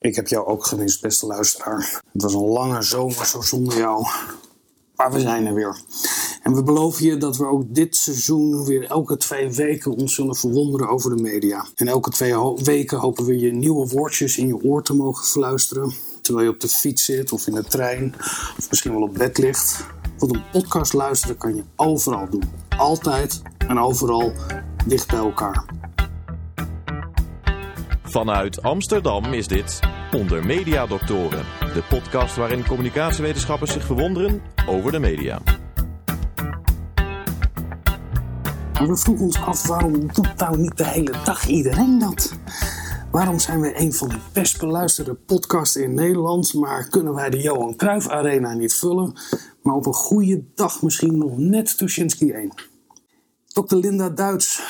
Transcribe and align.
Ik 0.00 0.16
heb 0.16 0.28
jou 0.28 0.46
ook 0.46 0.66
gemist, 0.66 1.00
beste 1.00 1.26
luisteraar. 1.26 2.02
Het 2.12 2.22
was 2.22 2.34
een 2.34 2.46
lange 2.46 2.82
zomer 2.82 3.26
zo 3.26 3.40
zonder 3.40 3.76
jou. 3.76 4.06
Maar 4.96 5.12
we 5.12 5.20
zijn 5.20 5.46
er 5.46 5.54
weer. 5.54 5.80
En 6.42 6.54
we 6.54 6.62
beloven 6.62 7.04
je 7.04 7.16
dat 7.16 7.36
we 7.36 7.46
ook 7.46 7.74
dit 7.74 7.96
seizoen 7.96 8.64
weer 8.64 8.84
elke 8.84 9.16
twee 9.16 9.50
weken 9.52 9.92
ons 9.92 10.14
zullen 10.14 10.36
verwonderen 10.36 10.88
over 10.88 11.16
de 11.16 11.22
media. 11.22 11.66
En 11.74 11.88
elke 11.88 12.10
twee 12.10 12.34
weken 12.64 12.98
hopen 12.98 13.24
we 13.24 13.38
je 13.38 13.52
nieuwe 13.52 13.88
woordjes 13.88 14.36
in 14.36 14.46
je 14.46 14.64
oor 14.64 14.82
te 14.82 14.94
mogen 14.94 15.26
fluisteren. 15.26 15.92
Terwijl 16.22 16.46
je 16.46 16.52
op 16.52 16.60
de 16.60 16.68
fiets 16.68 17.04
zit 17.04 17.32
of 17.32 17.46
in 17.46 17.54
de 17.54 17.64
trein 17.64 18.14
of 18.58 18.68
misschien 18.68 18.92
wel 18.92 19.02
op 19.02 19.14
bed 19.14 19.38
ligt. 19.38 19.84
Want 20.18 20.34
een 20.34 20.50
podcast 20.52 20.92
luisteren 20.92 21.36
kan 21.36 21.56
je 21.56 21.62
overal 21.76 22.28
doen. 22.30 22.44
Altijd 22.76 23.42
en 23.58 23.78
overal 23.78 24.32
dicht 24.86 25.06
bij 25.06 25.18
elkaar. 25.18 25.87
Vanuit 28.10 28.62
Amsterdam 28.62 29.24
is 29.24 29.48
dit 29.48 29.80
Onder 30.12 30.46
Media 30.46 30.86
Doctoren, 30.86 31.44
de 31.74 31.82
podcast 31.88 32.36
waarin 32.36 32.66
communicatiewetenschappers 32.66 33.72
zich 33.72 33.84
verwonderen 33.84 34.42
over 34.66 34.92
de 34.92 34.98
media. 34.98 35.40
We 38.72 38.96
vroegen 38.96 39.24
ons 39.24 39.40
af 39.40 39.66
waarom 39.66 39.92
doet 40.12 40.36
nou 40.36 40.58
niet 40.58 40.76
de 40.76 40.86
hele 40.86 41.14
dag 41.24 41.46
iedereen 41.46 41.98
dat? 41.98 42.38
Waarom 43.10 43.38
zijn 43.38 43.60
we 43.60 43.80
een 43.80 43.92
van 43.92 44.08
de 44.08 44.18
best 44.32 44.58
beluisterde 44.58 45.14
podcasts 45.14 45.76
in 45.76 45.94
Nederland, 45.94 46.54
maar 46.54 46.88
kunnen 46.88 47.14
wij 47.14 47.30
de 47.30 47.40
Johan 47.40 47.76
Cruijff 47.76 48.08
Arena 48.08 48.54
niet 48.54 48.74
vullen, 48.74 49.12
maar 49.62 49.74
op 49.74 49.86
een 49.86 49.94
goede 49.94 50.44
dag 50.54 50.82
misschien 50.82 51.18
nog 51.18 51.38
net 51.38 51.78
Tuschinski 51.78 52.30
1? 52.32 52.52
Dr. 53.46 53.76
Linda 53.76 54.08
Duits, 54.08 54.62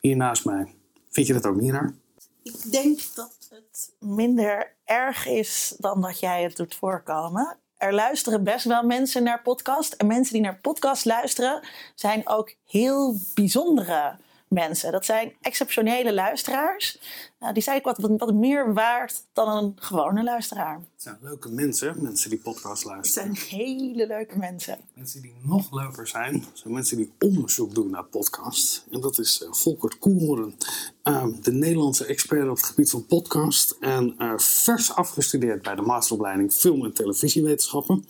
hier 0.00 0.16
naast 0.16 0.44
mij. 0.44 0.74
Vind 1.10 1.26
je 1.26 1.32
dat 1.32 1.46
ook 1.46 1.60
niet 1.60 1.70
raar? 1.70 2.00
Ik 2.42 2.72
denk 2.72 3.00
dat 3.14 3.36
het 3.50 3.92
minder 3.98 4.74
erg 4.84 5.26
is 5.26 5.74
dan 5.78 6.00
dat 6.00 6.20
jij 6.20 6.42
het 6.42 6.56
doet 6.56 6.74
voorkomen. 6.74 7.56
Er 7.76 7.94
luisteren 7.94 8.44
best 8.44 8.64
wel 8.64 8.82
mensen 8.82 9.22
naar 9.22 9.42
podcast. 9.42 9.92
En 9.92 10.06
mensen 10.06 10.32
die 10.32 10.42
naar 10.42 10.58
podcast 10.60 11.04
luisteren 11.04 11.68
zijn 11.94 12.28
ook 12.28 12.54
heel 12.66 13.16
bijzondere 13.34 14.16
mensen. 14.52 14.92
Dat 14.92 15.04
zijn 15.04 15.32
exceptionele 15.40 16.14
luisteraars. 16.14 16.98
Nou, 17.38 17.54
die 17.54 17.62
zijn 17.62 17.80
wat, 17.82 17.98
wat 17.98 18.34
meer 18.34 18.74
waard 18.74 19.22
dan 19.32 19.56
een 19.56 19.72
gewone 19.76 20.22
luisteraar. 20.22 20.74
Het 20.74 21.02
zijn 21.02 21.18
leuke 21.20 21.48
mensen, 21.48 22.02
mensen 22.02 22.30
die 22.30 22.38
podcast 22.38 22.84
luisteren. 22.84 23.28
Het 23.28 23.38
zijn 23.38 23.60
hele 23.60 24.06
leuke 24.06 24.38
mensen. 24.38 24.78
Mensen 24.94 25.22
die 25.22 25.34
nog 25.42 25.72
leuker 25.72 26.08
zijn, 26.08 26.44
zijn 26.52 26.74
mensen 26.74 26.96
die 26.96 27.12
onderzoek 27.18 27.74
doen 27.74 27.90
naar 27.90 28.04
podcast. 28.04 28.86
En 28.90 29.00
dat 29.00 29.18
is 29.18 29.42
uh, 29.42 29.52
Volkert 29.52 29.98
Koelhoorn, 29.98 30.54
uh, 31.04 31.26
de 31.40 31.52
Nederlandse 31.52 32.04
expert 32.06 32.48
op 32.48 32.56
het 32.56 32.64
gebied 32.64 32.90
van 32.90 33.06
podcast. 33.06 33.76
En 33.80 34.14
uh, 34.18 34.38
vers 34.38 34.94
afgestudeerd 34.94 35.62
bij 35.62 35.74
de 35.74 35.82
masteropleiding 35.82 36.52
Film- 36.52 36.84
en 36.84 36.92
Televisiewetenschappen. 36.92 38.04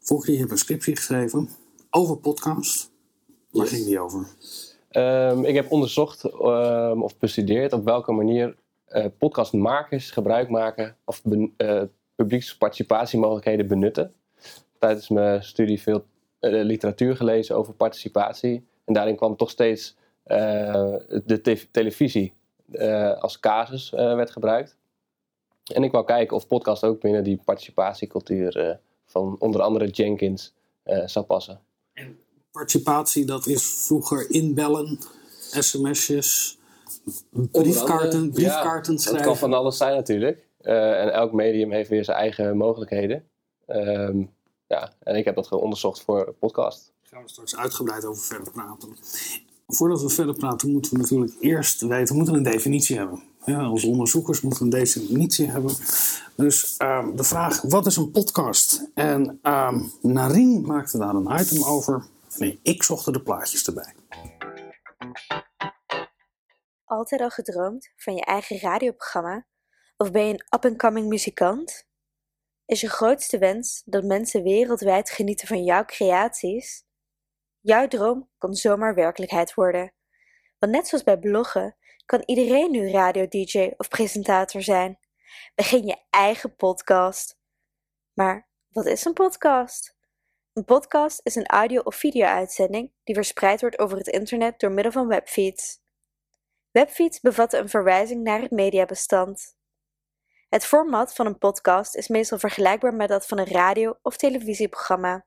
Volkert, 0.00 0.32
je 0.32 0.38
hebt 0.38 0.50
een 0.50 0.58
scriptie 0.58 0.96
geschreven 0.96 1.48
over 1.90 2.16
podcast. 2.16 2.90
Waar 3.50 3.66
ging 3.66 3.84
die 3.84 4.00
over? 4.00 4.26
Um, 4.96 5.44
ik 5.44 5.54
heb 5.54 5.70
onderzocht 5.70 6.24
um, 6.24 7.02
of 7.02 7.18
bestudeerd 7.18 7.72
op 7.72 7.84
welke 7.84 8.12
manier 8.12 8.56
uh, 8.88 9.06
podcastmakers 9.18 10.10
gebruik 10.10 10.48
maken 10.48 10.96
of 11.04 11.22
uh, 11.24 11.82
publieksparticipatiemogelijkheden 12.14 13.66
benutten. 13.66 14.12
Tijdens 14.78 15.08
mijn 15.08 15.42
studie 15.42 15.82
veel 15.82 16.04
uh, 16.40 16.62
literatuur 16.64 17.16
gelezen 17.16 17.56
over 17.56 17.74
participatie. 17.74 18.66
En 18.84 18.94
daarin 18.94 19.16
kwam 19.16 19.36
toch 19.36 19.50
steeds 19.50 19.96
de 20.24 21.40
te 21.42 21.70
televisie 21.70 22.34
als 23.18 23.40
casus 23.40 23.90
werd 23.90 24.30
gebruikt. 24.30 24.76
En 25.74 25.84
ik 25.84 25.92
wou 25.92 26.04
kijken 26.04 26.36
of 26.36 26.46
podcast 26.46 26.84
ook 26.84 27.00
binnen 27.00 27.24
die 27.24 27.40
participatiecultuur 27.44 28.78
van 29.04 29.36
onder 29.38 29.60
andere 29.62 29.86
Jenkins 29.86 30.54
zou 31.04 31.24
passen. 31.24 31.60
Participatie, 32.54 33.24
dat 33.24 33.46
is 33.46 33.62
vroeger 33.62 34.30
inbellen, 34.30 34.98
sms'jes, 35.50 36.58
briefkaarten, 37.30 38.30
briefkaarten 38.30 38.92
ja, 38.92 38.98
schrijven. 38.98 39.22
Het 39.22 39.30
kan 39.30 39.36
van 39.36 39.52
alles 39.52 39.76
zijn 39.76 39.94
natuurlijk. 39.94 40.46
Uh, 40.62 41.00
en 41.00 41.12
elk 41.12 41.32
medium 41.32 41.72
heeft 41.72 41.88
weer 41.88 42.04
zijn 42.04 42.16
eigen 42.16 42.56
mogelijkheden. 42.56 43.24
Um, 43.66 44.30
ja, 44.66 44.92
en 45.02 45.16
ik 45.16 45.24
heb 45.24 45.34
dat 45.34 45.46
gewoon 45.46 45.62
onderzocht 45.62 46.02
voor 46.02 46.26
een 46.26 46.38
podcast. 46.38 46.92
Daar 47.02 47.10
gaan 47.12 47.22
we 47.22 47.28
straks 47.28 47.56
uitgebreid 47.56 48.04
over 48.04 48.22
verder 48.22 48.52
praten. 48.52 48.88
Voordat 49.66 50.02
we 50.02 50.08
verder 50.08 50.34
praten, 50.34 50.70
moeten 50.70 50.92
we 50.92 50.98
natuurlijk 50.98 51.36
eerst 51.40 51.80
weten, 51.80 52.06
we 52.06 52.14
moeten 52.14 52.34
een 52.34 52.52
definitie 52.52 52.96
hebben. 52.96 53.22
Ja, 53.44 53.62
als 53.62 53.84
onderzoekers 53.84 54.40
moeten 54.40 54.60
we 54.60 54.64
een 54.64 54.82
definitie 54.82 55.50
hebben. 55.50 55.74
Dus 56.36 56.74
um, 56.78 57.16
de 57.16 57.24
vraag, 57.24 57.62
wat 57.62 57.86
is 57.86 57.96
een 57.96 58.10
podcast? 58.10 58.90
En 58.94 59.40
um, 59.42 59.92
Narien 60.00 60.62
maakte 60.66 60.98
daar 60.98 61.14
een 61.14 61.40
item 61.40 61.64
over. 61.64 62.12
Nee, 62.38 62.60
ik 62.62 62.82
zocht 62.82 63.06
er 63.06 63.12
de 63.12 63.22
plaatjes 63.22 63.66
erbij. 63.66 63.94
Altijd 66.84 67.20
al 67.20 67.30
gedroomd 67.30 67.92
van 67.96 68.14
je 68.14 68.24
eigen 68.24 68.58
radioprogramma? 68.58 69.46
Of 69.96 70.10
ben 70.10 70.26
je 70.26 70.32
een 70.32 70.46
up-and-coming 70.54 71.08
muzikant? 71.08 71.88
Is 72.66 72.80
je 72.80 72.88
grootste 72.88 73.38
wens 73.38 73.82
dat 73.84 74.04
mensen 74.04 74.42
wereldwijd 74.42 75.10
genieten 75.10 75.48
van 75.48 75.64
jouw 75.64 75.84
creaties? 75.84 76.84
Jouw 77.60 77.88
droom 77.88 78.30
kan 78.38 78.54
zomaar 78.54 78.94
werkelijkheid 78.94 79.54
worden. 79.54 79.92
Want 80.58 80.72
net 80.72 80.88
zoals 80.88 81.04
bij 81.04 81.18
bloggen 81.18 81.76
kan 82.04 82.22
iedereen 82.24 82.70
nu 82.70 82.90
radio-dj 82.90 83.70
of 83.76 83.88
presentator 83.88 84.62
zijn. 84.62 84.98
Begin 85.54 85.86
je 85.86 85.96
eigen 86.10 86.56
podcast. 86.56 87.38
Maar 88.12 88.48
wat 88.68 88.86
is 88.86 89.04
een 89.04 89.12
podcast? 89.12 89.93
Een 90.54 90.64
podcast 90.64 91.20
is 91.22 91.34
een 91.34 91.46
audio- 91.46 91.80
of 91.80 91.94
video-uitzending 91.94 92.92
die 93.04 93.14
verspreid 93.14 93.60
wordt 93.60 93.78
over 93.78 93.98
het 93.98 94.06
internet 94.06 94.60
door 94.60 94.72
middel 94.72 94.92
van 94.92 95.06
webfeeds. 95.06 95.80
Webfeeds 96.70 97.20
bevatten 97.20 97.60
een 97.60 97.68
verwijzing 97.68 98.22
naar 98.22 98.40
het 98.40 98.50
mediabestand. 98.50 99.56
Het 100.48 100.64
format 100.64 101.14
van 101.14 101.26
een 101.26 101.38
podcast 101.38 101.96
is 101.96 102.08
meestal 102.08 102.38
vergelijkbaar 102.38 102.94
met 102.94 103.08
dat 103.08 103.26
van 103.26 103.38
een 103.38 103.46
radio- 103.46 103.98
of 104.02 104.16
televisieprogramma. 104.16 105.26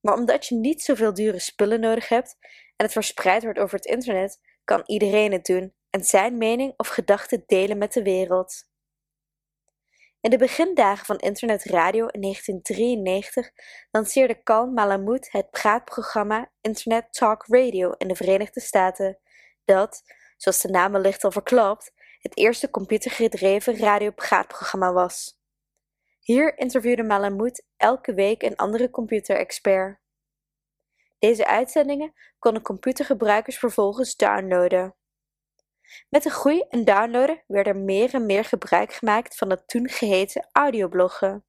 Maar 0.00 0.14
omdat 0.14 0.46
je 0.46 0.54
niet 0.54 0.82
zoveel 0.82 1.14
dure 1.14 1.38
spullen 1.38 1.80
nodig 1.80 2.08
hebt 2.08 2.36
en 2.76 2.84
het 2.84 2.92
verspreid 2.92 3.42
wordt 3.42 3.58
over 3.58 3.76
het 3.76 3.86
internet, 3.86 4.40
kan 4.64 4.82
iedereen 4.86 5.32
het 5.32 5.46
doen 5.46 5.74
en 5.90 6.04
zijn 6.04 6.38
mening 6.38 6.74
of 6.76 6.88
gedachten 6.88 7.42
delen 7.46 7.78
met 7.78 7.92
de 7.92 8.02
wereld. 8.02 8.69
In 10.20 10.30
de 10.30 10.38
begindagen 10.38 11.06
van 11.06 11.18
internetradio 11.18 12.06
in 12.06 12.20
1993 12.20 13.50
lanceerde 13.90 14.42
Carl 14.42 14.66
Malamud 14.66 15.28
het 15.30 15.50
praatprogramma 15.50 16.50
Internet 16.60 17.12
Talk 17.12 17.44
Radio 17.46 17.90
in 17.90 18.08
de 18.08 18.14
Verenigde 18.14 18.60
Staten, 18.60 19.18
dat, 19.64 20.02
zoals 20.36 20.60
de 20.60 20.68
naam 20.68 20.92
wellicht 20.92 21.24
al 21.24 21.30
verklapt, 21.30 21.92
het 22.18 22.36
eerste 22.36 22.70
computergedreven 22.70 23.78
radiopraatprogramma 23.78 24.92
was. 24.92 25.38
Hier 26.20 26.58
interviewde 26.58 27.02
Malamud 27.02 27.64
elke 27.76 28.14
week 28.14 28.42
een 28.42 28.56
andere 28.56 28.90
computerexpert. 28.90 30.00
Deze 31.18 31.46
uitzendingen 31.46 32.12
konden 32.38 32.62
computergebruikers 32.62 33.58
vervolgens 33.58 34.16
downloaden. 34.16 34.94
Met 36.08 36.22
de 36.22 36.30
groei 36.30 36.64
en 36.68 36.84
downloaden 36.84 37.42
werd 37.46 37.66
er 37.66 37.76
meer 37.76 38.14
en 38.14 38.26
meer 38.26 38.44
gebruik 38.44 38.92
gemaakt 38.92 39.36
van 39.36 39.50
het 39.50 39.68
toen 39.68 39.88
geheten 39.88 40.48
audiobloggen. 40.52 41.44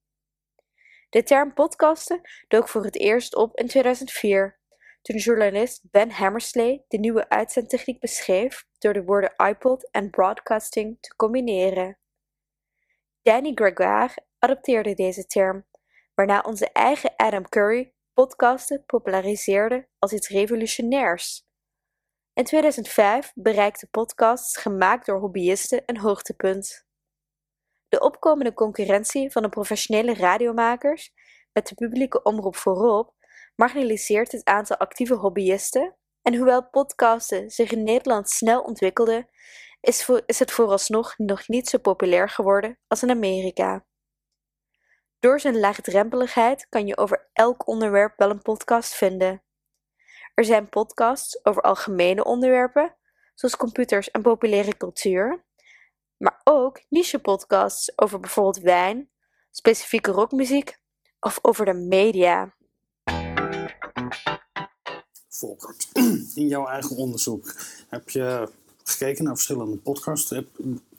De 1.09 1.23
term 1.23 1.53
podcasten 1.53 2.21
dook 2.47 2.67
voor 2.69 2.83
het 2.83 2.99
eerst 2.99 3.35
op 3.35 3.57
in 3.57 3.67
2004, 3.67 4.59
toen 5.01 5.17
journalist 5.17 5.81
Ben 5.91 6.11
Hammersley 6.11 6.83
de 6.87 6.97
nieuwe 6.97 7.29
uitzendtechniek 7.29 7.99
beschreef 7.99 8.65
door 8.77 8.93
de 8.93 9.03
woorden 9.03 9.33
iPod 9.35 9.91
en 9.91 10.09
broadcasting 10.09 10.97
te 10.99 11.15
combineren. 11.15 11.97
Danny 13.21 13.51
Gregoire 13.55 14.25
adopteerde 14.39 14.93
deze 14.93 15.25
term, 15.25 15.65
waarna 16.15 16.41
onze 16.41 16.71
eigen 16.71 17.13
Adam 17.15 17.49
Curry 17.49 17.93
podcasten 18.13 18.85
populariseerde 18.85 19.87
als 19.99 20.13
iets 20.13 20.29
revolutionairs. 20.29 21.49
In 22.41 22.47
2005 22.47 23.31
bereikten 23.35 23.89
podcasts 23.89 24.57
gemaakt 24.57 25.05
door 25.05 25.19
hobbyisten 25.19 25.83
een 25.85 25.97
hoogtepunt. 25.97 26.85
De 27.87 27.99
opkomende 27.99 28.53
concurrentie 28.53 29.31
van 29.31 29.41
de 29.41 29.49
professionele 29.49 30.13
radiomakers, 30.13 31.11
met 31.53 31.67
de 31.67 31.75
publieke 31.75 32.23
omroep 32.23 32.55
voorop, 32.55 33.13
marginaliseert 33.55 34.31
het 34.31 34.45
aantal 34.45 34.77
actieve 34.77 35.13
hobbyisten. 35.13 35.95
En 36.21 36.35
hoewel 36.35 36.69
podcasten 36.69 37.49
zich 37.49 37.71
in 37.71 37.83
Nederland 37.83 38.29
snel 38.29 38.61
ontwikkelden, 38.61 39.29
is, 39.81 40.09
is 40.25 40.39
het 40.39 40.51
vooralsnog 40.51 41.17
nog 41.17 41.47
niet 41.47 41.69
zo 41.69 41.77
populair 41.77 42.29
geworden 42.29 42.79
als 42.87 43.03
in 43.03 43.09
Amerika. 43.09 43.85
Door 45.19 45.39
zijn 45.39 45.59
laagdrempeligheid 45.59 46.69
kan 46.69 46.87
je 46.87 46.97
over 46.97 47.29
elk 47.33 47.67
onderwerp 47.67 48.13
wel 48.17 48.29
een 48.29 48.41
podcast 48.41 48.93
vinden. 48.93 49.43
Er 50.41 50.47
zijn 50.47 50.69
podcasts 50.69 51.45
over 51.45 51.61
algemene 51.61 52.23
onderwerpen, 52.23 52.95
zoals 53.35 53.55
computers 53.55 54.11
en 54.11 54.21
populaire 54.21 54.77
cultuur, 54.77 55.43
maar 56.17 56.41
ook 56.43 56.81
niche-podcasts 56.89 57.91
over 57.95 58.19
bijvoorbeeld 58.19 58.59
wijn, 58.59 59.09
specifieke 59.51 60.11
rockmuziek 60.11 60.77
of 61.19 61.39
over 61.41 61.65
de 61.65 61.73
media. 61.73 62.55
Volkert, 65.29 65.87
in 66.35 66.47
jouw 66.47 66.67
eigen 66.67 66.95
onderzoek 66.95 67.55
heb 67.89 68.09
je 68.09 68.49
gekeken 68.83 69.23
naar 69.23 69.33
verschillende 69.33 69.77
podcasts. 69.77 70.41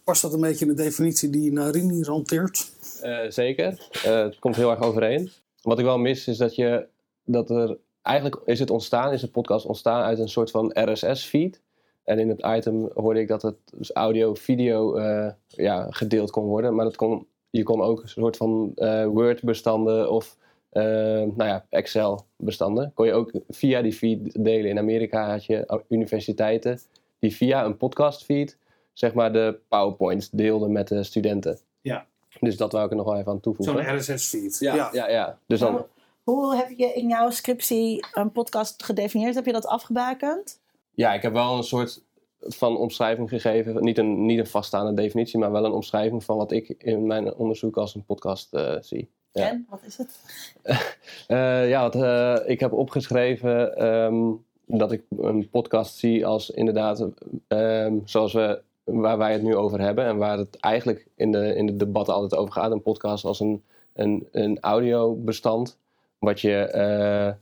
Past 0.04 0.22
dat 0.22 0.32
een 0.32 0.40
beetje 0.40 0.66
in 0.66 0.76
de 0.76 0.82
definitie 0.82 1.30
die 1.30 1.52
Narini 1.52 2.02
hanteert? 2.02 2.72
Eh, 3.00 3.30
zeker. 3.30 3.88
Eh, 3.92 4.22
het 4.22 4.38
komt 4.38 4.56
heel 4.56 4.70
erg 4.70 4.80
overeen. 4.80 5.30
Wat 5.62 5.78
ik 5.78 5.84
wel 5.84 5.98
mis 5.98 6.26
is 6.28 6.36
dat 6.36 6.54
je 6.54 6.86
dat 7.24 7.50
er 7.50 7.78
eigenlijk 8.02 8.40
is 8.44 8.58
het 8.58 8.70
ontstaan, 8.70 9.12
is 9.12 9.20
de 9.20 9.30
podcast 9.30 9.66
ontstaan 9.66 10.02
uit 10.02 10.18
een 10.18 10.28
soort 10.28 10.50
van 10.50 10.70
RSS-feed. 10.74 11.60
En 12.04 12.18
in 12.18 12.28
het 12.28 12.46
item 12.46 12.90
hoorde 12.94 13.20
ik 13.20 13.28
dat 13.28 13.42
het 13.42 13.56
dus 13.74 13.92
audio-video 13.92 14.96
eh, 14.96 15.32
ja, 15.46 15.86
gedeeld 15.90 16.30
kon 16.30 16.44
worden. 16.44 16.74
Maar 16.74 16.84
dat 16.84 16.96
kon, 16.96 17.26
je 17.50 17.62
kon 17.62 17.80
ook 17.80 18.02
een 18.02 18.08
soort 18.08 18.36
van 18.36 18.72
eh, 18.74 19.06
Word-bestanden 19.06 20.10
of 20.10 20.36
eh, 20.70 20.82
nou 20.82 21.44
ja, 21.44 21.66
Excel-bestanden. 21.68 22.92
Kon 22.94 23.06
je 23.06 23.12
ook 23.12 23.32
via 23.48 23.82
die 23.82 23.92
feed 23.92 24.44
delen. 24.44 24.70
In 24.70 24.78
Amerika 24.78 25.30
had 25.30 25.44
je 25.44 25.82
universiteiten 25.88 26.80
die 27.18 27.34
via 27.34 27.64
een 27.64 27.76
podcast-feed 27.76 28.58
zeg 28.92 29.14
maar 29.14 29.32
de 29.32 29.58
PowerPoints 29.68 30.30
deelden 30.30 30.72
met 30.72 30.88
de 30.88 31.02
studenten. 31.02 31.58
Ja. 31.80 32.06
Dus 32.40 32.56
dat 32.56 32.72
wou 32.72 32.84
ik 32.84 32.90
er 32.90 32.96
nog 32.96 33.06
wel 33.06 33.16
even 33.16 33.32
aan 33.32 33.40
toevoegen. 33.40 33.84
Zo'n 33.84 33.96
RSS-feed. 33.96 34.58
Ja, 34.58 34.90
ja. 34.92 35.08
ja, 35.08 35.38
Dus 35.46 35.60
dan, 35.60 35.86
Hoe 36.22 36.56
heb 36.56 36.70
je 36.76 36.92
in 36.92 37.08
jouw 37.08 37.30
scriptie 37.30 38.06
een 38.12 38.32
podcast 38.32 38.82
gedefinieerd? 38.82 39.34
Heb 39.34 39.46
je 39.46 39.52
dat 39.52 39.66
afgebakend? 39.66 40.60
ja, 40.94 41.14
ik 41.14 41.22
heb 41.22 41.32
wel 41.32 41.56
een 41.56 41.62
soort 41.62 42.02
van 42.40 42.76
omschrijving 42.76 43.28
gegeven. 43.28 43.84
Niet 43.84 43.98
een, 43.98 44.26
niet 44.26 44.38
een 44.38 44.46
vaststaande 44.46 44.94
definitie, 44.94 45.38
maar 45.38 45.52
wel 45.52 45.64
een 45.64 45.72
omschrijving 45.72 46.24
van 46.24 46.36
wat 46.36 46.52
ik 46.52 46.68
in 46.68 47.06
mijn 47.06 47.34
onderzoek 47.34 47.76
als 47.76 47.94
een 47.94 48.04
podcast 48.04 48.54
eh, 48.54 48.76
zie. 48.80 49.10
Ja. 49.32 49.48
En, 49.48 49.66
wat 49.70 49.80
is 49.86 49.96
het? 49.96 50.20
Eh, 51.26 51.68
ja, 51.68 51.82
wat, 51.82 51.94
eh, 51.94 52.50
ik 52.50 52.60
heb 52.60 52.72
opgeschreven 52.72 53.76
ehm, 53.76 54.30
dat 54.66 54.92
ik 54.92 55.02
een 55.18 55.48
podcast 55.48 55.96
zie 55.96 56.26
als 56.26 56.50
inderdaad, 56.50 57.08
ehm, 57.48 57.98
zoals 58.04 58.32
we, 58.32 58.62
waar 58.84 59.18
wij 59.18 59.32
het 59.32 59.42
nu 59.42 59.56
over 59.56 59.80
hebben 59.80 60.04
en 60.04 60.16
waar 60.16 60.38
het 60.38 60.56
eigenlijk 60.60 61.06
in 61.16 61.32
de, 61.32 61.54
in 61.54 61.66
de 61.66 61.76
debatten 61.76 62.14
altijd 62.14 62.40
over 62.40 62.52
gaat. 62.52 62.70
Een 62.70 62.82
podcast 62.82 63.24
als 63.24 63.40
een, 63.40 63.62
een, 63.92 64.28
een 64.32 64.60
audiobestand, 64.60 65.78
wat 66.22 66.40
je 66.40 66.56
eh, 66.56 67.32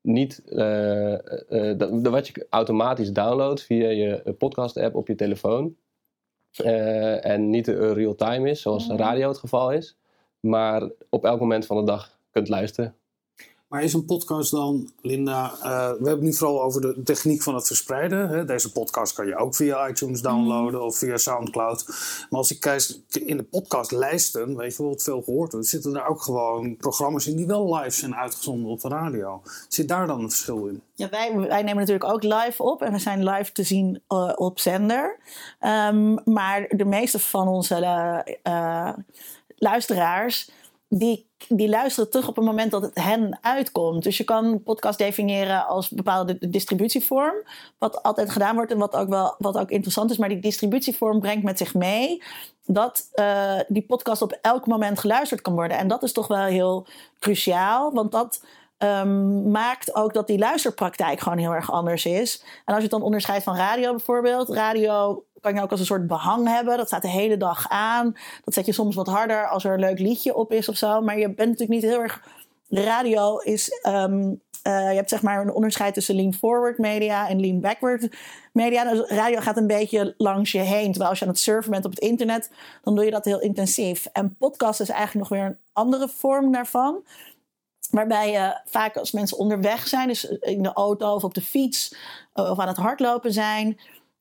niet, 0.00 0.42
eh, 0.44 1.12
eh, 1.12 1.78
dat, 1.78 2.08
wat 2.08 2.26
je 2.26 2.46
automatisch 2.50 3.12
downloadt 3.12 3.62
via 3.62 3.88
je 3.88 4.34
podcast-app 4.38 4.94
op 4.94 5.08
je 5.08 5.14
telefoon. 5.14 5.76
En 7.20 7.50
niet 7.50 7.66
real-time 7.68 8.50
is, 8.50 8.60
zoals 8.60 8.88
radio 8.88 9.28
het 9.28 9.38
geval 9.38 9.72
is. 9.72 9.96
Maar 10.40 10.90
op 11.08 11.24
elk 11.24 11.40
moment 11.40 11.66
van 11.66 11.76
de 11.76 11.84
dag 11.84 12.18
kunt 12.30 12.48
luisteren. 12.48 12.94
Maar 13.68 13.82
is 13.82 13.92
een 13.92 14.04
podcast 14.04 14.50
dan, 14.50 14.90
Linda, 15.02 15.52
eh, 15.52 15.60
we 15.70 16.08
hebben 16.08 16.10
het 16.10 16.20
nu 16.20 16.34
vooral 16.34 16.62
over 16.62 16.80
de 16.80 17.02
techniek 17.02 17.42
van 17.42 17.54
het 17.54 17.66
verspreiden. 17.66 18.28
Hè? 18.28 18.44
Deze 18.44 18.72
podcast 18.72 19.12
kan 19.12 19.26
je 19.26 19.36
ook 19.36 19.54
via 19.54 19.88
iTunes 19.88 20.22
downloaden 20.22 20.82
of 20.82 20.96
via 20.96 21.16
Soundcloud. 21.16 21.84
Maar 22.30 22.38
als 22.38 22.50
ik 22.50 22.60
kijk 22.60 22.98
in 23.08 23.36
de 23.36 23.42
podcastlijsten, 23.42 24.56
weet 24.56 24.76
je 24.76 24.82
wat 24.82 25.02
veel 25.02 25.22
gehoord 25.22 25.52
wordt, 25.52 25.66
zitten 25.66 25.96
er 25.96 26.06
ook 26.06 26.22
gewoon 26.22 26.76
programma's 26.76 27.26
in 27.26 27.36
die 27.36 27.46
wel 27.46 27.74
live 27.74 27.96
zijn 27.96 28.14
uitgezonden 28.14 28.70
op 28.70 28.80
de 28.80 28.88
radio. 28.88 29.42
Zit 29.68 29.88
daar 29.88 30.06
dan 30.06 30.20
een 30.20 30.30
verschil 30.30 30.66
in? 30.66 30.82
Ja, 30.94 31.08
wij, 31.08 31.34
wij 31.36 31.62
nemen 31.62 31.76
natuurlijk 31.76 32.12
ook 32.12 32.22
live 32.22 32.62
op 32.62 32.82
en 32.82 32.92
we 32.92 32.98
zijn 32.98 33.24
live 33.24 33.52
te 33.52 33.62
zien 33.62 34.02
eh, 34.08 34.32
op 34.34 34.58
zender. 34.58 35.18
Ehm, 35.58 36.16
maar 36.24 36.68
de 36.68 36.84
meeste 36.84 37.18
van 37.18 37.48
onze 37.48 37.74
eh, 38.42 38.92
luisteraars, 39.56 40.50
die, 40.88 41.30
die 41.48 41.68
luisteren 41.68 42.10
terug 42.10 42.28
op 42.28 42.36
het 42.36 42.44
moment 42.44 42.70
dat 42.70 42.82
het 42.82 42.94
hen 42.94 43.38
uitkomt. 43.40 44.02
Dus 44.02 44.16
je 44.16 44.24
kan 44.24 44.62
podcast 44.62 44.98
definiëren 44.98 45.66
als 45.66 45.88
bepaalde 45.88 46.50
distributievorm. 46.50 47.34
Wat 47.78 48.02
altijd 48.02 48.30
gedaan 48.30 48.54
wordt 48.54 48.72
en 48.72 48.78
wat 48.78 48.96
ook, 48.96 49.08
wel, 49.08 49.34
wat 49.38 49.58
ook 49.58 49.70
interessant 49.70 50.10
is. 50.10 50.16
Maar 50.16 50.28
die 50.28 50.38
distributievorm 50.38 51.20
brengt 51.20 51.44
met 51.44 51.58
zich 51.58 51.74
mee 51.74 52.22
dat 52.64 53.08
eh, 53.12 53.60
die 53.68 53.86
podcast 53.86 54.22
op 54.22 54.38
elk 54.42 54.66
moment 54.66 54.98
geluisterd 54.98 55.40
kan 55.40 55.54
worden. 55.54 55.78
En 55.78 55.88
dat 55.88 56.02
is 56.02 56.12
toch 56.12 56.26
wel 56.26 56.44
heel 56.44 56.86
cruciaal, 57.18 57.92
want 57.92 58.12
dat 58.12 58.44
ehm, 58.78 59.50
maakt 59.50 59.94
ook 59.94 60.12
dat 60.14 60.26
die 60.26 60.38
luisterpraktijk 60.38 61.20
gewoon 61.20 61.38
heel 61.38 61.54
erg 61.54 61.72
anders 61.72 62.06
is. 62.06 62.42
En 62.42 62.74
als 62.74 62.76
je 62.76 62.82
het 62.82 62.90
dan 62.90 63.02
onderscheidt 63.02 63.44
van 63.44 63.56
radio 63.56 63.90
bijvoorbeeld, 63.90 64.48
radio 64.48 65.24
kan 65.40 65.54
je 65.54 65.62
ook 65.62 65.70
als 65.70 65.80
een 65.80 65.86
soort 65.86 66.06
behang 66.06 66.48
hebben. 66.48 66.76
Dat 66.76 66.86
staat 66.86 67.02
de 67.02 67.08
hele 67.08 67.36
dag 67.36 67.68
aan. 67.68 68.16
Dat 68.44 68.54
zet 68.54 68.66
je 68.66 68.72
soms 68.72 68.94
wat 68.94 69.06
harder 69.06 69.48
als 69.48 69.64
er 69.64 69.72
een 69.72 69.80
leuk 69.80 69.98
liedje 69.98 70.34
op 70.34 70.52
is 70.52 70.68
of 70.68 70.76
zo. 70.76 71.00
Maar 71.00 71.18
je 71.18 71.26
bent 71.26 71.36
natuurlijk 71.50 71.80
niet 71.80 71.90
heel 71.90 72.00
erg. 72.00 72.22
De 72.68 72.82
radio 72.82 73.38
is. 73.38 73.80
ehm, 73.82 74.32
eh, 74.62 74.90
je 74.90 74.96
hebt 74.96 75.08
zeg 75.08 75.22
maar 75.22 75.40
een 75.40 75.52
onderscheid 75.52 75.94
tussen 75.94 76.14
lean 76.14 76.34
forward 76.34 76.78
media 76.78 77.28
en 77.28 77.40
lean 77.40 77.60
backward 77.60 78.08
media. 78.52 78.92
Dus 78.92 79.08
radio 79.10 79.40
gaat 79.40 79.56
een 79.56 79.66
beetje 79.66 80.14
langs 80.16 80.52
je 80.52 80.58
heen. 80.58 80.90
Terwijl 80.90 81.10
als 81.10 81.18
je 81.18 81.24
aan 81.24 81.30
het 81.30 81.40
surfen 81.40 81.70
bent 81.70 81.84
op 81.84 81.90
het 81.90 82.00
internet, 82.00 82.50
dan 82.82 82.94
doe 82.94 83.04
je 83.04 83.10
dat 83.10 83.24
heel 83.24 83.40
intensief. 83.40 84.06
En 84.12 84.36
podcast 84.36 84.80
is 84.80 84.88
eigenlijk 84.88 85.28
nog 85.28 85.38
weer 85.38 85.48
een 85.48 85.58
andere 85.72 86.08
vorm 86.08 86.52
daarvan. 86.52 87.02
Waarbij 87.90 88.30
je 88.30 88.60
vaak 88.64 88.96
als 88.96 89.12
mensen 89.12 89.38
onderweg 89.38 89.88
zijn, 89.88 90.08
dus 90.08 90.24
in 90.24 90.62
de 90.62 90.72
auto 90.72 91.14
of 91.14 91.24
op 91.24 91.34
de 91.34 91.42
fiets 91.42 91.94
eh, 92.32 92.50
of 92.50 92.58
aan 92.58 92.68
het 92.68 92.76
hardlopen 92.76 93.32
zijn, 93.32 93.78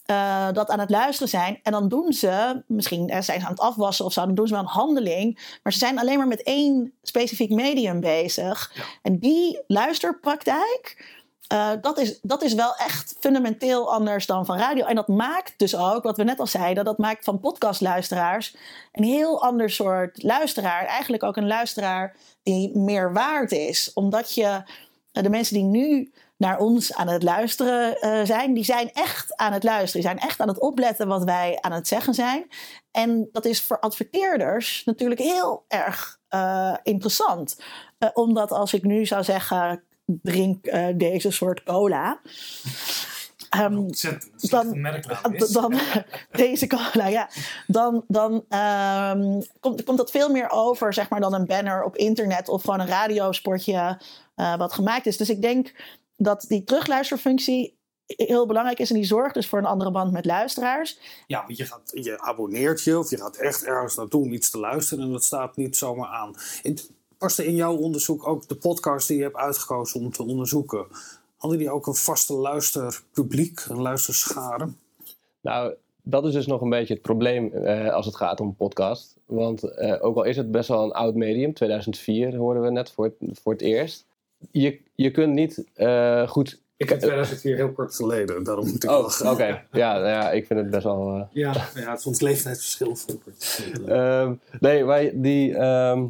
eh, 0.08 0.48
dat 0.52 0.70
aan 0.70 0.80
het 0.80 0.90
luisteren 0.90 1.30
zijn. 1.30 1.60
En 1.64 1.72
dan 1.72 1.88
doen 1.88 2.14
ze, 2.14 2.64
misschien 2.68 3.10
eh, 3.10 3.22
zijn 3.22 3.40
ze 3.40 3.46
aan 3.46 3.52
het 3.52 3.62
afwassen 3.62 4.06
of 4.06 4.14
zo, 4.14 4.26
dan 4.26 4.36
doen 4.36 4.48
ze 4.48 4.54
wel 4.54 4.62
een 4.62 4.70
handeling. 4.70 5.58
Maar 5.64 5.74
ze 5.74 5.80
zijn 5.80 6.00
alleen 6.00 6.18
maar 6.18 6.28
met 6.28 6.44
één 6.44 6.94
specifiek 7.02 7.50
medium 7.50 8.00
bezig. 8.00 8.74
En 9.02 9.20
die 9.20 9.62
luisterpraktijk, 9.68 11.06
eh, 11.48 11.72
dat, 11.82 12.00
is, 12.00 12.20
dat 12.22 12.44
is 12.44 12.54
wel 12.54 12.76
echt 12.76 13.16
fundamenteel 13.20 13.94
anders 13.94 14.26
dan 14.26 14.46
van 14.46 14.58
radio. 14.58 14.86
En 14.86 14.96
dat 14.96 15.08
maakt 15.08 15.54
dus 15.58 15.76
ook, 15.76 16.04
wat 16.04 16.18
we 16.18 16.24
net 16.24 16.40
al 16.40 16.48
zeiden, 16.48 16.86
dat 16.86 16.98
maakt 16.98 17.24
van 17.24 17.40
podcastluisteraars 17.40 18.56
een 18.92 19.04
heel 19.04 19.42
ander 19.44 19.70
soort 19.70 20.24
luisteraar. 20.24 20.86
Eigenlijk 20.86 21.24
ook 21.24 21.38
een 21.38 21.48
luisteraar 21.48 22.16
die 22.44 22.78
meer 22.78 23.14
waard 23.14 23.52
is. 23.52 23.92
Omdat 23.94 24.34
je 24.34 24.62
de 25.12 25.30
mensen 25.30 25.54
die 25.54 25.64
nu 25.64 26.12
naar 26.38 26.58
ons 26.60 26.94
aan 26.94 27.08
het 27.08 27.24
luisteren 27.24 28.00
eh, 28.02 28.22
zijn, 28.24 28.54
die 28.54 28.64
zijn 28.64 28.92
echt 28.94 29.36
aan 29.36 29.54
het 29.54 29.64
luisteren. 29.64 30.02
Die 30.02 30.12
zijn 30.12 30.30
echt 30.30 30.40
aan 30.40 30.48
het 30.48 30.60
opletten 30.60 31.08
wat 31.08 31.24
wij 31.24 31.58
aan 31.62 31.72
het 31.72 31.88
zeggen 31.88 32.14
zijn. 32.14 32.48
En 32.92 33.30
dat 33.32 33.46
is 33.46 33.62
voor 33.62 33.80
adverteerders 33.80 34.82
natuurlijk 34.86 35.20
heel 35.20 35.66
erg 35.68 36.20
eh, 36.28 36.74
interessant. 36.84 37.62
Eh, 37.98 38.10
omdat 38.14 38.52
als 38.52 38.74
ik 38.74 38.84
nu 38.84 39.06
zou 39.06 39.24
zeggen, 39.24 39.84
drink 40.06 40.66
deze 40.96 41.32
soort 41.32 41.64
cola. 41.64 42.20
Ontzettend 43.78 44.50
dan- 44.52 44.72
dan, 45.54 45.74
deze 46.32 46.68
cola, 46.68 47.08
ja. 47.08 47.30
Dan, 47.68 48.04
dan 48.08 48.46
ehm, 48.50 49.42
komt, 49.60 49.84
komt 49.84 49.98
dat 49.98 50.12
veel 50.12 50.30
meer 50.30 50.50
over, 50.50 50.94
zeg 50.94 51.10
maar, 51.10 51.20
dan 51.20 51.34
een 51.34 51.46
banner 51.46 51.84
op 51.84 51.96
internet 51.96 52.50
of 52.50 52.62
gewoon 52.62 52.80
een 52.80 52.88
radiospotje 52.88 54.00
eh, 54.36 54.58
wat 54.58 54.74
gemaakt 54.74 55.06
is. 55.06 55.18
Dus 55.18 55.30
ik 55.30 55.42
denk 55.42 55.72
dat 56.18 56.46
die 56.48 56.64
terugluisterfunctie 56.64 57.78
heel 58.06 58.46
belangrijk 58.46 58.80
is 58.80 58.90
en 58.90 58.96
die 58.96 59.06
zorgt 59.06 59.34
dus 59.34 59.48
voor 59.48 59.60
een 59.60 59.66
andere 59.66 59.92
band 59.92 60.12
met 60.12 60.26
luisteraars. 60.26 61.00
Ja, 61.28 61.44
want 61.46 61.58
je, 61.58 61.66
gaat, 61.66 61.92
je 61.94 62.20
abonneert 62.20 62.84
je 62.84 63.00
of 63.00 63.10
je 63.10 63.18
gaat 63.18 63.36
echt 63.36 63.64
ergens 63.64 63.96
naartoe 63.96 64.24
om 64.24 64.34
iets 64.34 64.50
te 64.50 64.60
luisteren 64.60 65.04
en 65.04 65.12
dat 65.12 65.24
staat 65.24 65.56
niet 65.56 65.78
zomaar 65.78 66.10
aan. 66.10 66.36
Paste 67.18 67.46
in 67.46 67.56
jouw 67.56 67.76
onderzoek 67.76 68.28
ook 68.28 68.48
de 68.48 68.56
podcast 68.56 69.08
die 69.08 69.18
je 69.18 69.24
hebt 69.24 69.36
uitgekozen 69.36 70.00
om 70.00 70.12
te 70.12 70.24
onderzoeken? 70.24 70.86
Hadden 71.38 71.60
die 71.60 71.72
ook 71.72 71.88
een 71.88 71.96
vaste 71.96 72.34
luisterpubliek, 72.34 73.66
een 73.70 73.82
luisterschare? 73.82 74.70
Nou, 75.42 75.74
dat 76.02 76.26
is 76.26 76.34
dus 76.34 76.48
nog 76.48 76.62
een 76.62 76.70
beetje 76.70 76.94
het 76.94 77.04
probleem 77.04 77.54
eh, 77.54 77.94
als 77.94 78.06
het 78.06 78.16
gaat 78.16 78.40
om 78.40 78.56
podcast. 78.56 79.16
Want 79.26 79.64
eh, 79.64 80.06
ook 80.06 80.16
al 80.16 80.24
is 80.24 80.38
het 80.38 80.52
best 80.52 80.68
wel 80.68 80.84
een 80.84 80.92
oud 80.92 81.16
medium, 81.16 81.54
2004 81.54 82.36
hoorden 82.36 82.64
we 82.64 82.72
net 82.72 82.92
voor 82.92 83.06
het, 83.06 83.40
voor 83.42 83.54
het 83.54 83.62
eerst. 83.62 84.06
Je, 84.52 84.80
je 84.96 85.12
kunt 85.12 85.34
niet 85.34 85.64
eh, 85.74 86.28
goed... 86.28 86.62
Ik 86.78 86.90
heb 86.90 87.00
2004 87.00 87.56
heel 87.56 87.72
kort. 87.72 87.96
Geleden, 87.96 88.44
daarom 88.44 88.68
moet 88.68 88.84
ik 88.84 88.90
Oh, 88.92 89.10
oké. 89.26 89.64
Ja, 89.72 89.94
nou 89.94 90.08
ja, 90.08 90.32
ik 90.32 90.46
vind 90.46 90.60
het 90.60 90.70
best 90.70 90.84
wel... 90.84 91.14
eh, 91.16 91.22
Ja, 91.32 91.54
Ja, 91.76 91.90
het 91.90 92.00
is 92.00 92.06
ons 92.06 92.20
leeftijdsverschil, 92.22 92.96
Volkert. 92.96 93.64
Ehm, 93.88 94.34
nee, 94.60 94.84
maar 94.84 95.10
die, 95.14 95.56
ehm, 95.56 96.06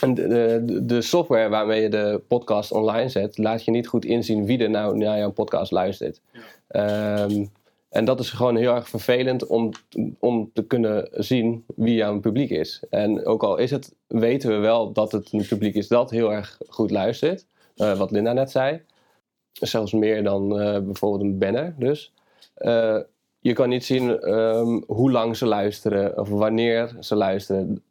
en 0.00 0.14
de, 0.14 0.62
de, 0.64 0.86
de 0.86 1.02
software 1.02 1.48
waarmee 1.48 1.82
je 1.82 1.88
de 1.88 2.20
podcast 2.28 2.72
online 2.72 3.08
zet, 3.08 3.38
laat 3.38 3.64
je 3.64 3.70
niet 3.70 3.86
goed 3.88 4.04
inzien 4.04 4.44
wie 4.44 4.58
er 4.58 4.70
nou 4.70 4.96
naar 4.96 5.18
jouw 5.18 5.30
podcast 5.30 5.70
luistert. 5.72 6.20
Ehm, 6.68 7.44
en 7.92 8.04
dat 8.04 8.20
is 8.20 8.30
gewoon 8.30 8.56
heel 8.56 8.74
erg 8.74 8.88
vervelend 8.88 9.46
om, 9.46 9.70
om 10.18 10.50
te 10.52 10.64
kunnen 10.64 11.08
zien 11.12 11.64
wie 11.76 11.94
jouw 11.94 12.20
publiek 12.20 12.50
is. 12.50 12.82
En 12.90 13.26
ook 13.26 13.42
al 13.42 13.56
is 13.56 13.70
het, 13.70 13.94
weten 14.06 14.50
we 14.50 14.56
wel 14.56 14.92
dat 14.92 15.12
het 15.12 15.32
een 15.32 15.46
publiek 15.46 15.74
is 15.74 15.88
dat 15.88 16.10
heel 16.10 16.32
erg 16.32 16.58
goed 16.68 16.90
luistert, 16.90 17.46
eh, 17.76 17.98
wat 17.98 18.10
Linda 18.10 18.32
net 18.32 18.50
zei. 18.50 18.82
Zelfs 19.52 19.92
meer 19.92 20.22
dan 20.22 20.60
eh, 20.60 20.80
bijvoorbeeld 20.80 21.22
een 21.22 21.38
banner 21.38 21.74
dus. 21.78 22.12
Eh, 22.54 22.98
je 23.38 23.52
kan 23.52 23.68
niet 23.68 23.84
zien 23.84 24.20
ehm, 24.20 24.80
hoe 24.86 25.10
lang 25.10 25.36
ze 25.36 25.46
luisteren 25.46 26.18
of 26.18 26.28
wanneer 26.28 26.96
ze 27.00 27.16
luisteren. 27.16 27.82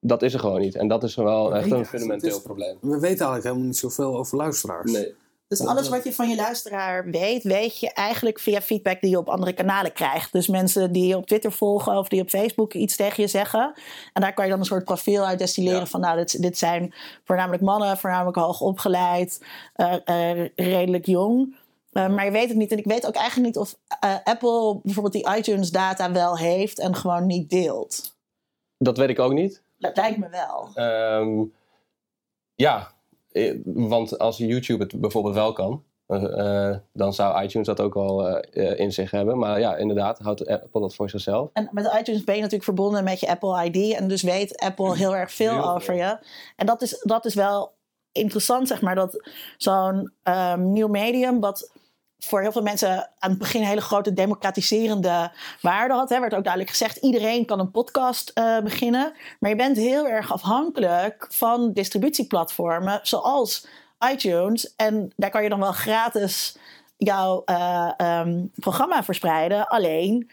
Dat 0.00 0.22
is 0.22 0.34
er 0.34 0.40
gewoon 0.40 0.60
niet. 0.60 0.74
En 0.74 0.88
dat 0.88 1.02
is 1.02 1.14
wel 1.14 1.54
echt 1.54 1.70
een 1.70 1.86
fundamenteel 1.86 2.40
probleem. 2.40 2.76
We 2.80 2.88
weten 2.88 3.06
eigenlijk 3.08 3.44
helemaal 3.44 3.66
niet 3.66 3.76
zoveel 3.76 4.16
over 4.16 4.36
luisteraars. 4.36 4.92
Nee. 4.92 5.14
Dus 5.50 5.66
alles 5.66 5.88
wat 5.88 6.04
je 6.04 6.12
van 6.12 6.28
je 6.28 6.36
luisteraar 6.36 7.10
weet, 7.10 7.42
weet 7.42 7.80
je 7.80 7.92
eigenlijk 7.92 8.38
via 8.38 8.60
feedback 8.60 9.00
die 9.00 9.10
je 9.10 9.18
op 9.18 9.28
andere 9.28 9.52
kanalen 9.52 9.92
krijgt. 9.92 10.32
Dus 10.32 10.46
mensen 10.46 10.92
die 10.92 11.06
je 11.06 11.16
op 11.16 11.26
Twitter 11.26 11.52
volgen 11.52 11.98
of 11.98 12.08
die 12.08 12.20
op 12.20 12.28
Facebook 12.28 12.74
iets 12.74 12.96
tegen 12.96 13.22
je 13.22 13.28
zeggen. 13.28 13.72
En 14.12 14.22
daar 14.22 14.34
kan 14.34 14.44
je 14.44 14.50
dan 14.50 14.60
een 14.60 14.66
soort 14.66 14.84
profiel 14.84 15.26
uit 15.26 15.38
destilleren 15.38 15.78
Ja. 15.78 15.86
van 15.86 16.00
nou, 16.00 16.16
dit, 16.16 16.42
dit 16.42 16.58
zijn 16.58 16.94
voornamelijk 17.24 17.62
mannen, 17.62 17.98
voornamelijk 17.98 18.36
hoog 18.36 18.60
opgeleid, 18.60 19.44
eh, 19.74 19.96
eh, 20.04 20.48
redelijk 20.56 21.06
jong. 21.06 21.56
Eh, 21.92 22.08
maar 22.08 22.24
je 22.24 22.30
weet 22.30 22.48
het 22.48 22.56
niet. 22.56 22.72
En 22.72 22.78
ik 22.78 22.84
weet 22.84 23.06
ook 23.06 23.14
eigenlijk 23.14 23.46
niet 23.46 23.58
of 23.58 23.76
Apple 24.24 24.80
bijvoorbeeld 24.82 25.14
die 25.14 25.36
iTunes 25.36 25.70
data 25.70 26.12
wel 26.12 26.38
heeft 26.38 26.78
en 26.78 26.94
gewoon 26.94 27.26
niet 27.26 27.50
deelt. 27.50 28.16
Dat 28.78 28.96
weet 28.96 29.08
ik 29.08 29.18
ook 29.18 29.32
niet. 29.32 29.62
Dat 29.78 29.96
lijkt 29.96 30.18
me 30.18 30.28
wel. 30.28 30.70
Ehm, 30.74 31.44
ja, 32.54 32.92
want 33.64 34.18
als 34.18 34.38
YouTube 34.38 34.82
het 34.82 35.00
bijvoorbeeld 35.00 35.34
wel 35.34 35.52
kan, 35.52 35.84
eh, 36.10 36.68
eh, 36.68 36.76
dan 36.92 37.14
zou 37.14 37.42
iTunes 37.42 37.66
dat 37.66 37.80
ook 37.80 37.96
al 37.96 38.28
eh, 38.28 38.70
eh, 38.70 38.78
in 38.78 38.92
zich 38.92 39.10
hebben. 39.10 39.38
Maar 39.38 39.60
ja, 39.60 39.76
inderdaad, 39.76 40.18
houdt 40.18 40.46
Apple 40.46 40.80
dat 40.80 40.94
voor 40.94 41.10
zichzelf. 41.10 41.50
En 41.52 41.68
met 41.72 41.96
iTunes 42.00 42.24
ben 42.24 42.34
je 42.34 42.40
natuurlijk 42.40 42.64
verbonden 42.64 43.04
met 43.04 43.20
je 43.20 43.28
Apple 43.28 43.64
ID. 43.64 43.94
En 43.94 44.08
dus 44.08 44.22
weet 44.22 44.60
Apple 44.60 44.96
heel 44.96 45.16
erg 45.16 45.32
veel 45.32 45.52
Heel 45.52 45.62
veel. 45.62 45.70
over 45.70 45.94
je. 45.94 46.18
En 46.56 46.66
dat 46.66 46.82
is, 46.82 47.00
dat 47.02 47.24
is 47.24 47.34
wel 47.34 47.72
interessant, 48.12 48.68
zeg 48.68 48.80
maar. 48.80 48.94
Dat 48.94 49.30
zo'n 49.56 50.12
ehm, 50.22 50.72
nieuw 50.72 50.88
medium, 50.88 51.40
wat 51.40 51.72
voor 52.20 52.40
heel 52.40 52.52
veel 52.52 52.62
mensen 52.62 53.10
aan 53.18 53.30
het 53.30 53.38
begin 53.38 53.60
een 53.60 53.66
hele 53.66 53.80
grote 53.80 54.12
democratiserende 54.12 55.32
waarde 55.60 55.94
had. 55.94 56.08
Hè, 56.08 56.20
werd 56.20 56.34
ook 56.34 56.44
duidelijk 56.44 56.72
gezegd, 56.72 56.96
iedereen 56.96 57.46
kan 57.46 57.60
een 57.60 57.70
podcast 57.70 58.30
eh, 58.34 58.58
beginnen. 58.60 59.12
Maar 59.38 59.50
je 59.50 59.56
bent 59.56 59.76
heel 59.76 60.08
erg 60.08 60.32
afhankelijk 60.32 61.26
van 61.30 61.72
distributieplatformen 61.72 63.00
zoals 63.02 63.66
iTunes. 64.12 64.74
En 64.76 65.12
daar 65.16 65.30
kan 65.30 65.42
je 65.42 65.48
dan 65.48 65.60
wel 65.60 65.72
gratis 65.72 66.56
jouw 66.96 67.42
eh, 67.44 67.90
ehm, 67.96 68.46
programma 68.54 69.04
verspreiden. 69.04 69.68
Alleen, 69.68 70.30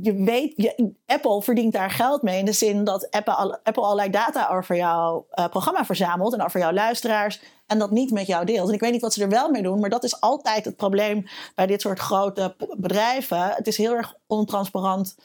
je 0.00 0.14
weet, 0.14 0.52
je, 0.56 0.92
Apple 1.06 1.42
verdient 1.42 1.72
daar 1.72 1.90
geld 1.90 2.22
mee 2.22 2.38
in 2.38 2.44
de 2.44 2.52
zin 2.52 2.84
dat 2.84 3.10
Apple, 3.10 3.34
al- 3.34 3.58
Apple 3.62 3.82
allerlei 3.82 4.10
data 4.10 4.48
over 4.48 4.76
jouw 4.76 5.26
eh, 5.30 5.48
programma 5.48 5.84
verzamelt 5.84 6.34
en 6.34 6.44
over 6.44 6.60
jouw 6.60 6.72
luisteraars 6.72 7.40
en 7.66 7.78
dat 7.78 7.90
niet 7.90 8.10
met 8.10 8.26
jou 8.26 8.44
deelt. 8.44 8.68
En 8.68 8.74
ik 8.74 8.80
weet 8.80 8.92
niet 8.92 9.00
wat 9.00 9.12
ze 9.12 9.22
er 9.22 9.28
wel 9.28 9.50
mee 9.50 9.62
doen, 9.62 9.80
maar 9.80 9.90
dat 9.90 10.04
is 10.04 10.20
altijd 10.20 10.64
het 10.64 10.76
probleem 10.76 11.26
bij 11.54 11.66
dit 11.66 11.80
soort 11.80 11.98
grote 11.98 12.54
bedrijven. 12.76 13.48
Het 13.48 13.66
is 13.66 13.76
heel 13.76 13.94
erg 13.94 14.14
ontransparant 14.26 15.16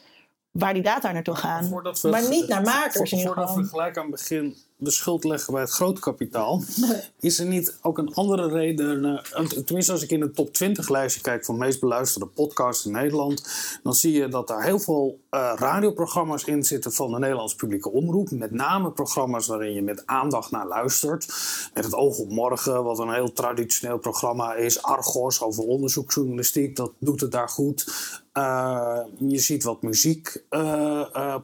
waar 0.50 0.74
die 0.74 0.82
data 0.82 1.12
naartoe 1.12 1.34
gaan. 1.34 1.68
Maar 2.10 2.28
niet 2.28 2.48
naar 2.48 2.62
makers 2.62 3.12
in 3.12 3.18
ieder 3.18 3.34
Voordat 3.34 3.54
we 3.54 3.64
gelijk 3.64 3.96
aan 3.96 4.02
het 4.02 4.12
begin 4.12 4.56
de 4.78 4.90
schuld 4.90 5.24
leggen 5.24 5.52
bij 5.52 5.62
het 5.62 5.70
grootkapitaal. 5.70 6.62
Is 7.20 7.38
er 7.38 7.46
niet 7.46 7.78
ook 7.82 7.98
een 7.98 8.14
andere 8.14 8.48
reden? 8.48 9.22
eh, 9.32 9.44
tenminste, 9.44 9.92
als 9.92 10.02
ik 10.02 10.10
in 10.10 10.20
de 10.20 10.30
top 10.30 10.52
20 10.52 10.88
lijstje 10.88 11.20
kijk 11.20 11.44
van 11.44 11.54
de 11.54 11.64
meest 11.64 11.80
beluisterde 11.80 12.26
podcasts 12.26 12.86
in 12.86 12.92
Nederland. 12.92 13.48
Dan 13.82 13.94
zie 13.94 14.12
je 14.12 14.28
dat 14.28 14.48
daar 14.48 14.64
heel 14.64 14.78
veel 14.78 15.20
eh, 15.30 15.52
radioprogramma's 15.56 16.44
in 16.44 16.64
zitten 16.64 16.92
van 16.92 17.12
de 17.12 17.18
Nederlandse 17.18 17.56
publieke 17.56 17.90
omroep. 17.90 18.30
Met 18.30 18.50
name 18.50 18.90
programma's 18.90 19.46
waarin 19.46 19.72
je 19.72 19.82
met 19.82 20.06
aandacht 20.06 20.50
naar 20.50 20.66
luistert. 20.66 21.26
Met 21.74 21.84
het 21.84 21.94
oog 21.94 22.18
op 22.18 22.30
morgen, 22.30 22.84
wat 22.84 22.98
een 22.98 23.12
heel 23.12 23.32
traditioneel 23.32 23.98
programma 23.98 24.54
is. 24.54 24.82
Argos 24.82 25.42
over 25.42 25.64
onderzoeksjournalistiek, 25.64 26.76
dat 26.76 26.92
doet 26.98 27.20
het 27.20 27.32
daar 27.32 27.48
goed. 27.48 27.86
Eh, 28.32 28.98
je 29.18 29.38
ziet 29.38 29.62
wat 29.62 29.82
muziek 29.82 30.44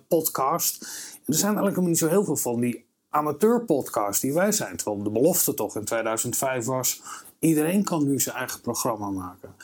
podcast. 0.09 0.81
Er 1.27 1.35
zijn 1.35 1.55
eigenlijk 1.55 1.87
niet 1.87 1.99
zo 1.99 2.09
heel 2.09 2.25
veel 2.25 2.37
van 2.37 2.61
die 2.61 2.91
amateurpodcasts 3.13 4.21
die 4.21 4.35
wij 4.35 4.53
zijn. 4.53 4.77
Terwijl 4.77 5.03
de 5.03 5.11
belofte 5.11 5.55
toch 5.55 5.77
in 5.77 5.85
2005 5.85 6.65
was... 6.65 7.03
iedereen 7.39 7.85
kan 7.85 8.05
nu 8.05 8.21
zijn 8.21 8.37
eigen 8.37 8.61
programma 8.61 9.11
maken. 9.11 9.55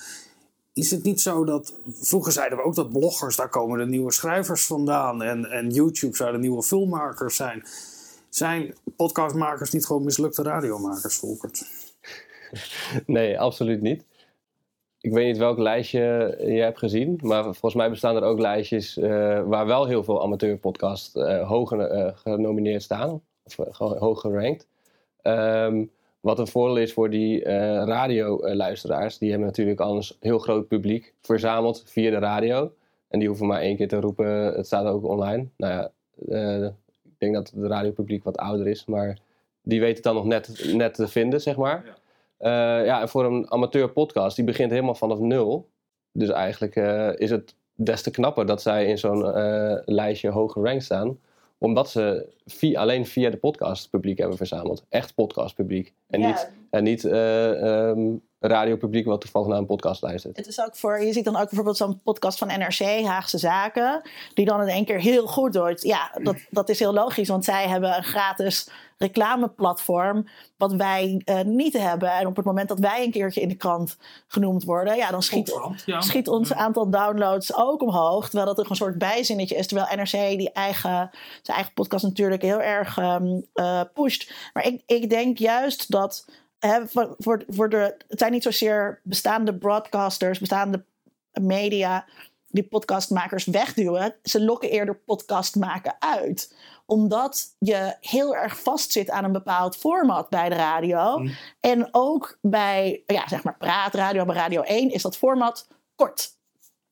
Is 0.72 0.90
het 0.90 1.02
niet 1.02 1.20
zo 1.20 1.44
dat... 1.44 1.74
Vroeger 1.88 2.32
zeiden 2.32 2.58
we 2.58 2.64
ook 2.64 2.74
dat 2.74 2.92
bloggers, 2.92 3.36
daar 3.36 3.48
komen 3.48 3.78
de 3.78 3.86
nieuwe 3.86 4.12
schrijvers 4.12 4.66
vandaan... 4.66 5.22
en, 5.22 5.44
en 5.50 5.70
YouTube 5.70 6.16
zouden 6.16 6.40
nieuwe 6.40 6.62
filmmakers 6.62 7.36
zijn. 7.36 7.64
Zijn 8.28 8.74
podcastmakers 8.96 9.70
niet 9.70 9.86
gewoon 9.86 10.04
mislukte 10.04 10.42
radiomakers, 10.42 11.16
Volkert? 11.16 11.66
Nee, 13.06 13.40
absoluut 13.40 13.82
niet. 13.82 14.04
Ik 15.00 15.12
weet 15.12 15.26
niet 15.26 15.36
welk 15.36 15.58
lijstje 15.58 16.34
je 16.40 16.60
hebt 16.60 16.78
gezien, 16.78 17.18
maar 17.22 17.42
volgens 17.42 17.74
mij 17.74 17.90
bestaan 17.90 18.16
er 18.16 18.22
ook 18.22 18.38
lijstjes 18.38 18.98
eh, 18.98 19.42
waar 19.46 19.66
wel 19.66 19.86
heel 19.86 20.04
veel 20.04 20.22
amateurpodcasts 20.22 21.14
eh 21.14 21.48
hoger 21.48 21.80
eh, 21.80 22.16
genomineerd 22.16 22.82
staan, 22.82 23.22
of 23.58 23.66
eh, 23.66 23.98
hoger 23.98 24.30
gerankt. 24.30 24.66
Ehm, 25.22 25.84
wat 26.20 26.38
een 26.38 26.46
voordeel 26.46 26.76
is 26.76 26.92
voor 26.92 27.10
die 27.10 27.44
eh 27.44 27.84
radioluisteraars, 27.86 29.18
die 29.18 29.30
hebben 29.30 29.46
natuurlijk 29.48 29.80
al 29.80 29.96
een 29.96 30.04
heel 30.20 30.38
groot 30.38 30.68
publiek 30.68 31.14
verzameld 31.20 31.82
via 31.86 32.10
de 32.10 32.18
radio. 32.18 32.72
En 33.08 33.18
die 33.18 33.28
hoeven 33.28 33.46
maar 33.46 33.60
één 33.60 33.76
keer 33.76 33.88
te 33.88 34.00
roepen, 34.00 34.26
het 34.26 34.66
staat 34.66 34.86
ook 34.86 35.04
online. 35.04 35.46
Nou 35.56 35.72
ja, 35.72 35.90
eh, 36.28 36.64
ik 37.04 37.18
denk 37.18 37.34
dat 37.34 37.50
het 37.50 37.64
radiopubliek 37.64 38.24
wat 38.24 38.36
ouder 38.36 38.66
is, 38.66 38.84
maar 38.84 39.18
die 39.62 39.80
weten 39.80 39.94
het 39.94 40.04
dan 40.04 40.14
nog 40.14 40.24
net, 40.24 40.72
net 40.74 40.94
te 40.94 41.08
vinden, 41.08 41.40
zeg 41.40 41.56
maar. 41.56 41.84
Eh, 42.36 42.50
ja, 42.84 43.00
en 43.00 43.08
voor 43.08 43.24
een 43.24 43.50
amateur 43.50 43.90
podcast, 43.90 44.36
die 44.36 44.44
begint 44.44 44.70
helemaal 44.70 44.94
vanaf 44.94 45.18
nul. 45.18 45.68
Dus 46.12 46.28
eigenlijk 46.28 46.76
is 47.18 47.30
het 47.30 47.54
des 47.74 48.02
te 48.02 48.10
knapper 48.10 48.46
dat 48.46 48.62
zij 48.62 48.86
in 48.86 48.98
zo'n 48.98 49.32
lijstje 49.84 50.30
hoog 50.30 50.52
gerankt 50.52 50.84
staan. 50.84 51.18
Omdat 51.58 51.90
ze 51.90 52.28
via, 52.46 52.80
alleen 52.80 53.06
via 53.06 53.30
de 53.30 53.36
podcast 53.36 53.90
publiek 53.90 54.18
hebben 54.18 54.36
verzameld. 54.36 54.84
Echt 54.88 55.14
podcastpubliek. 55.14 55.92
En 56.08 56.20
Ja. 56.20 56.26
niet, 56.26 56.50
en 56.70 56.82
niet 56.84 57.04
eh, 57.04 57.88
ehm, 57.88 58.16
radiopubliek 58.40 59.06
wat 59.06 59.20
toevallig 59.20 59.48
naar 59.48 59.58
een 59.58 59.66
podcast 59.66 60.02
luistert. 60.02 60.36
Het 60.36 60.46
is 60.46 60.60
ook 60.60 60.76
voor, 60.76 61.00
je 61.00 61.12
ziet 61.12 61.24
dan 61.24 61.36
ook 61.36 61.46
bijvoorbeeld 61.46 61.76
zo'n 61.76 62.00
podcast 62.04 62.38
van 62.38 62.48
NRC, 62.48 63.04
Haagse 63.04 63.38
Zaken, 63.38 64.02
die 64.34 64.44
dan 64.44 64.60
in 64.62 64.68
één 64.68 64.84
keer 64.84 65.00
heel 65.00 65.26
goed 65.26 65.56
wordt. 65.56 65.82
Ja, 65.82 66.18
dat, 66.22 66.36
dat 66.50 66.68
is 66.68 66.78
heel 66.78 66.92
logisch, 66.92 67.28
want 67.28 67.44
zij 67.44 67.68
hebben 67.68 67.96
een 67.96 68.04
gratis 68.04 68.68
reclameplatform, 68.98 70.28
wat 70.56 70.72
wij 70.72 71.22
eh, 71.24 71.40
niet 71.40 71.72
hebben. 71.72 72.12
En 72.12 72.26
op 72.26 72.36
het 72.36 72.44
moment 72.44 72.68
dat 72.68 72.78
wij 72.78 73.04
een 73.04 73.10
keertje 73.10 73.40
in 73.40 73.48
de 73.48 73.56
krant 73.56 73.96
genoemd 74.26 74.64
worden, 74.64 74.96
ja, 74.96 75.10
dan 75.10 75.22
schiet, 75.22 75.60
ja. 75.84 76.00
schiet 76.00 76.28
ons 76.28 76.52
aantal 76.52 76.90
downloads 76.90 77.56
ook 77.56 77.82
omhoog. 77.82 78.24
Terwijl 78.24 78.46
dat 78.46 78.56
toch 78.56 78.70
een 78.70 78.76
soort 78.76 78.98
bijzinnetje 78.98 79.56
is. 79.56 79.66
Terwijl 79.66 79.96
NRC 79.96 80.38
die 80.38 80.52
eigen, 80.52 81.10
zijn 81.42 81.56
eigen 81.56 81.72
podcast 81.74 82.04
natuurlijk 82.04 82.42
heel 82.42 82.60
erg 82.60 82.98
eh, 82.98 83.80
pusht. 83.94 84.32
Maar 84.52 84.66
ik, 84.66 84.82
ik 84.86 85.10
denk 85.10 85.38
juist 85.38 85.90
dat 85.90 86.24
hè, 86.58 86.86
voor, 86.86 87.14
voor, 87.18 87.44
voor 87.48 87.68
de, 87.68 87.96
het 88.08 88.18
zijn 88.18 88.32
niet 88.32 88.42
zozeer 88.42 89.00
bestaande 89.02 89.54
broadcasters, 89.54 90.38
bestaande 90.38 90.84
media 91.40 92.04
die 92.50 92.68
podcastmakers 92.68 93.44
wegduwen. 93.44 94.14
Ze 94.22 94.44
lokken 94.44 94.70
eerder 94.70 94.94
podcast 94.94 95.56
maken 95.56 95.96
uit. 95.98 96.54
Omdat 96.90 97.54
je 97.58 97.96
heel 98.00 98.36
erg 98.36 98.60
vastzit 98.60 99.10
aan 99.10 99.24
een 99.24 99.32
bepaald 99.32 99.76
format 99.76 100.28
bij 100.28 100.48
de 100.48 100.54
radio. 100.54 101.26
En 101.60 101.88
ook 101.90 102.38
bij, 102.40 103.02
ja, 103.06 103.28
zeg 103.28 103.42
maar, 103.42 103.56
praatradio, 103.56 104.24
bij 104.24 104.34
Radio 104.34 104.62
1 104.62 104.90
is 104.90 105.02
dat 105.02 105.16
format 105.16 105.68
kort. 105.94 106.36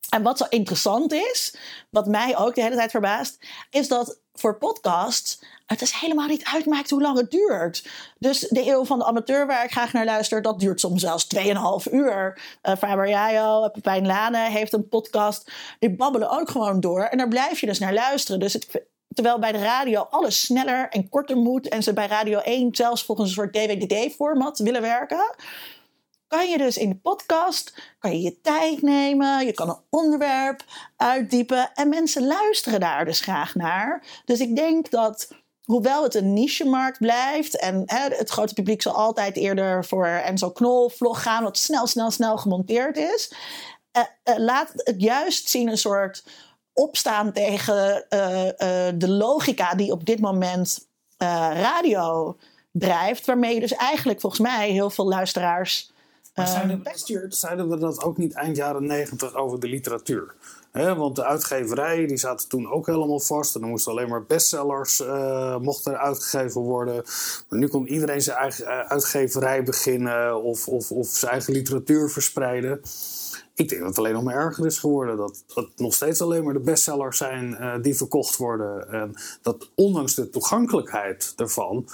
En 0.09 0.23
wat 0.23 0.37
zo 0.37 0.45
interessant 0.49 1.13
is, 1.13 1.55
wat 1.89 2.07
mij 2.07 2.37
ook 2.37 2.55
de 2.55 2.61
hele 2.61 2.75
tijd 2.75 2.91
verbaast, 2.91 3.45
is 3.69 3.87
dat 3.87 4.19
voor 4.33 4.57
podcasts 4.57 5.39
het 5.67 5.81
is 5.81 5.91
helemaal 5.91 6.27
niet 6.27 6.45
uitmaakt 6.45 6.89
hoe 6.89 7.01
lang 7.01 7.17
het 7.17 7.31
duurt. 7.31 7.89
Dus 8.19 8.39
de 8.39 8.67
eeuw 8.67 8.85
van 8.85 8.99
de 8.99 9.05
amateur 9.05 9.47
waar 9.47 9.63
ik 9.63 9.71
graag 9.71 9.93
naar 9.93 10.05
luister, 10.05 10.41
dat 10.41 10.59
duurt 10.59 10.79
soms 10.79 11.01
zelfs 11.01 11.27
2,5 11.87 11.93
uur. 11.93 12.41
Uh, 12.63 12.75
Faber 12.75 13.09
Jajo, 13.09 13.69
Pepijn 13.69 14.05
Lane 14.05 14.49
heeft 14.49 14.73
een 14.73 14.87
podcast. 14.87 15.51
Die 15.79 15.95
babbelen 15.95 16.29
ook 16.29 16.49
gewoon 16.49 16.79
door. 16.79 17.01
En 17.01 17.17
daar 17.17 17.27
blijf 17.27 17.59
je 17.59 17.65
dus 17.65 17.79
naar 17.79 17.93
luisteren. 17.93 18.39
Dus 18.39 18.53
het, 18.53 18.85
terwijl 19.17 19.39
bij 19.39 19.51
de 19.51 19.57
radio 19.57 20.07
alles 20.09 20.41
sneller 20.41 20.89
en 20.89 21.09
korter 21.09 21.37
moet. 21.37 21.69
En 21.69 21.83
ze 21.83 21.93
bij 21.93 22.07
Radio 22.07 22.39
1 22.39 22.75
zelfs 22.75 23.03
volgens 23.03 23.29
een 23.29 23.35
soort 23.35 23.53
DWDD-format 23.53 24.59
willen 24.59 24.81
werken 24.81 25.35
kan 26.27 26.49
je 26.49 26.57
dus 26.57 26.77
in 26.77 26.89
de 26.89 26.95
podcast 26.95 27.73
kan 27.99 28.11
je, 28.11 28.21
je 28.21 28.41
tijd 28.41 28.81
nemen. 28.81 29.45
Je 29.45 29.53
kan 29.53 29.69
een 29.69 29.81
onderwerp 29.89 30.63
uitdiepen. 30.95 31.71
En 31.73 31.89
mensen 31.89 32.27
luisteren 32.27 32.79
daar 32.79 33.05
dus 33.05 33.19
graag 33.19 33.55
naar. 33.55 34.03
Dus 34.25 34.39
ik 34.39 34.55
denk 34.55 34.89
dat, 34.89 35.31
hoewel 35.63 36.03
het 36.03 36.15
een 36.15 36.33
niche-markt 36.33 36.97
blijft... 36.97 37.59
en 37.59 37.83
hè, 37.85 38.15
het 38.15 38.29
grote 38.29 38.53
publiek 38.53 38.81
zal 38.81 38.93
altijd 38.93 39.35
eerder 39.35 39.85
voor 39.85 40.05
Enzo 40.05 40.51
Knol 40.51 40.89
vlog 40.89 41.21
gaan... 41.21 41.43
wat 41.43 41.57
snel, 41.57 41.87
snel, 41.87 42.11
snel 42.11 42.37
gemonteerd 42.37 42.97
is... 42.97 43.33
Uh, 43.97 44.03
uh, 44.35 44.43
laat 44.45 44.71
het 44.75 45.01
juist 45.01 45.49
zien 45.49 45.69
een 45.69 45.77
soort 45.77 46.23
opstaan 46.77 47.31
tegen 47.31 48.05
uh, 48.09 48.47
de 48.95 49.09
logica 49.09 49.75
die 49.75 49.91
op 49.91 50.05
dit 50.05 50.19
moment 50.19 50.87
radio 51.17 52.37
drijft. 52.71 53.25
Waarmee 53.25 53.53
je 53.53 53.59
dus 53.59 53.75
eigenlijk 53.75 54.19
volgens 54.19 54.41
mij 54.41 54.69
heel 54.69 54.89
veel 54.89 55.07
luisteraars... 55.07 55.95
Maar 56.35 56.47
zeiden 56.47 56.83
we, 56.83 57.25
zeiden 57.29 57.69
we 57.69 57.77
dat 57.77 58.03
ook 58.03 58.17
niet 58.17 58.33
eind 58.33 58.55
jaren 58.55 58.85
negentig 58.85 59.35
over 59.35 59.59
de 59.59 59.67
literatuur? 59.67 60.35
Hè, 60.71 60.95
want 60.95 61.15
de 61.15 61.23
uitgeverijen 61.23 62.07
die 62.07 62.17
zaten 62.17 62.49
toen 62.49 62.71
ook 62.71 62.85
helemaal 62.85 63.19
vast. 63.19 63.55
En 63.55 63.61
er 63.61 63.67
moesten 63.67 63.91
alleen 63.91 64.09
maar 64.09 64.23
bestsellers 64.23 64.99
uh, 64.99 65.57
mochten 65.57 65.93
er 65.93 65.99
uitgegeven 65.99 66.61
worden. 66.61 67.03
Maar 67.49 67.59
nu 67.59 67.67
kon 67.67 67.87
iedereen 67.87 68.21
zijn 68.21 68.37
eigen 68.37 68.65
uitgeverij 68.89 69.63
beginnen 69.63 70.43
of, 70.43 70.67
of, 70.67 70.91
of 70.91 71.07
zijn 71.07 71.31
eigen 71.31 71.53
literatuur 71.53 72.09
verspreiden. 72.09 72.81
Ik 73.57 73.69
denk 73.69 73.81
dat 73.81 73.89
het 73.89 73.99
alleen 73.99 74.13
nog 74.13 74.23
maar 74.23 74.35
erger 74.35 74.65
is 74.65 74.79
geworden. 74.79 75.17
Dat 75.17 75.43
het 75.55 75.69
nog 75.75 75.93
steeds 75.93 76.21
alleen 76.21 76.43
maar 76.43 76.53
de 76.53 76.59
bestsellers 76.59 77.17
zijn 77.17 77.51
uh, 77.51 77.73
die 77.81 77.95
verkocht 77.95 78.37
worden. 78.37 78.89
En 78.89 79.15
dat 79.41 79.69
ondanks 79.75 80.15
de 80.15 80.29
toegankelijkheid 80.29 81.33
daarvan 81.35 81.89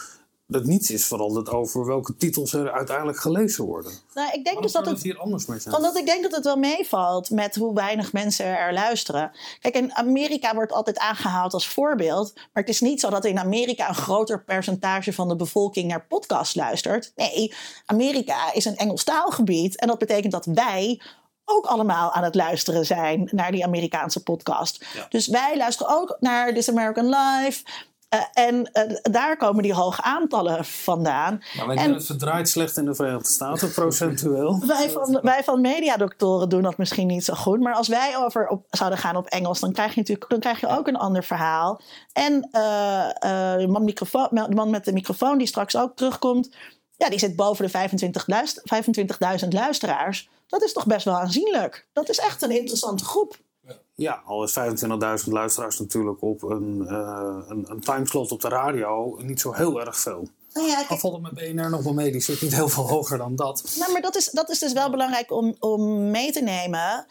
dat 0.47 0.63
niets 0.63 0.91
is 0.91 1.05
veranderd 1.05 1.49
over 1.49 1.85
welke 1.85 2.15
titels 2.15 2.53
er 2.53 2.71
uiteindelijk 2.71 3.17
gelezen 3.17 3.65
worden. 3.65 3.91
Nou, 4.13 4.31
ik 4.31 4.43
denk 4.43 4.61
dus 4.61 4.71
dat 4.71 4.85
het, 4.85 5.03
hier 5.03 5.17
anders 5.17 5.45
mee 5.45 5.59
zijn. 5.59 5.75
Omdat 5.75 5.97
ik 5.97 6.05
denk 6.05 6.23
dat 6.23 6.31
het 6.31 6.43
wel 6.43 6.57
meevalt 6.57 7.29
met 7.29 7.55
hoe 7.55 7.73
weinig 7.73 8.13
mensen 8.13 8.57
er 8.57 8.73
luisteren. 8.73 9.31
Kijk, 9.59 9.75
in 9.75 9.95
Amerika 9.95 10.55
wordt 10.55 10.71
altijd 10.71 10.97
aangehaald 10.97 11.53
als 11.53 11.67
voorbeeld. 11.67 12.31
Maar 12.35 12.63
het 12.63 12.69
is 12.69 12.81
niet 12.81 12.99
zo 12.99 13.09
dat 13.09 13.25
in 13.25 13.39
Amerika 13.39 13.89
een 13.89 13.95
groter 13.95 14.43
percentage 14.43 15.13
van 15.13 15.27
de 15.27 15.35
bevolking 15.35 15.87
naar 15.87 16.05
podcasts 16.05 16.55
luistert. 16.55 17.11
Nee, 17.15 17.53
Amerika 17.85 18.53
is 18.53 18.65
een 18.65 18.77
Engelstaalgebied. 18.77 19.79
En 19.79 19.87
dat 19.87 19.97
betekent 19.99 20.31
dat 20.31 20.45
wij 20.45 21.01
ook 21.45 21.65
allemaal 21.65 22.11
aan 22.11 22.23
het 22.23 22.35
luisteren 22.35 22.85
zijn 22.85 23.29
naar 23.31 23.51
die 23.51 23.65
Amerikaanse 23.65 24.23
podcast. 24.23 24.85
Ja. 24.93 25.05
Dus 25.09 25.27
wij 25.27 25.57
luisteren 25.57 25.99
ook 25.99 26.17
naar 26.19 26.53
This 26.53 26.69
American 26.69 27.09
Life. 27.09 27.63
Uh, 28.13 28.45
en 28.45 28.69
uh, 28.73 28.97
daar 29.01 29.37
komen 29.37 29.63
die 29.63 29.73
hoge 29.73 30.01
aantallen 30.01 30.65
vandaan. 30.65 31.43
Maar 31.57 31.67
wij 31.67 31.75
doen 31.75 31.93
het 31.93 32.05
verdraaid 32.05 32.49
slecht 32.49 32.77
in 32.77 32.85
de 32.85 32.95
Verenigde 32.95 33.27
Staten, 33.27 33.71
procentueel. 33.81 34.63
Wij 34.65 34.89
van, 34.89 35.19
wij 35.21 35.43
van 35.43 35.61
mediadoktoren 35.61 36.49
doen 36.49 36.61
dat 36.61 36.77
misschien 36.77 37.07
niet 37.07 37.23
zo 37.23 37.33
goed. 37.33 37.59
Maar 37.59 37.73
als 37.73 37.87
wij 37.87 38.17
over 38.17 38.47
op, 38.47 38.65
zouden 38.69 38.99
gaan 38.99 39.15
op 39.15 39.25
Engels, 39.25 39.59
dan 39.59 39.71
krijg 39.71 39.93
je 39.93 39.99
natuurlijk 39.99 40.29
dan 40.29 40.39
krijg 40.39 40.59
je 40.59 40.67
ook 40.67 40.87
een 40.87 40.97
ander 40.97 41.23
verhaal. 41.23 41.81
En 42.11 42.33
uh, 42.33 43.07
de, 43.57 43.67
man 43.69 43.83
microfoon, 43.83 44.27
de 44.31 44.55
man 44.55 44.69
met 44.69 44.85
de 44.85 44.93
microfoon 44.93 45.37
die 45.37 45.47
straks 45.47 45.77
ook 45.77 45.95
terugkomt, 45.95 46.55
ja, 47.03 47.09
die 47.09 47.19
zit 47.19 47.35
boven 47.35 47.65
de 47.65 47.71
25 47.71 48.27
luister, 48.27 48.63
25.000 49.43 49.47
luisteraars. 49.49 50.29
Dat 50.47 50.63
is 50.63 50.73
toch 50.73 50.85
best 50.85 51.05
wel 51.05 51.19
aanzienlijk. 51.19 51.87
Dat 51.93 52.09
is 52.09 52.17
echt 52.17 52.41
een 52.41 52.51
interessante 52.51 53.05
groep. 53.05 53.37
Ja, 53.95 54.21
al 54.25 54.43
is 54.43 54.59
25.000 55.25 55.31
luisteraars 55.31 55.79
natuurlijk 55.79 56.21
op 56.21 56.43
een, 56.43 56.85
uh, 56.89 57.37
een, 57.47 57.65
een 57.69 57.79
timeslot 57.79 58.31
op 58.31 58.41
de 58.41 58.47
radio 58.47 59.19
niet 59.21 59.39
zo 59.39 59.51
heel 59.51 59.81
erg 59.81 59.97
veel. 59.97 60.27
Nou 60.53 60.67
ja, 60.67 60.85
Al 60.87 60.97
valt 60.97 61.13
het 61.13 61.21
met 61.21 61.33
BNR 61.33 61.69
nog 61.69 61.83
wel 61.83 61.93
mee, 61.93 62.11
die 62.11 62.21
zit 62.21 62.41
niet 62.41 62.55
heel 62.55 62.69
veel 62.69 62.87
hoger 62.87 63.17
dan 63.17 63.35
dat. 63.35 63.75
Nou, 63.79 63.91
maar 63.91 64.01
dat 64.01 64.15
is, 64.15 64.29
dat 64.29 64.49
is 64.49 64.59
dus 64.59 64.73
wel 64.73 64.89
belangrijk 64.89 65.31
om, 65.31 65.55
om 65.59 66.11
mee 66.11 66.31
te 66.31 66.41
nemen. 66.41 67.05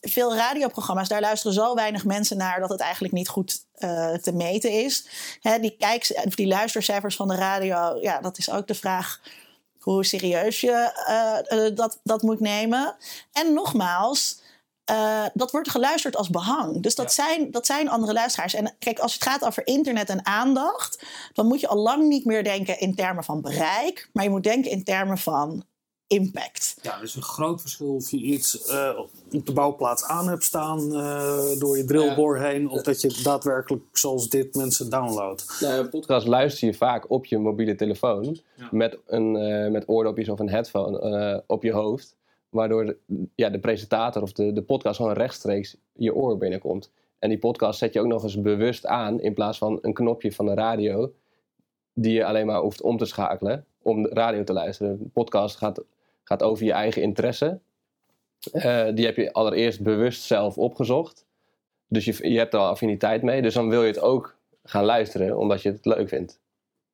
Veel 0.00 0.36
radioprogramma's, 0.36 1.08
daar 1.08 1.20
luisteren 1.20 1.54
zo 1.54 1.74
weinig 1.74 2.04
mensen 2.04 2.36
naar 2.36 2.60
dat 2.60 2.68
het 2.68 2.80
eigenlijk 2.80 3.14
niet 3.14 3.28
goed 3.28 3.64
uh, 3.78 4.14
te 4.14 4.32
meten 4.32 4.70
is. 4.70 5.06
Hè, 5.40 5.58
die, 5.58 5.76
kijks, 5.78 6.12
die 6.24 6.46
luistercijfers 6.46 7.16
van 7.16 7.28
de 7.28 7.34
radio, 7.34 7.98
ja, 8.00 8.20
dat 8.20 8.38
is 8.38 8.50
ook 8.50 8.66
de 8.66 8.74
vraag 8.74 9.20
hoe 9.80 10.04
serieus 10.04 10.60
je 10.60 10.92
uh, 11.50 11.58
uh, 11.58 11.76
dat, 11.76 12.00
dat 12.02 12.22
moet 12.22 12.40
nemen. 12.40 12.96
En 13.32 13.52
nogmaals, 13.52 14.40
uh, 14.90 15.24
dat 15.34 15.50
wordt 15.50 15.70
geluisterd 15.70 16.16
als 16.16 16.30
behang. 16.30 16.82
Dus 16.82 16.94
dat, 16.94 17.14
ja. 17.14 17.24
zijn, 17.24 17.50
dat 17.50 17.66
zijn 17.66 17.88
andere 17.88 18.12
luisteraars. 18.12 18.54
En 18.54 18.74
kijk, 18.78 18.98
als 18.98 19.12
het 19.12 19.22
gaat 19.22 19.44
over 19.44 19.66
internet 19.66 20.08
en 20.08 20.26
aandacht, 20.26 21.04
dan 21.32 21.46
moet 21.46 21.60
je 21.60 21.68
al 21.68 21.76
lang 21.76 22.08
niet 22.08 22.24
meer 22.24 22.44
denken 22.44 22.78
in 22.78 22.94
termen 22.94 23.24
van 23.24 23.40
bereik, 23.40 24.08
maar 24.12 24.24
je 24.24 24.30
moet 24.30 24.42
denken 24.42 24.70
in 24.70 24.84
termen 24.84 25.18
van 25.18 25.64
impact. 26.10 26.78
Ja, 26.82 26.96
er 26.96 27.02
is 27.02 27.14
een 27.14 27.22
groot 27.22 27.60
verschil 27.60 27.94
of 27.94 28.10
je 28.10 28.16
iets 28.16 28.70
uh, 28.70 28.98
op 29.32 29.46
de 29.46 29.52
bouwplaats 29.52 30.04
aan 30.04 30.28
hebt 30.28 30.44
staan 30.44 30.80
uh, 30.92 31.58
door 31.58 31.76
je 31.76 31.84
drillboor 31.84 32.36
ja. 32.36 32.44
heen, 32.44 32.68
of 32.68 32.82
dat 32.82 33.00
je 33.00 33.20
daadwerkelijk 33.22 33.82
zoals 33.92 34.28
dit 34.28 34.54
mensen 34.54 34.90
downloadt. 34.90 35.58
Nou, 35.60 35.78
een 35.78 35.88
podcast 35.88 36.26
luister 36.26 36.68
je 36.68 36.74
vaak 36.74 37.10
op 37.10 37.26
je 37.26 37.38
mobiele 37.38 37.74
telefoon 37.74 38.38
ja. 38.54 38.68
met, 38.70 38.98
een, 39.06 39.34
uh, 39.34 39.70
met 39.70 39.88
oordopjes 39.88 40.28
of 40.28 40.38
een 40.38 40.48
headphone 40.48 41.42
op 41.46 41.62
je 41.62 41.72
hoofd. 41.72 42.16
Waardoor 42.48 42.86
de, 42.86 42.96
ja, 43.34 43.50
de 43.50 43.58
presentator 43.58 44.22
of 44.22 44.32
de, 44.32 44.52
de 44.52 44.62
podcast 44.62 44.96
gewoon 44.96 45.12
rechtstreeks 45.12 45.76
je 45.92 46.14
oor 46.14 46.38
binnenkomt. 46.38 46.90
En 47.18 47.28
die 47.28 47.38
podcast 47.38 47.78
zet 47.78 47.92
je 47.92 48.00
ook 48.00 48.06
nog 48.06 48.22
eens 48.22 48.40
bewust 48.40 48.86
aan 48.86 49.20
in 49.20 49.34
plaats 49.34 49.58
van 49.58 49.78
een 49.82 49.94
knopje 49.94 50.32
van 50.32 50.46
de 50.46 50.54
radio. 50.54 51.12
Die 51.94 52.12
je 52.12 52.24
alleen 52.24 52.46
maar 52.46 52.60
hoeft 52.60 52.82
om 52.82 52.96
te 52.96 53.04
schakelen 53.04 53.64
om 53.82 54.02
de 54.02 54.08
radio 54.08 54.44
te 54.44 54.52
luisteren. 54.52 54.98
De 54.98 55.08
podcast 55.12 55.56
gaat, 55.56 55.82
gaat 56.30 56.42
over 56.42 56.64
je 56.64 56.72
eigen 56.72 57.02
interesse. 57.02 57.60
Uh, 58.52 58.88
die 58.94 59.04
heb 59.04 59.16
je 59.16 59.32
allereerst 59.32 59.82
bewust 59.82 60.22
zelf 60.22 60.58
opgezocht. 60.58 61.24
Dus 61.88 62.04
je, 62.04 62.30
je 62.30 62.38
hebt 62.38 62.54
er 62.54 62.60
al 62.60 62.66
affiniteit 62.66 63.22
mee. 63.22 63.42
Dus 63.42 63.54
dan 63.54 63.68
wil 63.68 63.82
je 63.82 63.88
het 63.88 64.00
ook 64.00 64.36
gaan 64.64 64.84
luisteren 64.84 65.38
omdat 65.38 65.62
je 65.62 65.70
het 65.70 65.84
leuk 65.84 66.08
vindt. 66.08 66.40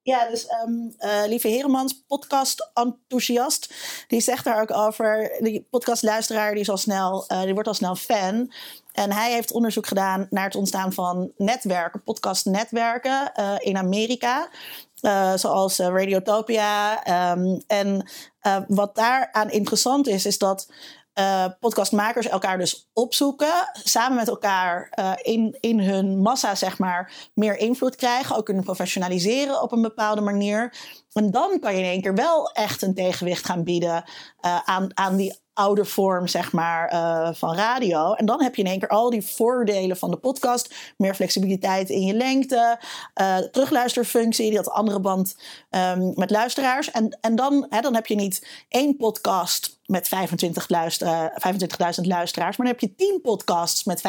Ja, 0.03 0.29
dus 0.29 0.47
um, 0.67 0.95
uh, 0.99 1.23
Lieve 1.27 1.49
Heremans, 1.49 2.05
podcast-enthousiast, 2.07 3.75
die 4.09 4.21
zegt 4.21 4.45
daar 4.45 4.61
ook 4.61 4.73
over. 4.73 5.37
Die 5.39 5.67
podcastluisteraar 5.71 6.51
die, 6.51 6.61
is 6.61 6.71
al 6.71 6.77
snel, 6.77 7.25
uh, 7.29 7.43
die 7.43 7.53
wordt 7.53 7.69
al 7.69 7.75
snel 7.75 7.95
fan. 7.95 8.53
En 8.93 9.13
hij 9.13 9.33
heeft 9.33 9.53
onderzoek 9.53 9.87
gedaan 9.87 10.27
naar 10.31 10.45
het 10.45 10.55
ontstaan 10.55 10.93
van 10.93 11.33
netwerken, 11.37 12.03
podcastnetwerken 12.03 13.33
uh, 13.41 13.55
in 13.59 13.77
Amerika. 13.77 14.49
Uh, 15.01 15.37
zoals 15.37 15.81
uh, 15.81 15.87
Radiotopia. 15.87 16.99
Um, 17.33 17.63
en 17.67 18.09
uh, 18.43 18.57
wat 18.69 18.95
daaraan 18.95 19.51
interessant 19.51 20.09
is, 20.09 20.27
is 20.27 20.39
dat 20.39 20.69
podcastmakers 21.61 22.29
elkaar 22.29 22.59
dus 22.59 22.89
opzoeken, 22.93 23.71
samen 23.73 24.17
met 24.17 24.29
elkaar 24.29 24.99
in, 25.23 25.57
in 25.61 25.81
hun 25.81 26.19
massa, 26.19 26.55
zeg 26.55 26.79
maar, 26.79 27.31
meer 27.35 27.57
invloed 27.57 27.97
krijgen, 27.97 28.37
ook 28.37 28.45
kunnen 28.45 28.65
professionaliseren 28.65 29.63
op 29.63 29.73
een 29.73 29.83
bepaalde 29.83 30.21
manier. 30.21 30.77
En 31.13 31.31
dan 31.31 31.59
kan 31.61 31.73
je 31.73 31.79
in 31.79 31.91
één 31.91 32.03
keer 32.03 32.15
wel 32.15 32.51
echt 32.53 32.83
een 32.83 32.95
tegenwicht 32.95 33.45
gaan 33.45 33.65
bieden 33.65 34.05
aan, 34.65 34.91
aan 34.95 35.17
die 35.17 35.45
oude 35.57 35.85
vorm, 35.85 36.27
zeg 36.27 36.53
maar, 36.53 36.93
uh, 36.93 37.29
van 37.33 37.55
radio. 37.55 38.13
En 38.13 38.27
dan 38.27 38.43
heb 38.43 38.55
je 38.55 38.63
in 38.63 38.69
één 38.69 38.79
keer 38.79 38.89
al 38.89 39.11
die 39.11 39.27
voordelen 39.27 39.97
van 39.97 40.11
de 40.11 40.17
podcast. 40.17 40.75
Meer 40.97 41.15
flexibiliteit 41.15 41.89
in 41.89 42.03
je 42.03 42.15
lengte. 42.15 42.79
Uh, 43.21 43.37
terugluisterfunctie, 43.37 44.49
die 44.49 44.57
had 44.57 44.71
andere 44.71 45.01
band 45.01 45.37
um, 45.71 46.13
met 46.15 46.31
luisteraars. 46.31 46.91
En, 46.91 47.19
en 47.21 47.37
dan, 47.37 47.67
hè, 47.69 47.81
dan 47.81 47.95
heb 47.95 48.07
je 48.07 48.15
niet 48.15 48.65
één 48.69 48.97
podcast 48.97 49.76
met 49.87 50.11
25.000 50.15 50.67
luister, 50.67 51.33
25 51.35 52.09
luisteraars. 52.09 52.57
Maar 52.57 52.67
dan 52.67 52.77
heb 52.77 52.91
je 52.91 52.95
10 52.97 53.21
podcasts 53.23 53.85
met 53.85 54.03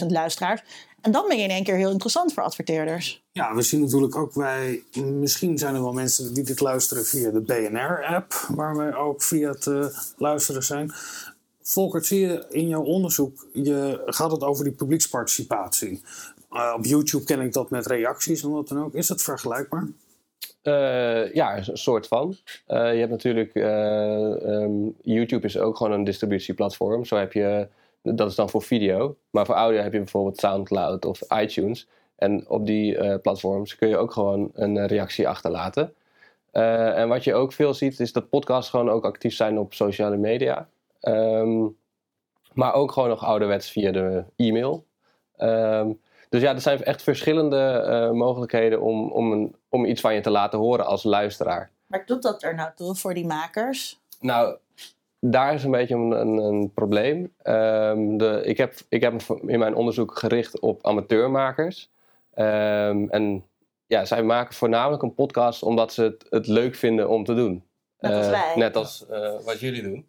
25.000 0.00 0.06
luisteraars. 0.06 0.62
En 1.00 1.12
dan 1.12 1.28
ben 1.28 1.36
je 1.36 1.42
in 1.42 1.50
één 1.50 1.64
keer 1.64 1.76
heel 1.76 1.90
interessant 1.90 2.32
voor 2.32 2.42
adverteerders. 2.42 3.22
Ja, 3.32 3.54
we 3.54 3.62
zien 3.62 3.80
natuurlijk 3.80 4.16
ook 4.16 4.34
wij, 4.34 4.82
misschien 5.02 5.58
zijn 5.58 5.74
er 5.74 5.82
wel 5.82 5.92
mensen 5.92 6.34
die 6.34 6.44
dit 6.44 6.60
luisteren 6.60 7.04
via 7.04 7.30
de 7.30 7.40
BNR-app, 7.40 8.32
waar 8.48 8.76
wij 8.76 8.94
ook 8.94 9.22
via 9.22 9.50
het 9.50 9.66
uh, 9.66 9.86
luisteren 10.16 10.62
zijn. 10.62 10.92
Volkert, 11.62 12.06
zie 12.06 12.20
je 12.20 12.46
in 12.50 12.68
jouw 12.68 12.82
onderzoek, 12.82 13.46
je, 13.52 14.02
gaat 14.06 14.30
het 14.30 14.42
over 14.42 14.64
die 14.64 14.72
publieksparticipatie. 14.72 16.02
Uh, 16.52 16.74
op 16.76 16.84
YouTube 16.84 17.24
ken 17.24 17.40
ik 17.40 17.52
dat 17.52 17.70
met 17.70 17.86
reacties 17.86 18.42
en 18.42 18.50
wat 18.50 18.68
dan 18.68 18.84
ook. 18.84 18.94
Is 18.94 19.06
dat 19.06 19.22
vergelijkbaar? 19.22 19.88
Uh, 20.64 21.32
ja, 21.32 21.56
een 21.56 21.76
soort 21.76 22.06
van. 22.06 22.36
je 22.66 22.74
hebt 22.74 23.10
natuurlijk, 23.10 23.54
um, 23.54 24.94
YouTube 25.02 25.46
is 25.46 25.58
ook 25.58 25.76
gewoon 25.76 25.92
een 25.92 26.04
distributieplatform. 26.04 27.04
Zo 27.04 27.16
heb 27.16 27.32
je 27.32 27.68
dat 28.02 28.30
is 28.30 28.34
dan 28.34 28.50
voor 28.50 28.62
video. 28.62 29.16
Maar 29.30 29.46
voor 29.46 29.54
audio 29.54 29.82
heb 29.82 29.92
je 29.92 29.98
bijvoorbeeld 29.98 30.38
SoundCloud 30.38 31.04
of 31.04 31.20
iTunes. 31.40 31.88
En 32.16 32.48
op 32.48 32.66
die 32.66 33.18
platforms 33.18 33.76
kun 33.76 33.88
je 33.88 33.96
ook 33.96 34.12
gewoon 34.12 34.50
een 34.54 34.86
reactie 34.86 35.28
achterlaten. 35.28 35.94
En 36.52 37.08
wat 37.08 37.24
je 37.24 37.34
ook 37.34 37.52
veel 37.52 37.74
ziet, 37.74 38.00
is 38.00 38.12
dat 38.12 38.28
podcasts 38.28 38.70
gewoon 38.70 38.90
ook 38.90 39.04
actief 39.04 39.34
zijn 39.34 39.58
op 39.58 39.74
sociale 39.74 40.16
media. 40.16 40.68
Um, 41.00 41.76
maar 42.52 42.74
ook 42.74 42.92
gewoon 42.92 43.08
nog 43.08 43.24
ouderwets 43.24 43.70
via 43.70 43.92
de 43.92 44.24
e-mail. 44.36 44.84
Um, 45.38 46.00
dus 46.28 46.42
ja, 46.42 46.52
er 46.52 46.60
zijn 46.60 46.82
echt 46.82 47.02
verschillende 47.02 48.10
mogelijkheden 48.14 48.80
om, 48.80 49.10
om, 49.10 49.32
een, 49.32 49.54
om 49.74 49.84
iets 49.84 50.00
van 50.00 50.14
je 50.14 50.20
te 50.20 50.30
laten 50.30 50.58
horen 50.58 50.86
als 50.86 51.02
luisteraar. 51.02 51.70
Maar 51.86 52.02
doet 52.06 52.22
dat 52.22 52.42
er 52.42 52.54
nou 52.54 52.70
toe 52.76 52.94
voor 52.94 53.14
die 53.14 53.26
makers? 53.26 54.00
Nou, 54.20 54.56
daar 55.20 55.54
is 55.54 55.64
een 55.64 55.70
beetje 55.70 55.94
een, 55.94 56.10
een, 56.10 56.36
een 56.38 56.72
probleem. 56.74 57.32
Um, 57.44 58.18
de, 58.18 58.42
ik, 58.44 58.56
heb, 58.56 58.74
ik 58.88 59.02
heb 59.02 59.22
in 59.46 59.58
mijn 59.58 59.74
onderzoek 59.74 60.18
gericht 60.18 60.60
op 60.60 60.86
amateurmakers. 60.86 61.90
Um, 62.34 63.10
en 63.10 63.44
ja, 63.86 64.04
zij 64.04 64.22
maken 64.22 64.54
voornamelijk 64.54 65.02
een 65.02 65.14
podcast 65.14 65.62
omdat 65.62 65.92
ze 65.92 66.02
het, 66.02 66.26
het 66.30 66.46
leuk 66.46 66.74
vinden 66.74 67.08
om 67.08 67.24
te 67.24 67.34
doen. 67.34 67.62
Net 67.98 68.12
als 68.14 68.26
uh, 68.26 68.30
wij. 68.30 68.52
Net 68.56 68.76
als 68.76 69.04
uh, 69.10 69.30
wat 69.44 69.60
jullie 69.60 69.82
doen. 69.82 70.06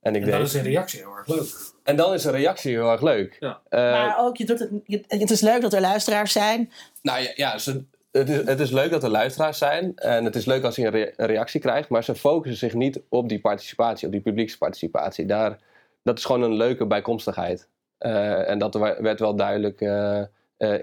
En, 0.00 0.14
ik 0.14 0.22
En 0.22 0.30
dan 0.30 0.38
deed. 0.38 0.48
is 0.48 0.54
een 0.54 0.62
reactie 0.62 1.00
heel 1.00 1.16
erg 1.16 1.26
leuk. 1.26 1.72
En 1.82 1.96
dan 1.96 2.12
is 2.12 2.24
een 2.24 2.32
reactie 2.32 2.72
heel 2.72 2.90
erg 2.90 3.02
leuk. 3.02 3.36
Ja. 3.40 3.60
Uh, 3.70 3.80
Maar 3.80 4.18
ook, 4.18 4.36
je 4.36 4.44
doet 4.44 4.58
het, 4.58 4.70
je- 4.84 5.04
het 5.08 5.30
is 5.30 5.40
leuk 5.40 5.60
dat 5.60 5.72
er 5.72 5.80
luisteraars 5.80 6.32
zijn. 6.32 6.72
Nou 7.02 7.22
ja, 7.22 7.30
ja 7.34 7.58
ze, 7.58 7.84
het, 8.10 8.28
is, 8.28 8.46
het 8.46 8.60
is 8.60 8.70
leuk 8.70 8.90
dat 8.90 9.02
er 9.02 9.10
luisteraars 9.10 9.58
zijn. 9.58 9.96
En 9.96 10.24
het 10.24 10.36
is 10.36 10.44
leuk 10.44 10.64
als 10.64 10.76
je 10.76 10.84
een, 10.84 10.90
rea- 10.90 11.12
een 11.16 11.26
reactie 11.26 11.60
krijgt. 11.60 11.88
Maar 11.88 12.04
ze 12.04 12.14
focussen 12.14 12.58
zich 12.58 12.74
niet 12.74 13.00
op 13.08 13.28
die 13.28 13.40
participatie, 13.40 14.06
op 14.06 14.12
die 14.12 14.20
publieksparticipatie. 14.22 15.26
Daar, 15.26 15.58
dat 16.02 16.18
is 16.18 16.24
gewoon 16.24 16.42
een 16.42 16.54
leuke 16.56 16.86
bijkomstigheid. 16.86 17.68
Eh, 17.98 18.48
en 18.48 18.58
dat 18.58 18.74
werd 18.74 19.20
wel 19.20 19.36
duidelijk 19.36 19.80
eh, 19.80 20.20
eh, 20.20 20.26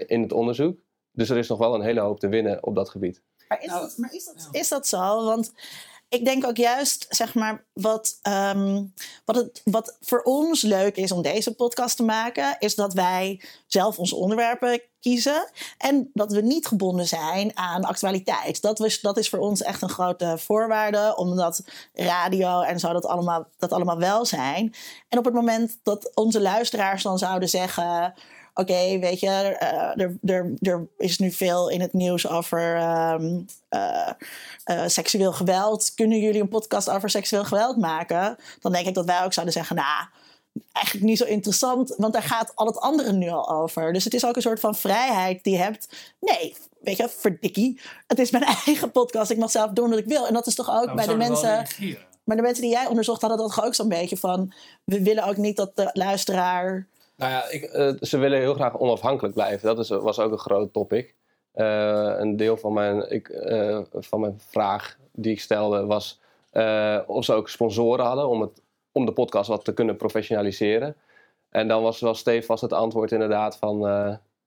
in 0.06 0.22
het 0.22 0.32
onderzoek. 0.32 0.78
Dus 1.12 1.30
er 1.30 1.36
is 1.36 1.48
nog 1.48 1.58
wel 1.58 1.74
een 1.74 1.80
hele 1.82 2.00
hoop 2.00 2.20
te 2.20 2.28
winnen 2.28 2.62
op 2.62 2.74
dat 2.74 2.88
gebied. 2.88 3.22
Maar 3.48 3.62
is, 3.62 3.66
Nou, 3.66 3.80
dat, 3.80 3.96
maar 3.96 4.14
is, 4.14 4.24
dat, 4.24 4.48
is 4.50 4.68
dat 4.68 4.86
zo? 4.86 5.24
Want 5.24 5.52
ik 6.16 6.24
denk 6.24 6.46
ook 6.46 6.56
juist, 6.56 7.06
zeg 7.08 7.34
maar, 7.34 7.64
wat, 7.72 8.18
ehm, 8.22 8.84
wat, 9.24 9.36
het, 9.36 9.60
wat 9.64 9.96
voor 10.00 10.22
ons 10.22 10.62
leuk 10.62 10.96
is 10.96 11.12
om 11.12 11.22
deze 11.22 11.54
podcast 11.54 11.96
te 11.96 12.02
maken, 12.02 12.56
is 12.58 12.74
dat 12.74 12.92
wij 12.92 13.42
zelf 13.66 13.98
onze 13.98 14.16
onderwerpen 14.16 14.80
kiezen 15.00 15.50
en 15.78 16.10
dat 16.12 16.32
we 16.32 16.40
niet 16.40 16.66
gebonden 16.66 17.06
zijn 17.06 17.56
aan 17.56 17.84
actualiteit. 17.84 18.62
Dat, 18.62 18.78
was, 18.78 19.00
dat 19.00 19.16
is 19.16 19.28
voor 19.28 19.38
ons 19.38 19.62
echt 19.62 19.82
een 19.82 19.88
grote 19.88 20.38
voorwaarde, 20.38 21.16
omdat 21.16 21.62
radio 21.94 22.60
en 22.60 22.78
zo 22.78 22.92
dat 22.92 23.06
allemaal, 23.06 23.46
dat 23.58 23.72
allemaal 23.72 23.98
wel 23.98 24.24
zijn. 24.24 24.74
En 25.08 25.18
op 25.18 25.24
het 25.24 25.34
moment 25.34 25.78
dat 25.82 26.10
onze 26.14 26.40
luisteraars 26.40 27.02
dan 27.02 27.18
zouden 27.18 27.48
zeggen 27.48 28.14
oké, 28.56 28.98
weet 28.98 29.20
je, 29.20 29.28
eh, 29.28 30.02
er, 30.04 30.16
er, 30.24 30.54
er 30.60 30.86
is 30.98 31.18
nu 31.18 31.32
veel 31.32 31.68
in 31.70 31.80
het 31.80 31.92
nieuws 31.92 32.28
over 32.28 32.76
ehm, 32.76 33.40
eh, 33.68 34.10
eh, 34.64 34.82
seksueel 34.86 35.32
geweld. 35.32 35.94
Kunnen 35.94 36.20
jullie 36.20 36.40
een 36.40 36.48
podcast 36.48 36.90
over 36.90 37.10
seksueel 37.10 37.44
geweld 37.44 37.76
maken? 37.76 38.36
Dan 38.60 38.72
denk 38.72 38.86
ik 38.86 38.94
dat 38.94 39.04
wij 39.04 39.24
ook 39.24 39.32
zouden 39.32 39.54
zeggen, 39.54 39.76
nou, 39.76 40.06
eigenlijk 40.72 41.06
niet 41.06 41.18
zo 41.18 41.24
interessant, 41.24 41.94
want 41.96 42.12
daar 42.12 42.22
gaat 42.22 42.52
al 42.54 42.66
het 42.66 42.78
andere 42.78 43.12
nu 43.12 43.28
al 43.28 43.50
over. 43.50 43.92
Dus 43.92 44.04
het 44.04 44.14
is 44.14 44.26
ook 44.26 44.36
een 44.36 44.42
soort 44.42 44.60
van 44.60 44.74
vrijheid 44.74 45.44
die 45.44 45.52
je 45.52 45.58
hebt. 45.58 45.88
Nee, 46.20 46.54
weet 46.80 46.96
je, 46.96 47.08
verdikkie. 47.08 47.80
Het 48.06 48.18
is 48.18 48.30
mijn 48.30 48.44
eigen 48.66 48.90
podcast. 48.90 49.30
Ik 49.30 49.38
mag 49.38 49.50
zelf 49.50 49.70
doen 49.70 49.90
wat 49.90 49.98
ik 49.98 50.06
wil. 50.06 50.26
En 50.26 50.34
dat 50.34 50.46
is 50.46 50.54
toch 50.54 50.70
ook 50.70 50.94
bij 50.94 51.06
de 51.06 51.16
mensen. 51.16 51.66
Maar 52.24 52.36
de 52.36 52.42
mensen 52.42 52.62
die 52.62 52.72
jij 52.72 52.86
onderzocht 52.86 53.20
hadden 53.20 53.38
dat 53.38 53.54
toch 53.54 53.64
ook 53.64 53.74
zo'n 53.74 53.88
beetje 53.88 54.16
van. 54.16 54.52
We 54.84 55.02
willen 55.02 55.24
ook 55.24 55.36
niet 55.36 55.56
dat 55.56 55.76
de 55.76 55.90
luisteraar. 55.92 56.86
Nou 57.16 57.30
ja, 57.32 57.50
ik, 57.50 57.62
eh, 57.62 57.92
ze 58.00 58.18
willen 58.18 58.38
heel 58.38 58.54
graag 58.54 58.78
onafhankelijk 58.78 59.34
blijven. 59.34 59.66
Dat 59.66 59.78
is, 59.78 59.88
was 59.88 60.18
ook 60.18 60.32
een 60.32 60.38
groot 60.38 60.72
topic. 60.72 61.14
Eh, 61.52 62.14
een 62.16 62.36
deel 62.36 62.56
van 62.56 62.72
mijn, 62.72 63.10
ik, 63.10 63.28
eh, 63.28 63.80
van 63.92 64.20
mijn 64.20 64.40
vraag 64.48 64.98
die 65.12 65.32
ik 65.32 65.40
stelde 65.40 65.86
was 65.86 66.20
of 67.06 67.24
ze 67.24 67.32
ook 67.32 67.48
sponsoren 67.48 68.04
hadden 68.04 68.28
om, 68.28 68.40
het, 68.40 68.62
om 68.92 69.06
de 69.06 69.12
podcast 69.12 69.48
wat 69.48 69.64
te 69.64 69.74
kunnen 69.74 69.96
professionaliseren. 69.96 70.96
En 71.50 71.68
dan 71.68 71.82
was 71.82 72.00
wel 72.00 72.14
stevast 72.14 72.62
het 72.62 72.72
antwoord 72.72 73.12
inderdaad 73.12 73.56
van 73.56 73.78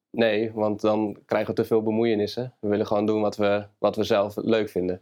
nee, 0.09 0.51
want 0.53 0.81
dan 0.81 1.17
krijgen 1.25 1.49
we 1.49 1.61
te 1.61 1.67
veel 1.67 1.83
bemoeienissen. 1.83 2.53
We 2.59 2.67
willen 2.67 2.87
gewoon 2.87 3.05
doen 3.05 3.21
wat 3.21 3.35
we, 3.35 3.65
wat 3.77 3.95
we 3.95 4.03
zelf 4.03 4.35
leuk 4.35 4.69
vinden. 4.69 5.01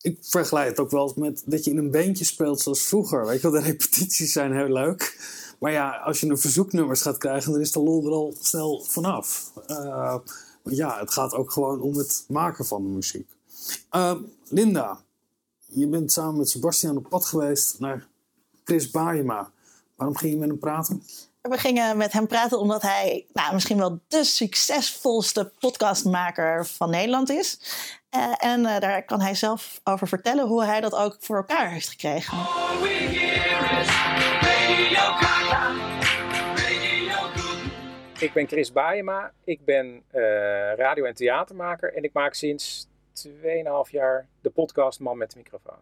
Ik 0.00 0.18
vergelijk 0.20 0.68
het 0.68 0.80
ook 0.80 0.90
wel 0.90 1.12
met 1.16 1.42
dat 1.46 1.64
je 1.64 1.70
in 1.70 1.78
een 1.78 1.90
bandje 1.90 2.24
speelt 2.24 2.60
zoals 2.60 2.82
vroeger. 2.82 3.26
Weet 3.26 3.40
je 3.40 3.50
wel, 3.50 3.60
de 3.60 3.66
repetities 3.66 4.32
zijn 4.32 4.56
heel 4.56 4.72
leuk. 4.72 5.16
Maar 5.62 5.72
ja, 5.72 5.96
als 5.96 6.20
je 6.20 6.26
een 6.26 6.38
verzoeknummers 6.38 7.02
gaat 7.02 7.18
krijgen, 7.18 7.52
dan 7.52 7.60
is 7.60 7.72
de 7.72 7.80
lol 7.80 8.06
er 8.06 8.12
al 8.12 8.34
snel 8.40 8.84
vanaf. 8.88 9.52
Eh, 9.66 9.76
maar 10.62 10.74
ja, 10.74 10.98
het 10.98 11.12
gaat 11.12 11.34
ook 11.34 11.50
gewoon 11.50 11.80
om 11.80 11.96
het 11.96 12.24
maken 12.28 12.64
van 12.64 12.82
de 12.82 12.88
muziek. 12.88 13.30
Eh, 13.90 14.14
Linda, 14.48 15.00
je 15.66 15.86
bent 15.86 16.12
samen 16.12 16.36
met 16.36 16.50
Sebastian 16.50 16.96
op 16.96 17.08
pad 17.08 17.24
geweest 17.24 17.78
naar 17.78 18.06
Chris 18.64 18.90
Baayema. 18.90 19.50
Waarom 19.96 20.16
ging 20.16 20.32
je 20.32 20.38
met 20.38 20.48
hem 20.48 20.58
praten? 20.58 21.02
We 21.40 21.58
gingen 21.58 21.96
met 21.96 22.12
hem 22.12 22.26
praten 22.26 22.58
omdat 22.58 22.82
hij 22.82 23.26
nou, 23.32 23.54
misschien 23.54 23.78
wel 23.78 24.00
de 24.08 24.24
succesvolste 24.24 25.52
podcastmaker 25.58 26.66
van 26.66 26.90
Nederland 26.90 27.30
is. 27.30 27.58
Eh, 28.10 28.32
en 28.38 28.66
eh, 28.66 28.80
daar 28.80 29.04
kan 29.04 29.20
hij 29.20 29.34
zelf 29.34 29.80
over 29.84 30.08
vertellen 30.08 30.46
hoe 30.46 30.64
hij 30.64 30.80
dat 30.80 30.94
ook 30.94 31.16
voor 31.20 31.36
elkaar 31.36 31.70
heeft 31.70 31.88
gekregen. 31.88 32.38
Ik 38.22 38.32
ben 38.32 38.46
Chris 38.46 38.72
Baayema. 38.72 39.32
Ik 39.44 39.64
ben 39.64 40.02
eh, 40.10 40.22
radio- 40.76 41.04
en 41.04 41.14
theatermaker. 41.14 41.94
En 41.94 42.02
ik 42.02 42.12
maak 42.12 42.34
sinds 42.34 42.88
2,5 43.12 43.90
jaar 43.90 44.26
de 44.40 44.50
podcast 44.50 45.00
Man 45.00 45.18
met 45.18 45.30
de 45.30 45.38
microfoon. 45.38 45.78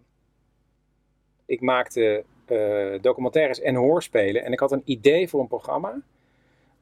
Ik 1.47 1.61
maakte 1.61 2.25
eh, 2.47 3.03
documentaires 3.03 3.61
en 3.61 3.75
hoorspelen. 3.75 4.45
En 4.45 4.53
ik 4.53 4.61
had 4.61 4.73
een 4.73 4.83
idee 4.85 5.29
voor 5.29 5.41
een 5.41 5.49
programma. 5.49 5.89
Maar 5.89 6.03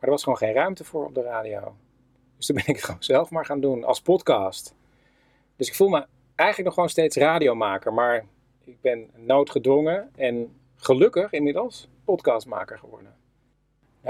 er 0.00 0.10
was 0.10 0.22
gewoon 0.22 0.38
geen 0.38 0.52
ruimte 0.52 0.84
voor 0.84 1.06
op 1.06 1.14
de 1.14 1.22
radio. 1.22 1.76
Dus 2.36 2.46
toen 2.46 2.56
ben 2.56 2.66
ik 2.66 2.80
gewoon 2.84 3.02
zelf 3.02 3.30
maar 3.30 3.44
gaan 3.44 3.60
doen 3.60 3.84
als 3.84 4.00
podcast. 4.00 4.74
Dus 5.56 5.68
ik 5.68 5.74
voel 5.74 5.88
me 5.88 6.06
eigenlijk 6.34 6.64
nog 6.68 6.74
gewoon 6.74 6.88
steeds 6.88 7.16
radiomaker. 7.16 7.94
Maar 7.94 8.24
ik 8.64 8.80
ben 8.80 9.10
noodgedwongen 9.14 10.10
en 10.16 10.58
gelukkig 10.76 11.32
inmiddels 11.32 11.88
podcastmaker 12.04 12.78
geworden. 12.78 13.16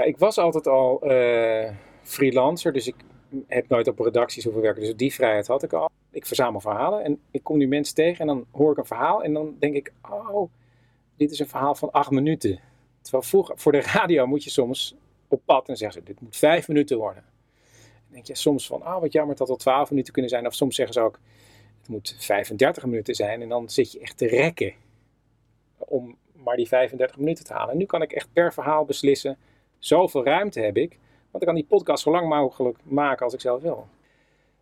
Ik 0.05 0.17
was 0.17 0.37
altijd 0.37 0.67
al 0.67 1.01
eh, 1.01 1.71
freelancer, 2.01 2.73
dus 2.73 2.87
ik 2.87 2.95
heb 3.47 3.69
nooit 3.69 3.87
op 3.87 3.99
redacties 3.99 4.43
hoeven 4.43 4.61
werken. 4.61 4.81
Dus 4.81 4.95
die 4.95 5.13
vrijheid 5.13 5.47
had 5.47 5.63
ik 5.63 5.73
al. 5.73 5.89
Ik 6.11 6.25
verzamel 6.25 6.59
verhalen 6.59 7.03
en 7.03 7.21
ik 7.31 7.43
kom 7.43 7.57
nu 7.57 7.67
mensen 7.67 7.95
tegen 7.95 8.19
en 8.19 8.27
dan 8.27 8.45
hoor 8.51 8.71
ik 8.71 8.77
een 8.77 8.85
verhaal 8.85 9.23
en 9.23 9.33
dan 9.33 9.55
denk 9.59 9.75
ik, 9.75 9.93
oh, 10.09 10.51
dit 11.17 11.31
is 11.31 11.39
een 11.39 11.47
verhaal 11.47 11.75
van 11.75 11.91
acht 11.91 12.11
minuten. 12.11 12.59
Terwijl 13.01 13.23
vroeger, 13.23 13.57
voor 13.57 13.71
de 13.71 13.81
radio 13.81 14.27
moet 14.27 14.43
je 14.43 14.49
soms 14.49 14.95
op 15.27 15.41
pad 15.45 15.69
en 15.69 15.77
zeggen 15.77 16.01
ze, 16.01 16.07
dit 16.07 16.21
moet 16.21 16.37
vijf 16.37 16.67
minuten 16.67 16.97
worden. 16.97 17.23
Dan 18.03 18.11
denk 18.11 18.25
je 18.25 18.35
soms 18.35 18.67
van, 18.67 18.81
ah, 18.81 19.01
wat 19.01 19.11
jammer 19.11 19.35
dat 19.35 19.47
het 19.47 19.59
twaalf 19.59 19.89
minuten 19.89 20.13
kunnen 20.13 20.31
zijn. 20.31 20.45
Of 20.45 20.53
soms 20.53 20.75
zeggen 20.75 20.93
ze 20.93 21.01
ook, 21.01 21.19
het 21.79 21.89
moet 21.89 22.15
35 22.19 22.85
minuten 22.85 23.15
zijn 23.15 23.41
en 23.41 23.49
dan 23.49 23.69
zit 23.69 23.91
je 23.91 23.99
echt 23.99 24.17
te 24.17 24.27
rekken 24.27 24.73
om 25.77 26.17
maar 26.33 26.55
die 26.55 26.67
35 26.67 27.17
minuten 27.17 27.45
te 27.45 27.53
halen. 27.53 27.71
En 27.71 27.77
nu 27.77 27.85
kan 27.85 28.01
ik 28.01 28.11
echt 28.11 28.33
per 28.33 28.53
verhaal 28.53 28.85
beslissen, 28.85 29.37
zoveel 29.79 30.23
ruimte 30.23 30.59
heb 30.59 30.77
ik, 30.77 30.99
want 31.31 31.43
ik 31.43 31.45
kan 31.45 31.55
die 31.55 31.65
podcast 31.65 32.03
zo 32.03 32.11
lang 32.11 32.29
mogelijk 32.29 32.77
maken 32.83 33.25
als 33.25 33.33
ik 33.33 33.41
zelf 33.41 33.61
wil. 33.61 33.87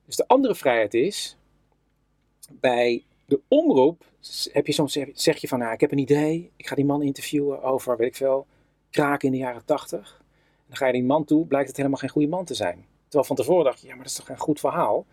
Dus 0.06 0.16
de 0.16 0.28
andere 0.28 0.56
vrijheid 0.56 0.94
is, 0.94 1.38
bij 2.52 3.04
de 3.26 3.40
omroep 3.48 4.04
heb 4.52 4.68
je 4.68 4.74
soms 4.74 5.00
zeg, 5.14 5.38
je 5.38 5.48
van, 5.48 5.60
nou, 5.60 5.74
ik 5.74 5.80
heb 5.80 5.92
een 5.92 5.98
idee, 5.98 6.52
ik 6.56 6.68
ga 6.68 6.76
die 6.76 6.86
man 6.86 7.02
interviewen 7.02 7.62
over, 7.62 7.98
weet 7.98 8.08
ik 8.08 8.16
veel, 8.16 8.46
kraken 8.90 9.28
in 9.28 9.34
de 9.34 9.40
jaren 9.40 9.66
80. 9.66 10.18
En 10.20 10.64
dan 10.68 10.78
ga 10.78 10.86
je 10.86 10.94
die 10.94 11.04
man 11.04 11.26
toe, 11.26 11.46
blijkt 11.46 11.68
het 11.68 11.78
helemaal 11.78 12.00
geen 12.00 12.10
goede 12.10 12.28
man 12.28 12.46
te 12.46 12.54
zijn. 12.54 12.86
Terwijl 13.04 13.24
van 13.24 13.36
tevoren 13.36 13.64
dacht 13.64 13.82
je, 13.82 13.88
ja, 13.88 13.94
maar 13.94 14.04
dat 14.04 14.12
is 14.12 14.18
toch 14.18 14.30
een 14.30 14.38
goed 14.38 14.60
verhaal. 14.60 15.06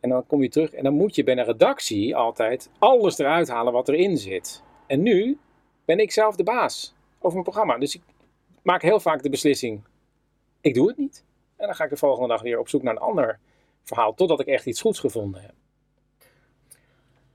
En 0.00 0.08
dan 0.08 0.26
kom 0.26 0.42
je 0.42 0.48
terug 0.48 0.72
en 0.72 0.84
dan 0.84 0.94
moet 0.94 1.14
je 1.14 1.24
bij 1.24 1.36
een 1.36 1.44
redactie 1.44 2.16
altijd 2.16 2.70
alles 2.78 3.18
eruit 3.18 3.48
halen 3.48 3.72
wat 3.72 3.88
erin 3.88 4.16
zit. 4.16 4.62
En 4.86 5.02
nu 5.02 5.38
ben 5.84 5.98
ik 5.98 6.12
zelf 6.12 6.36
de 6.36 6.42
baas 6.42 6.94
over 7.16 7.32
mijn 7.32 7.42
programma. 7.42 7.78
Dus 7.78 7.94
ik 7.94 8.02
maak 8.66 8.82
heel 8.82 9.00
vaak 9.00 9.22
de 9.22 9.30
beslissing, 9.30 9.84
ik 10.60 10.74
doe 10.74 10.88
het 10.88 10.96
niet. 10.96 11.24
En 11.56 11.66
dan 11.66 11.74
ga 11.74 11.84
ik 11.84 11.90
de 11.90 11.96
volgende 11.96 12.28
dag 12.28 12.42
weer 12.42 12.58
op 12.58 12.68
zoek 12.68 12.82
naar 12.82 12.92
een 12.92 13.00
ander 13.00 13.38
verhaal, 13.82 14.14
totdat 14.14 14.40
ik 14.40 14.46
echt 14.46 14.66
iets 14.66 14.80
goeds 14.80 15.00
gevonden 15.00 15.42
heb. 15.42 15.54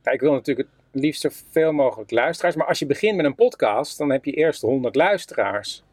Ja, 0.03 0.11
ik 0.11 0.19
wil 0.19 0.31
natuurlijk 0.31 0.69
het 0.91 1.01
liefst 1.01 1.21
zoveel 1.21 1.71
mogelijk 1.71 2.11
luisteraars, 2.11 2.55
maar 2.55 2.67
als 2.67 2.79
je 2.79 2.85
begint 2.85 3.15
met 3.15 3.25
een 3.25 3.35
podcast, 3.35 3.97
dan 3.97 4.11
heb 4.11 4.25
je 4.25 4.31
eerst 4.31 4.61
100 4.61 4.95
luisteraars. 4.95 5.83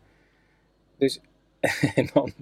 Dus, 0.96 1.20
en 1.94 2.10
dan 2.12 2.32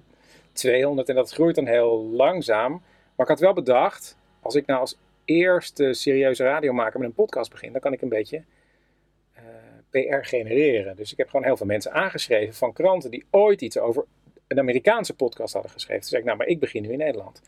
200 0.52 1.09
en 1.09 1.14
dat 1.14 1.32
groeit 1.32 1.54
dan 1.54 1.66
heel 1.66 2.04
langzaam. 2.04 2.72
Maar 3.14 3.26
ik 3.26 3.32
had 3.32 3.40
wel 3.40 3.52
bedacht, 3.52 4.16
als 4.40 4.54
ik 4.54 4.66
nou 4.66 4.80
als 4.80 4.98
eerste 5.24 5.92
serieuze 5.92 6.44
radiomaker 6.44 6.98
met 6.98 7.09
een 7.09 7.14
podcast 7.14 7.50
begin, 7.50 7.72
dan 7.72 7.80
kan 7.80 7.92
ik 7.92 8.02
een 8.02 8.09
beetje 8.09 8.44
PR 10.04 10.26
genereren. 10.26 10.96
Dus 10.96 11.12
ik 11.12 11.18
heb 11.18 11.28
gewoon 11.28 11.44
heel 11.44 11.56
veel 11.56 11.66
mensen 11.66 11.92
aangeschreven 11.92 12.54
van 12.54 12.72
kranten 12.72 13.11
die 13.11 13.24
ooit 13.30 13.62
iets 13.62 13.78
over 13.78 14.04
een 14.46 14.59
Amerikaanse 14.59 15.14
podcast 15.14 15.52
hadden 15.52 15.70
geschreven. 15.70 16.00
Toen 16.00 16.09
zei 16.09 16.20
ik, 16.20 16.26
nou, 16.26 16.38
maar 16.38 16.46
ik 16.46 16.61
begin 16.61 16.82
nu 16.82 16.92
in 16.92 16.98
Nederland. 16.98 17.42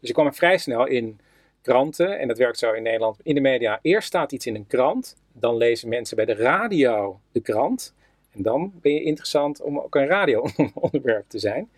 Dus 0.00 0.08
ik 0.08 0.14
kwam 0.14 0.34
vrij 0.34 0.58
snel 0.58 0.86
in 0.86 1.20
kranten, 1.62 2.18
en 2.18 2.28
dat 2.28 2.38
werkt 2.38 2.58
zo 2.58 2.72
in 2.72 2.82
Nederland, 2.82 3.18
in 3.22 3.34
de 3.34 3.40
media. 3.40 3.78
Eerst 3.82 4.06
staat 4.06 4.32
iets 4.32 4.46
in 4.46 4.54
een 4.54 4.66
krant, 4.66 5.16
dan 5.32 5.56
lezen 5.56 5.88
mensen 5.88 6.16
bij 6.16 6.24
de 6.24 6.34
radio 6.34 7.20
de 7.32 7.40
krant. 7.40 7.94
En 8.32 8.42
dan 8.42 8.72
ben 8.74 8.92
je 8.92 9.02
interessant 9.02 9.60
om 9.60 9.78
ook 9.78 9.94
een 9.94 10.06
radio-onderwerp 10.06 11.24
te 11.28 11.38
zijn. 11.38 11.68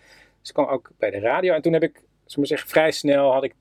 Dus 0.41 0.49
ik 0.49 0.55
kwam 0.55 0.67
ook 0.67 0.91
bij 0.99 1.11
de 1.11 1.19
radio. 1.19 1.55
En 1.55 1.63
toen 1.63 1.73
heb 1.73 1.83
ik, 1.83 1.95
zullen 2.25 2.41
we 2.41 2.47
zeggen, 2.47 2.69
vrij 2.69 2.91
snel 2.91 3.33
had 3.33 3.45
ik 3.45 3.53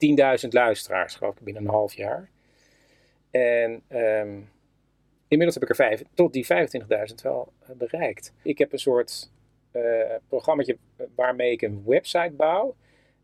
10.000 0.44 0.48
luisteraars, 0.50 1.16
geloof 1.16 1.36
ik, 1.36 1.44
binnen 1.44 1.64
een 1.64 1.70
half 1.70 1.94
jaar. 1.94 2.30
En 3.32 3.82
um, 3.90 4.50
inmiddels 5.36 5.54
heb 5.54 5.64
ik 5.64 5.70
er 5.70 5.86
vijf, 5.86 6.04
tot 6.14 6.34
die 6.34 6.48
25.000 7.10 7.16
wel 7.24 7.54
bereikt. 7.78 8.34
Ik 8.42 8.58
heb 8.58 8.72
een 8.72 8.80
soort 8.80 9.32
uh, 9.72 9.82
programmaatje 10.28 10.78
waarmee 11.16 11.52
ik 11.52 11.62
een 11.62 11.84
website 11.86 12.34
bouw. 12.38 12.76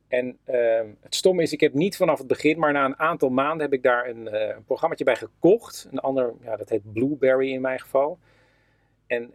En 0.07 0.37
uh, 0.49 0.79
het 0.99 1.15
stomme 1.15 1.41
is, 1.41 1.53
ik 1.53 1.59
heb 1.59 1.73
niet 1.73 1.97
vanaf 1.97 2.17
het 2.17 2.27
begin, 2.27 2.59
maar 2.59 2.73
na 2.73 2.85
een 2.85 2.99
aantal 2.99 3.29
maanden 3.29 3.61
heb 3.61 3.73
ik 3.73 3.83
daar 3.83 4.07
een, 4.07 4.27
uh, 4.27 4.47
een 4.47 4.63
programmaatje 4.63 5.05
bij 5.05 5.15
gekocht. 5.15 5.87
Een 5.91 5.99
ander, 5.99 6.33
ja, 6.41 6.55
dat 6.55 6.69
heet 6.69 6.93
Blueberry 6.93 7.51
in 7.51 7.61
mijn 7.61 7.79
geval. 7.79 8.19
En 9.07 9.31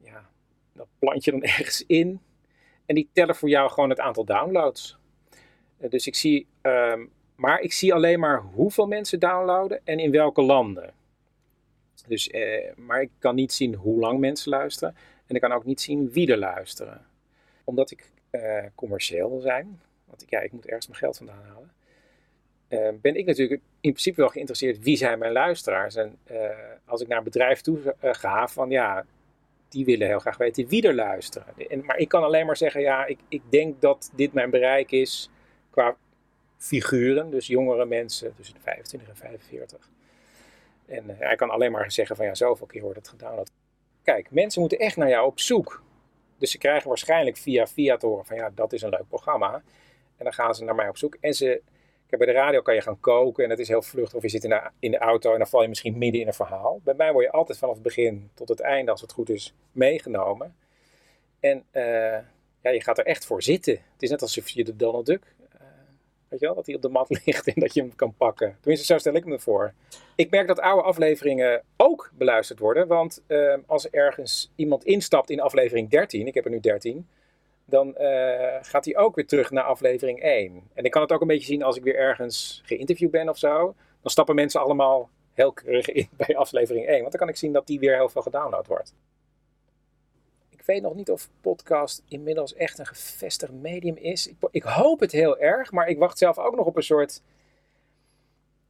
ja, 0.00 0.28
dat 0.72 0.86
plant 0.98 1.24
je 1.24 1.30
dan 1.30 1.42
ergens 1.58 1.84
in. 1.86 2.20
En 2.86 2.94
die 2.94 3.08
tellen 3.12 3.34
voor 3.34 3.48
jou 3.48 3.70
gewoon 3.70 3.90
het 3.90 4.00
aantal 4.00 4.24
downloads. 4.24 4.98
Dus 5.78 6.06
ik 6.06 6.14
zie, 6.14 6.46
um, 6.62 7.10
maar 7.36 7.60
ik 7.60 7.72
zie 7.72 7.94
alleen 7.94 8.20
maar 8.20 8.42
hoeveel 8.42 8.86
mensen 8.86 9.20
downloaden 9.20 9.80
en 9.84 9.98
in 9.98 10.10
welke 10.10 10.42
landen. 10.42 10.92
Dus, 12.08 12.28
uh, 12.28 12.70
maar 12.76 13.00
ik 13.02 13.10
kan 13.18 13.34
niet 13.34 13.52
zien 13.52 13.74
hoe 13.74 14.00
lang 14.00 14.18
mensen 14.18 14.50
luisteren. 14.50 14.94
En 15.26 15.34
ik 15.34 15.40
kan 15.40 15.52
ook 15.52 15.64
niet 15.64 15.80
zien 15.80 16.10
wie 16.10 16.30
er 16.30 16.38
luisteren. 16.38 17.06
omdat 17.64 17.90
ik 17.90 18.10
eh, 18.30 18.64
commercieel 18.74 19.30
wil 19.30 19.40
zijn, 19.40 19.80
want 20.04 20.22
ik, 20.22 20.30
ja, 20.30 20.40
ik 20.40 20.52
moet 20.52 20.66
ergens 20.66 20.86
mijn 20.86 20.98
geld 20.98 21.16
vandaan 21.16 21.44
halen, 21.44 21.70
eh, 22.68 22.88
ben 23.00 23.16
ik 23.16 23.26
natuurlijk 23.26 23.60
in 23.60 23.90
principe 23.90 24.20
wel 24.20 24.28
geïnteresseerd 24.28 24.78
wie 24.82 24.96
zijn 24.96 25.18
mijn 25.18 25.32
luisteraars. 25.32 25.94
En 25.94 26.18
eh, 26.24 26.50
als 26.84 27.00
ik 27.00 27.08
naar 27.08 27.18
een 27.18 27.24
bedrijf 27.24 27.60
toe 27.60 27.94
eh, 28.00 28.14
ga, 28.14 28.48
van 28.48 28.70
ja, 28.70 29.04
die 29.68 29.84
willen 29.84 30.06
heel 30.06 30.18
graag 30.18 30.36
weten 30.36 30.66
wie 30.66 30.86
er 30.86 30.94
luisteren. 30.94 31.46
En, 31.68 31.84
maar 31.84 31.96
ik 31.96 32.08
kan 32.08 32.22
alleen 32.22 32.46
maar 32.46 32.56
zeggen, 32.56 32.80
ja, 32.80 33.06
ik, 33.06 33.18
ik 33.28 33.42
denk 33.50 33.80
dat 33.80 34.10
dit 34.14 34.32
mijn 34.32 34.50
bereik 34.50 34.90
is 34.90 35.30
qua 35.70 35.96
figuren, 36.56 37.30
dus 37.30 37.46
jongere 37.46 37.84
mensen 37.84 38.34
tussen 38.34 38.54
de 38.54 38.60
25 38.60 39.08
en 39.08 39.16
45. 39.16 39.90
En 40.88 41.04
hij 41.18 41.36
kan 41.36 41.50
alleen 41.50 41.72
maar 41.72 41.92
zeggen 41.92 42.16
van 42.16 42.26
ja, 42.26 42.34
zoveel 42.34 42.66
keer 42.66 42.82
wordt 42.82 42.98
het 42.98 43.08
gedownload. 43.08 43.50
Kijk, 44.02 44.30
mensen 44.30 44.60
moeten 44.60 44.78
echt 44.78 44.96
naar 44.96 45.08
jou 45.08 45.26
op 45.26 45.40
zoek. 45.40 45.82
Dus 46.38 46.50
ze 46.50 46.58
krijgen 46.58 46.88
waarschijnlijk 46.88 47.36
via 47.36 47.66
via 47.66 47.96
horen 48.00 48.24
van 48.24 48.36
ja, 48.36 48.50
dat 48.54 48.72
is 48.72 48.82
een 48.82 48.90
leuk 48.90 49.08
programma. 49.08 49.54
En 50.16 50.24
dan 50.24 50.32
gaan 50.32 50.54
ze 50.54 50.64
naar 50.64 50.74
mij 50.74 50.88
op 50.88 50.96
zoek. 50.96 51.16
En 51.20 51.34
ze, 51.34 51.62
kijk, 52.06 52.22
bij 52.22 52.32
de 52.32 52.38
radio 52.38 52.62
kan 52.62 52.74
je 52.74 52.80
gaan 52.80 53.00
koken 53.00 53.44
en 53.44 53.50
het 53.50 53.58
is 53.58 53.68
heel 53.68 53.82
vluchtig. 53.82 54.14
Of 54.14 54.22
je 54.22 54.28
zit 54.28 54.44
in 54.44 54.50
de, 54.50 54.70
in 54.78 54.90
de 54.90 54.98
auto 54.98 55.32
en 55.32 55.38
dan 55.38 55.48
val 55.48 55.62
je 55.62 55.68
misschien 55.68 55.98
midden 55.98 56.20
in 56.20 56.26
een 56.26 56.34
verhaal. 56.34 56.80
Bij 56.84 56.94
mij 56.94 57.12
word 57.12 57.24
je 57.24 57.32
altijd 57.32 57.58
vanaf 57.58 57.74
het 57.74 57.82
begin 57.82 58.30
tot 58.34 58.48
het 58.48 58.60
einde, 58.60 58.90
als 58.90 59.00
het 59.00 59.12
goed 59.12 59.30
is, 59.30 59.54
meegenomen. 59.72 60.56
En 61.40 61.64
uh, 61.72 61.82
ja, 62.60 62.70
je 62.70 62.82
gaat 62.82 62.98
er 62.98 63.06
echt 63.06 63.26
voor 63.26 63.42
zitten. 63.42 63.72
Het 63.72 64.02
is 64.02 64.10
net 64.10 64.22
alsof 64.22 64.48
je 64.48 64.64
de 64.64 64.76
Donald 64.76 65.06
Duck 65.06 65.34
Weet 66.28 66.40
je 66.40 66.46
wel, 66.46 66.54
dat 66.54 66.66
hij 66.66 66.74
op 66.74 66.82
de 66.82 66.88
mat 66.88 67.08
ligt 67.24 67.46
en 67.46 67.60
dat 67.60 67.74
je 67.74 67.80
hem 67.80 67.94
kan 67.94 68.14
pakken. 68.14 68.56
Tenminste, 68.60 68.86
zo 68.86 68.98
stel 68.98 69.14
ik 69.14 69.24
me 69.24 69.38
voor. 69.38 69.72
Ik 70.14 70.30
merk 70.30 70.46
dat 70.46 70.60
oude 70.60 70.82
afleveringen 70.82 71.62
ook 71.76 72.10
beluisterd 72.14 72.58
worden. 72.58 72.86
Want 72.86 73.22
uh, 73.26 73.54
als 73.66 73.90
ergens 73.90 74.52
iemand 74.56 74.84
instapt 74.84 75.30
in 75.30 75.40
aflevering 75.40 75.90
13, 75.90 76.26
ik 76.26 76.34
heb 76.34 76.44
er 76.44 76.50
nu 76.50 76.60
13, 76.60 77.08
dan 77.64 77.94
uh, 77.98 78.56
gaat 78.60 78.84
hij 78.84 78.96
ook 78.96 79.14
weer 79.14 79.26
terug 79.26 79.50
naar 79.50 79.64
aflevering 79.64 80.20
1. 80.20 80.62
En 80.74 80.84
ik 80.84 80.90
kan 80.90 81.02
het 81.02 81.12
ook 81.12 81.20
een 81.20 81.26
beetje 81.26 81.46
zien 81.46 81.62
als 81.62 81.76
ik 81.76 81.82
weer 81.82 81.96
ergens 81.96 82.62
geïnterviewd 82.64 83.10
ben 83.10 83.28
of 83.28 83.38
zo. 83.38 83.74
Dan 84.02 84.10
stappen 84.10 84.34
mensen 84.34 84.60
allemaal 84.60 85.10
heel 85.32 85.52
keurig 85.52 85.88
in 85.90 86.08
bij 86.26 86.36
aflevering 86.36 86.86
1. 86.86 86.98
Want 86.98 87.10
dan 87.10 87.20
kan 87.20 87.28
ik 87.28 87.36
zien 87.36 87.52
dat 87.52 87.66
die 87.66 87.78
weer 87.78 87.94
heel 87.94 88.08
veel 88.08 88.22
gedownload 88.22 88.66
wordt 88.66 88.94
weet 90.68 90.82
nog 90.82 90.94
niet 90.94 91.10
of 91.10 91.28
podcast 91.40 92.02
inmiddels 92.08 92.54
echt 92.54 92.78
een 92.78 92.86
gevestigd 92.86 93.52
medium 93.52 93.96
is. 93.96 94.26
Ik, 94.26 94.36
ik, 94.50 94.62
hoop 94.62 95.00
het 95.00 95.12
heel 95.12 95.38
erg, 95.38 95.72
maar 95.72 95.88
ik 95.88 95.98
wacht 95.98 96.18
zelf 96.18 96.38
ook 96.38 96.56
nog 96.56 96.66
op 96.66 96.76
een 96.76 96.82
soort 96.82 97.22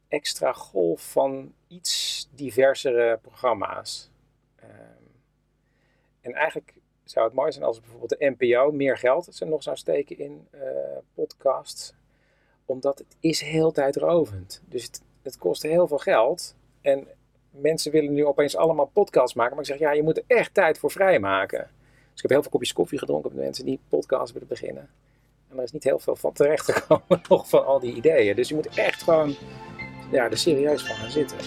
extra 0.07 0.53
golf 0.53 1.11
van 1.11 1.53
iets 1.67 2.27
diversere 2.35 3.19
programma's. 3.21 4.11
Um, 4.63 5.11
en 6.21 6.33
eigenlijk 6.33 6.73
zou 7.03 7.25
het 7.25 7.35
mooi 7.35 7.51
zijn 7.51 7.65
als 7.65 7.79
bijvoorbeeld 7.79 8.19
de 8.19 8.35
NPO 8.37 8.71
meer 8.71 8.97
geld 8.97 9.39
nog 9.45 9.63
zou 9.63 9.77
steken 9.77 10.17
in 10.17 10.47
uh, 10.53 10.61
podcasts. 11.13 11.93
Omdat 12.65 12.97
het 12.97 13.17
is 13.19 13.41
heel 13.41 13.71
tijdrovend. 13.71 14.61
Dus 14.65 14.83
het, 14.83 15.01
het 15.21 15.37
kost 15.37 15.61
heel 15.61 15.87
veel 15.87 15.97
geld. 15.97 16.55
En 16.81 17.07
mensen 17.51 17.91
willen 17.91 18.13
nu 18.13 18.25
opeens 18.25 18.55
allemaal 18.55 18.89
podcasts 18.93 19.35
maken. 19.35 19.55
Maar 19.55 19.63
ik 19.63 19.69
zeg, 19.69 19.79
ja, 19.79 19.91
je 19.91 20.03
moet 20.03 20.17
er 20.17 20.23
echt 20.27 20.53
tijd 20.53 20.79
voor 20.79 20.91
vrijmaken. 20.91 21.77
Dus 22.19 22.27
ik 22.27 22.35
heb 22.35 22.43
heel 22.43 22.49
veel 22.49 22.59
kopjes 22.59 22.79
koffie 22.79 22.99
gedronken 22.99 23.31
met 23.35 23.43
mensen 23.43 23.65
die 23.65 23.79
podcast 23.89 24.33
willen 24.33 24.47
beginnen. 24.47 24.89
En 25.49 25.57
er 25.57 25.63
is 25.63 25.71
niet 25.71 25.83
heel 25.83 25.99
veel 25.99 26.15
van 26.15 26.33
terecht 26.33 26.71
gekomen 26.71 27.21
nog 27.29 27.49
van 27.49 27.65
al 27.65 27.79
die 27.79 27.93
ideeën. 27.93 28.35
Dus 28.35 28.49
je 28.49 28.55
moet 28.55 28.67
echt 28.67 29.03
gewoon 29.03 29.35
ja, 30.11 30.29
er 30.29 30.37
serieus 30.37 30.81
van 30.81 30.95
gaan 30.95 31.11
zitten. 31.11 31.37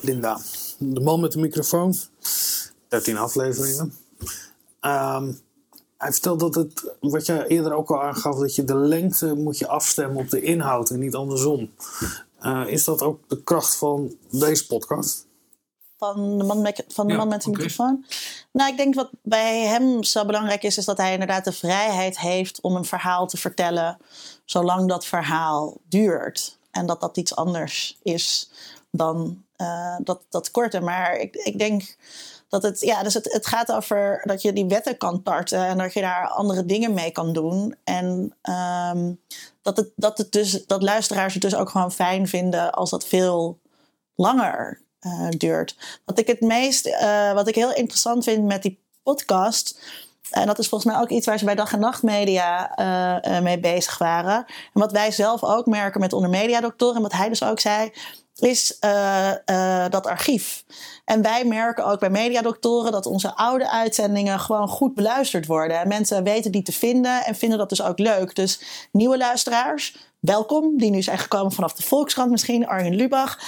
Linda, 0.00 0.40
de 0.78 1.00
man 1.00 1.20
met 1.20 1.32
de 1.32 1.38
microfoon. 1.38 1.94
13 2.88 3.16
afleveringen. 3.16 3.92
Um, 4.80 5.38
hij 5.96 6.12
vertelt 6.12 6.40
dat 6.40 6.54
het, 6.54 6.94
wat 7.00 7.26
jij 7.26 7.46
eerder 7.46 7.72
ook 7.72 7.90
al 7.90 8.02
aangaf, 8.02 8.38
dat 8.38 8.54
je 8.54 8.64
de 8.64 8.76
lengte 8.76 9.34
moet 9.34 9.58
je 9.58 9.66
afstemmen 9.66 10.22
op 10.22 10.30
de 10.30 10.40
inhoud 10.40 10.90
en 10.90 10.98
niet 10.98 11.14
andersom. 11.14 11.70
Uh, 12.42 12.64
is 12.66 12.84
dat 12.84 13.02
ook 13.02 13.28
de 13.28 13.42
kracht 13.42 13.76
van 13.76 14.16
deze 14.30 14.66
podcast? 14.66 15.26
Van 15.96 16.38
de 16.38 16.44
man 16.44 16.62
met, 16.62 16.84
van 16.88 17.06
de, 17.06 17.12
ja, 17.12 17.18
man 17.18 17.28
met 17.28 17.46
okay. 17.46 17.52
microfoon. 17.52 18.04
Nou, 18.52 18.70
ik 18.70 18.76
denk 18.76 18.94
wat 18.94 19.10
bij 19.22 19.60
hem 19.60 20.04
zo 20.04 20.24
belangrijk 20.24 20.62
is, 20.62 20.78
is 20.78 20.84
dat 20.84 20.98
hij 20.98 21.12
inderdaad 21.12 21.44
de 21.44 21.52
vrijheid 21.52 22.18
heeft 22.18 22.60
om 22.60 22.76
een 22.76 22.84
verhaal 22.84 23.26
te 23.26 23.36
vertellen, 23.36 23.98
zolang 24.44 24.88
dat 24.88 25.06
verhaal 25.06 25.76
duurt. 25.88 26.58
En 26.70 26.86
dat 26.86 27.00
dat 27.00 27.16
iets 27.16 27.36
anders 27.36 27.98
is 28.02 28.50
dan 28.90 29.44
uh, 29.56 29.96
dat, 29.98 30.20
dat 30.28 30.50
korte. 30.50 30.80
Maar 30.80 31.16
ik, 31.16 31.34
ik 31.34 31.58
denk 31.58 31.96
dat 32.48 32.62
het, 32.62 32.80
ja, 32.80 33.02
dus 33.02 33.14
het, 33.14 33.32
het 33.32 33.46
gaat 33.46 33.72
over 33.72 34.22
dat 34.24 34.42
je 34.42 34.52
die 34.52 34.66
wetten 34.66 34.96
kan 34.96 35.22
tarten 35.22 35.66
en 35.66 35.78
dat 35.78 35.92
je 35.92 36.00
daar 36.00 36.28
andere 36.28 36.66
dingen 36.66 36.94
mee 36.94 37.10
kan 37.10 37.32
doen. 37.32 37.76
En 37.84 38.34
um, 38.92 39.20
dat, 39.62 39.76
het, 39.76 39.90
dat, 39.96 40.18
het 40.18 40.32
dus, 40.32 40.66
dat 40.66 40.82
luisteraars 40.82 41.32
het 41.32 41.42
dus 41.42 41.54
ook 41.54 41.70
gewoon 41.70 41.92
fijn 41.92 42.28
vinden 42.28 42.72
als 42.72 42.90
dat 42.90 43.06
veel 43.06 43.58
langer 44.14 44.82
uh, 45.04 45.28
duurt. 45.28 45.76
Wat 46.04 46.18
ik 46.18 46.26
het 46.26 46.40
meest, 46.40 46.86
uh, 46.86 47.32
wat 47.32 47.48
ik 47.48 47.54
heel 47.54 47.74
interessant 47.74 48.24
vind 48.24 48.44
met 48.44 48.62
die 48.62 48.82
podcast. 49.02 49.80
En 50.30 50.46
dat 50.46 50.58
is 50.58 50.68
volgens 50.68 50.92
mij 50.92 51.02
ook 51.02 51.10
iets 51.10 51.26
waar 51.26 51.38
ze 51.38 51.44
bij 51.44 51.54
Dag 51.54 51.72
en 51.72 51.80
Nacht 51.80 52.02
Media 52.02 52.78
uh, 53.26 53.40
mee 53.40 53.60
bezig 53.60 53.98
waren. 53.98 54.36
En 54.46 54.80
wat 54.80 54.92
wij 54.92 55.10
zelf 55.10 55.42
ook 55.42 55.66
merken 55.66 56.00
met 56.00 56.12
onder 56.12 56.30
mediadokter. 56.30 56.94
En 56.94 57.02
wat 57.02 57.12
hij 57.12 57.28
dus 57.28 57.42
ook 57.42 57.60
zei, 57.60 57.92
is 58.34 58.78
dat 59.90 60.06
archief. 60.06 60.64
En 61.04 61.22
wij 61.22 61.44
merken 61.44 61.84
ook 61.84 62.00
bij 62.00 62.10
mediadoktoren 62.10 62.92
dat 62.92 63.06
onze 63.06 63.34
oude 63.34 63.70
uitzendingen 63.70 64.40
gewoon 64.40 64.68
goed 64.68 64.94
beluisterd 64.94 65.46
worden. 65.46 65.80
En 65.80 65.88
mensen 65.88 66.24
weten 66.24 66.52
die 66.52 66.62
te 66.62 66.72
vinden 66.72 67.24
en 67.24 67.34
vinden 67.34 67.58
dat 67.58 67.68
dus 67.68 67.82
ook 67.82 67.98
leuk. 67.98 68.34
Dus 68.34 68.60
nieuwe 68.92 69.16
luisteraars, 69.16 69.96
welkom, 70.24 70.78
die 70.78 70.90
nu 70.90 71.02
zijn 71.02 71.18
gekomen 71.18 71.52
vanaf 71.52 71.72
de 71.72 71.82
Volkskrant 71.82 72.30
misschien, 72.30 72.66
Arjen 72.66 72.94
Lubach. 72.94 73.38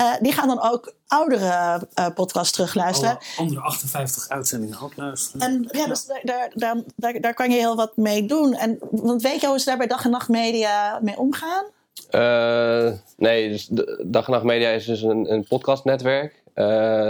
Uh, 0.00 0.14
die 0.20 0.32
gaan 0.32 0.48
dan 0.48 0.62
ook 0.62 0.92
oudere 1.06 1.82
uh, 1.98 2.06
podcasts 2.14 2.52
terugluisteren. 2.52 3.10
Alle 3.10 3.20
andere 3.36 3.60
58 3.60 4.28
uitzendingen 4.28 4.80
ook 4.80 4.96
luisteren. 4.96 5.46
En 5.46 5.68
ja, 5.70 5.86
dus 5.86 6.06
daar, 6.06 6.20
daar, 6.52 6.82
daar, 6.96 7.20
daar, 7.20 7.34
kan 7.34 7.50
je 7.50 7.56
heel 7.56 7.76
wat 7.76 7.96
mee 7.96 8.26
doen. 8.26 8.54
En, 8.54 8.78
want 8.90 9.22
weet 9.22 9.40
je 9.40 9.46
hoe 9.46 9.58
ze 9.58 9.64
daar 9.64 9.76
bij 9.76 9.86
Dag 9.86 10.04
en 10.04 10.10
Nacht 10.10 10.28
Media 10.28 10.98
mee 11.02 11.18
omgaan? 11.18 11.64
Uh, 12.10 12.92
nee, 13.16 13.48
dus 13.48 13.68
Dag 14.04 14.26
en 14.26 14.32
Nacht 14.32 14.44
Media 14.44 14.68
is 14.68 14.84
dus 14.84 15.02
een, 15.02 15.32
een 15.32 15.46
podcastnetwerk. 15.48 16.42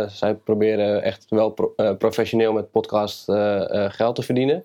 zij 0.08 0.34
proberen 0.44 1.02
echt 1.02 1.26
wel 1.28 1.50
pro, 1.50 1.94
professioneel 1.98 2.52
met 2.52 2.70
podcast 2.70 3.24
geld 3.88 4.14
te 4.14 4.22
verdienen. 4.22 4.64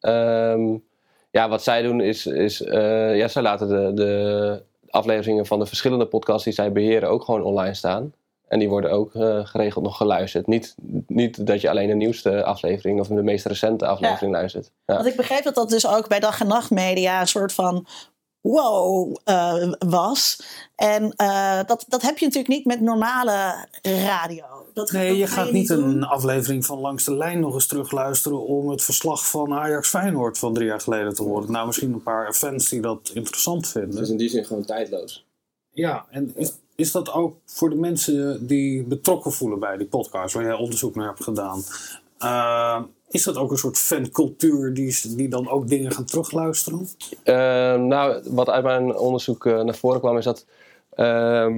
Um, 0.00 0.82
ja, 1.32 1.48
wat 1.48 1.62
zij 1.62 1.82
doen 1.82 2.00
is, 2.00 2.26
is 2.26 2.60
uh, 2.60 3.16
ja, 3.16 3.28
zij 3.28 3.42
laten 3.42 3.68
de, 3.68 3.90
de 3.94 4.62
afleveringen 4.90 5.46
van 5.46 5.58
de 5.58 5.66
verschillende 5.66 6.06
podcasts 6.06 6.44
die 6.44 6.52
zij 6.52 6.72
beheren 6.72 7.08
ook 7.08 7.24
gewoon 7.24 7.42
online 7.42 7.74
staan. 7.74 8.12
En 8.48 8.58
die 8.58 8.68
worden 8.68 8.90
ook 8.90 9.14
uh, 9.14 9.46
geregeld 9.46 9.84
nog 9.84 9.96
geluisterd. 9.96 10.46
Niet, 10.46 10.74
niet 11.06 11.46
dat 11.46 11.60
je 11.60 11.70
alleen 11.70 11.88
de 11.88 11.94
nieuwste 11.94 12.44
aflevering 12.44 13.00
of 13.00 13.06
de 13.06 13.22
meest 13.22 13.46
recente 13.46 13.86
aflevering 13.86 14.32
ja. 14.32 14.38
luistert. 14.38 14.70
Ja. 14.86 14.94
Want 14.94 15.06
ik 15.06 15.16
begreep 15.16 15.42
dat 15.42 15.54
dat 15.54 15.70
dus 15.70 15.86
ook 15.86 16.08
bij 16.08 16.20
dag 16.20 16.40
en 16.40 16.46
nacht 16.46 16.70
media 16.70 17.20
een 17.20 17.28
soort 17.28 17.52
van 17.52 17.86
wow 18.40 19.16
uh, 19.24 19.72
was. 19.78 20.42
En 20.74 21.14
uh, 21.16 21.60
dat, 21.66 21.84
dat 21.88 22.02
heb 22.02 22.18
je 22.18 22.24
natuurlijk 22.24 22.54
niet 22.54 22.64
met 22.64 22.80
normale 22.80 23.66
radio. 23.82 24.44
Dat, 24.74 24.92
nee, 24.92 25.08
dat 25.08 25.18
je 25.18 25.26
gaat 25.26 25.46
je 25.46 25.52
niet 25.52 25.68
doen. 25.68 25.84
een 25.84 26.04
aflevering 26.04 26.66
van 26.66 26.78
Langs 26.78 27.04
de 27.04 27.16
Lijn 27.16 27.40
nog 27.40 27.54
eens 27.54 27.66
terugluisteren 27.66 28.46
om 28.46 28.68
het 28.68 28.82
verslag 28.82 29.30
van 29.30 29.52
Ajax 29.52 29.88
Feyenoord 29.88 30.38
van 30.38 30.54
drie 30.54 30.66
jaar 30.66 30.80
geleden 30.80 31.14
te 31.14 31.22
horen. 31.22 31.52
Nou, 31.52 31.66
misschien 31.66 31.92
een 31.92 32.02
paar 32.02 32.32
fans 32.32 32.68
die 32.68 32.80
dat 32.80 33.10
interessant 33.14 33.68
vinden. 33.68 33.90
Het 33.90 34.00
is 34.00 34.10
in 34.10 34.16
die 34.16 34.28
zin 34.28 34.44
gewoon 34.44 34.64
tijdloos. 34.64 35.26
Ja, 35.70 36.06
en 36.10 36.32
is, 36.34 36.52
is 36.74 36.92
dat 36.92 37.12
ook 37.12 37.36
voor 37.44 37.70
de 37.70 37.76
mensen 37.76 38.46
die 38.46 38.82
betrokken 38.82 39.32
voelen 39.32 39.58
bij 39.58 39.76
die 39.76 39.86
podcast, 39.86 40.34
waar 40.34 40.44
jij 40.44 40.52
onderzoek 40.52 40.94
naar 40.94 41.06
hebt 41.06 41.24
gedaan? 41.24 41.62
Uh, 42.18 42.82
is 43.08 43.22
dat 43.22 43.36
ook 43.36 43.50
een 43.50 43.56
soort 43.56 43.78
fancultuur 43.78 44.74
die, 44.74 45.16
die 45.16 45.28
dan 45.28 45.48
ook 45.48 45.68
dingen 45.68 45.92
gaan 45.92 46.04
terugluisteren? 46.04 46.88
Uh, 47.24 47.34
nou, 47.74 48.22
wat 48.24 48.48
uit 48.48 48.64
mijn 48.64 48.96
onderzoek 48.96 49.44
uh, 49.44 49.62
naar 49.62 49.74
voren 49.74 50.00
kwam 50.00 50.16
is 50.16 50.24
dat 50.24 50.46
uh, 50.96 51.56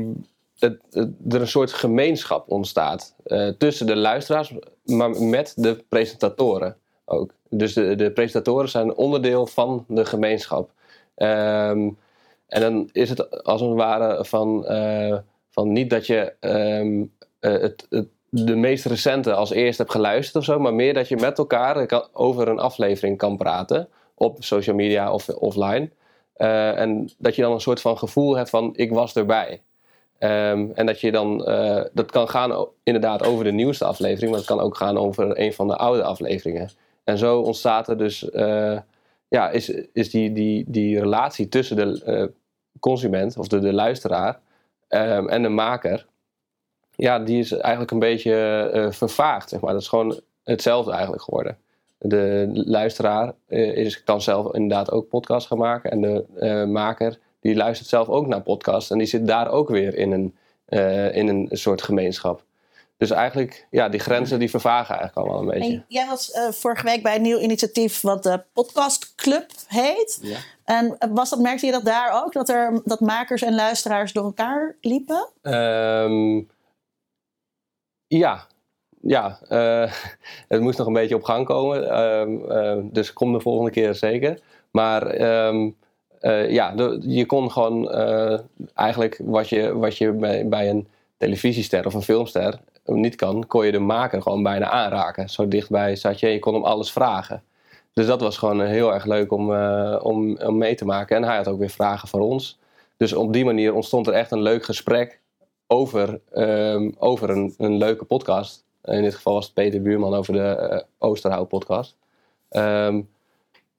het, 0.64 1.06
er 1.28 1.40
een 1.40 1.48
soort 1.48 1.72
gemeenschap 1.72 2.50
ontstaat 2.50 3.14
uh, 3.26 3.48
tussen 3.48 3.86
de 3.86 3.96
luisteraars, 3.96 4.54
maar 4.84 5.22
met 5.22 5.52
de 5.56 5.84
presentatoren 5.88 6.76
ook. 7.04 7.34
Dus 7.50 7.72
de, 7.72 7.94
de 7.94 8.12
presentatoren 8.12 8.68
zijn 8.68 8.94
onderdeel 8.94 9.46
van 9.46 9.84
de 9.88 10.04
gemeenschap. 10.04 10.70
Um, 11.16 11.98
en 12.46 12.60
dan 12.60 12.88
is 12.92 13.08
het 13.08 13.44
als 13.44 13.60
het 13.60 13.72
ware 13.72 14.24
van, 14.24 14.64
uh, 14.68 15.16
van 15.50 15.72
niet 15.72 15.90
dat 15.90 16.06
je 16.06 16.32
um, 16.40 17.12
het, 17.40 17.86
het 17.90 18.06
de 18.42 18.56
meest 18.56 18.84
recente 18.84 19.34
als 19.34 19.50
eerste 19.50 19.82
heb 19.82 19.90
geluisterd 19.90 20.36
of 20.36 20.44
zo, 20.44 20.58
maar 20.58 20.74
meer 20.74 20.94
dat 20.94 21.08
je 21.08 21.16
met 21.16 21.38
elkaar 21.38 22.08
over 22.12 22.48
een 22.48 22.58
aflevering 22.58 23.18
kan 23.18 23.36
praten 23.36 23.88
op 24.14 24.36
social 24.44 24.76
media 24.76 25.12
of 25.12 25.28
offline. 25.28 25.90
En 26.36 27.10
dat 27.18 27.36
je 27.36 27.42
dan 27.42 27.52
een 27.52 27.60
soort 27.60 27.80
van 27.80 27.98
gevoel 27.98 28.36
hebt 28.36 28.50
van 28.50 28.72
ik 28.76 28.92
was 28.92 29.14
erbij. 29.14 29.62
Um, 30.24 30.72
en 30.74 30.86
dat 30.86 31.00
je 31.00 31.12
dan, 31.12 31.50
uh, 31.50 31.82
dat 31.92 32.10
kan 32.10 32.28
gaan 32.28 32.66
inderdaad 32.82 33.26
over 33.26 33.44
de 33.44 33.52
nieuwste 33.52 33.84
aflevering, 33.84 34.30
maar 34.30 34.38
het 34.38 34.48
kan 34.48 34.60
ook 34.60 34.76
gaan 34.76 34.98
over 34.98 35.40
een 35.40 35.52
van 35.52 35.68
de 35.68 35.76
oude 35.76 36.02
afleveringen. 36.02 36.70
En 37.04 37.18
zo 37.18 37.40
ontstaat 37.40 37.88
er 37.88 37.98
dus, 37.98 38.30
eh, 38.30 38.78
ja, 39.28 39.50
is, 39.50 39.68
is 39.92 40.10
die, 40.10 40.32
die, 40.32 40.64
die 40.68 41.00
relatie 41.00 41.48
tussen 41.48 41.76
de 41.76 42.04
eh, 42.04 42.24
consument 42.80 43.38
of 43.38 43.48
de, 43.48 43.58
de 43.58 43.72
luisteraar 43.72 44.40
ehm, 44.88 45.28
en 45.28 45.42
de 45.42 45.48
maker, 45.48 46.06
ja, 46.96 47.18
die 47.18 47.38
is 47.38 47.52
eigenlijk 47.52 47.90
een 47.90 47.98
beetje 47.98 48.34
eh, 48.72 48.90
vervaagd, 48.90 49.48
zeg 49.48 49.60
maar. 49.60 49.72
Dat 49.72 49.82
is 49.82 49.88
gewoon 49.88 50.20
hetzelfde 50.44 50.92
eigenlijk 50.92 51.22
geworden. 51.22 51.58
De 51.98 52.50
luisteraar 52.52 53.34
eh, 53.46 53.76
is 53.76 54.02
dan 54.04 54.22
zelf 54.22 54.54
inderdaad 54.54 54.90
ook 54.90 55.08
podcast 55.08 55.46
gaan 55.46 55.58
maken. 55.58 55.90
En 55.90 56.00
de 56.00 56.24
eh, 56.34 56.64
maker 56.64 57.18
die 57.44 57.56
luistert 57.56 57.88
zelf 57.88 58.08
ook 58.08 58.26
naar 58.26 58.42
podcast. 58.42 58.90
En 58.90 58.98
die 58.98 59.06
zit 59.06 59.26
daar 59.26 59.50
ook 59.50 59.68
weer 59.68 59.96
in 59.96 60.12
een, 60.12 60.36
eh, 60.64 61.16
in 61.16 61.28
een 61.28 61.48
soort 61.50 61.82
gemeenschap. 61.82 62.44
Dus 62.96 63.10
eigenlijk, 63.10 63.66
ja, 63.70 63.88
die 63.88 64.00
grenzen 64.00 64.38
die 64.38 64.50
vervagen 64.50 64.96
eigenlijk 64.96 65.16
allemaal 65.16 65.40
een 65.40 65.58
beetje. 65.58 65.74
En 65.74 65.84
jij 65.88 66.06
was 66.06 66.30
eh, 66.30 66.50
vorige 66.50 66.84
week 66.84 67.02
bij 67.02 67.16
een 67.16 67.22
nieuw 67.22 67.38
initiatief 67.38 68.00
wat 68.00 68.22
de 68.22 68.42
Podcast 68.52 69.14
Club 69.14 69.46
heet. 69.66 70.18
Ja. 70.22 70.38
En 70.64 70.96
was 71.10 71.30
dat, 71.30 71.38
merkte 71.38 71.66
je 71.66 71.72
dat 71.72 71.84
daar 71.84 72.24
ook? 72.24 72.32
Dat, 72.32 72.48
er, 72.48 72.80
dat 72.84 73.00
makers 73.00 73.42
en 73.42 73.54
luisteraars 73.54 74.12
door 74.12 74.24
elkaar 74.24 74.76
liepen? 74.80 75.28
Ehm, 75.42 76.42
ja, 78.06 78.46
ja 79.00 79.38
eh, 79.48 79.92
het 80.48 80.60
moest 80.60 80.78
nog 80.78 80.86
een 80.86 80.92
beetje 80.92 81.16
op 81.16 81.22
gang 81.22 81.46
komen. 81.46 81.90
Ehm, 81.90 82.50
eh, 82.50 82.82
dus 82.82 83.12
kom 83.12 83.32
de 83.32 83.40
volgende 83.40 83.70
keer 83.70 83.94
zeker. 83.94 84.40
Maar 84.70 85.06
ehm, 85.06 85.70
eh, 86.24 86.50
ja, 86.50 86.74
je 87.00 87.26
kon 87.26 87.50
gewoon 87.50 87.90
eh, 87.90 88.38
eigenlijk 88.74 89.20
wat 89.24 89.48
je, 89.48 89.78
wat 89.78 89.98
je 89.98 90.12
bij, 90.48 90.70
een 90.70 90.88
televisiester 91.16 91.86
of 91.86 91.94
een 91.94 92.02
filmster 92.02 92.58
niet 92.84 93.14
kan, 93.14 93.46
kon 93.46 93.66
je 93.66 93.72
de 93.72 93.78
maker 93.78 94.22
gewoon 94.22 94.42
bijna 94.42 94.70
aanraken. 94.70 95.28
Zo 95.28 95.48
dichtbij 95.48 95.96
zat 95.96 96.20
je 96.20 96.26
en 96.26 96.32
je 96.32 96.38
kon 96.38 96.54
hem 96.54 96.64
alles 96.64 96.92
vragen. 96.92 97.42
Dus 97.92 98.06
dat 98.06 98.20
was 98.20 98.38
gewoon 98.38 98.62
eh, 98.62 98.68
heel 98.68 98.94
erg 98.94 99.04
leuk 99.04 99.32
om, 99.32 99.54
om, 99.96 100.38
om 100.38 100.58
mee 100.58 100.74
te 100.74 100.84
maken. 100.84 101.16
En 101.16 101.24
hij 101.24 101.36
had 101.36 101.48
ook 101.48 101.58
weer 101.58 101.70
vragen 101.70 102.08
voor 102.08 102.20
ons. 102.20 102.58
Dus 102.96 103.12
op 103.12 103.32
die 103.32 103.44
manier 103.44 103.74
ontstond 103.74 104.06
er 104.06 104.12
echt 104.12 104.30
een 104.30 104.42
leuk 104.42 104.64
gesprek 104.64 105.20
over, 105.66 106.20
ehm, 106.32 106.90
over 106.98 107.30
een, 107.30 107.54
een 107.58 107.76
leuke 107.76 108.04
podcast. 108.04 108.64
In 108.84 109.02
dit 109.02 109.14
geval 109.14 109.34
was 109.34 109.44
het 109.44 109.54
Peter 109.54 109.82
Buurman 109.82 110.14
over 110.14 110.32
de 110.32 110.84
Oosterhout 110.98 111.48
podcast. 111.48 111.96
Ehm, 112.48 113.00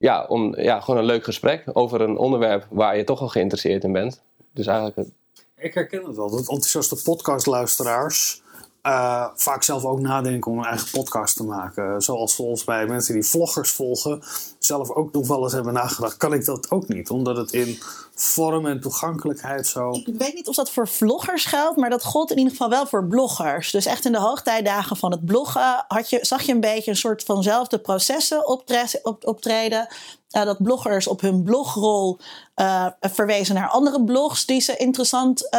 ja, 0.05 0.25
om, 0.27 0.55
ja, 0.59 0.79
gewoon 0.79 0.99
een 0.99 1.05
leuk 1.05 1.23
gesprek 1.23 1.63
over 1.73 2.01
een 2.01 2.17
onderwerp 2.17 2.67
waar 2.69 2.97
je 2.97 3.03
toch 3.03 3.21
al 3.21 3.27
geïnteresseerd 3.27 3.83
in 3.83 3.91
bent. 3.91 4.21
Dus 4.53 4.67
eigenlijk, 4.67 5.09
Ik 5.57 5.73
herken 5.73 6.05
het 6.05 6.15
wel, 6.15 6.29
dat 6.29 6.39
enthousiaste 6.39 7.01
podcastluisteraars 7.03 8.41
eh, 8.85 9.25
vaak 9.35 9.63
zelf 9.63 9.85
ook 9.85 9.99
nadenken 9.99 10.51
om 10.51 10.57
een 10.57 10.65
eigen 10.65 10.89
podcast 10.91 11.35
te 11.35 11.43
maken. 11.43 12.01
Zoals 12.01 12.35
volgens 12.35 12.65
mij 12.65 12.85
mensen 12.85 13.13
die 13.13 13.23
vloggers 13.25 13.71
volgen 13.71 14.23
zelf 14.59 14.89
ook 14.91 15.13
nog 15.13 15.27
wel 15.27 15.43
eens 15.43 15.53
hebben 15.53 15.73
nagedacht. 15.73 16.17
Kan 16.17 16.33
ik 16.33 16.45
dat 16.45 16.71
ook 16.71 16.87
niet? 16.87 17.09
Omdat 17.09 17.37
het 17.37 17.51
in 17.51 17.79
vorm 18.15 18.65
en 18.65 18.81
toegankelijkheid 18.81 19.67
zo... 19.67 19.91
Ik 19.91 20.15
weet 20.17 20.33
niet 20.33 20.47
of 20.47 20.55
dat 20.55 20.69
voor 20.71 20.87
vloggers 20.87 21.45
geldt, 21.45 21.77
maar 21.77 21.89
dat 21.89 22.03
gold 22.03 22.31
in 22.31 22.37
ieder 22.37 22.51
geval 22.51 22.69
wel 22.69 22.85
voor 22.87 23.07
bloggers. 23.07 23.71
Dus 23.71 23.85
echt 23.85 24.05
in 24.05 24.11
de 24.11 24.19
hoogtijdagen 24.19 24.97
van 24.97 25.11
het 25.11 25.25
bloggen 25.25 25.85
had 25.87 26.09
je, 26.09 26.19
zag 26.21 26.41
je 26.41 26.51
een 26.51 26.59
beetje 26.59 26.91
een 26.91 26.97
soort 26.97 27.23
vanzelfde 27.23 27.79
processen 27.79 28.47
optre- 28.47 28.99
op- 29.03 29.27
optreden. 29.27 29.87
Eh, 30.29 30.43
dat 30.43 30.63
bloggers 30.63 31.07
op 31.07 31.21
hun 31.21 31.43
blogrol 31.43 32.19
eh, 32.55 32.85
verwezen 33.01 33.55
naar 33.55 33.69
andere 33.69 34.03
blogs 34.03 34.45
die 34.45 34.59
ze 34.61 34.77
interessant 34.77 35.49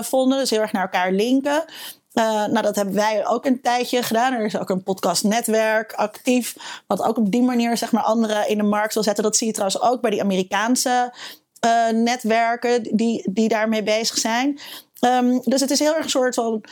vonden. 0.00 0.38
Dus 0.38 0.50
heel 0.50 0.60
erg 0.60 0.72
naar 0.72 0.82
elkaar 0.82 1.12
linken. 1.12 1.64
Eh, 2.12 2.24
nou, 2.24 2.62
dat 2.62 2.76
hebben 2.76 2.94
wij 2.94 3.26
ook 3.26 3.44
een 3.44 3.60
tijdje 3.60 4.02
gedaan. 4.02 4.32
Er 4.32 4.44
is 4.44 4.58
ook 4.58 4.70
een 4.70 4.82
podcastnetwerk 4.82 5.92
actief, 5.92 6.56
wat 6.86 7.02
ook 7.02 7.16
op 7.16 7.30
die 7.30 7.42
manier 7.42 7.76
zeg 7.76 7.92
maar, 7.92 8.02
anderen 8.02 8.48
in 8.48 8.58
de 8.58 8.64
markt 8.64 8.94
wil 8.94 9.02
zetten. 9.02 9.24
Dat 9.24 9.36
zie 9.36 9.46
je 9.46 9.52
trouwens 9.52 9.80
ook 9.82 10.00
bij 10.00 10.10
die 10.10 10.22
Amerikaanse 10.22 11.14
eh, 11.60 11.88
netwerken 11.88 12.82
die, 12.96 13.30
die 13.30 13.48
daarmee 13.48 13.82
bezig 13.82 14.18
zijn. 14.18 14.60
Ehm, 15.00 15.38
dus 15.44 15.60
het 15.60 15.70
is 15.70 15.78
heel 15.78 15.94
erg 15.94 16.04
een 16.04 16.10
soort 16.10 16.34
van. 16.34 16.64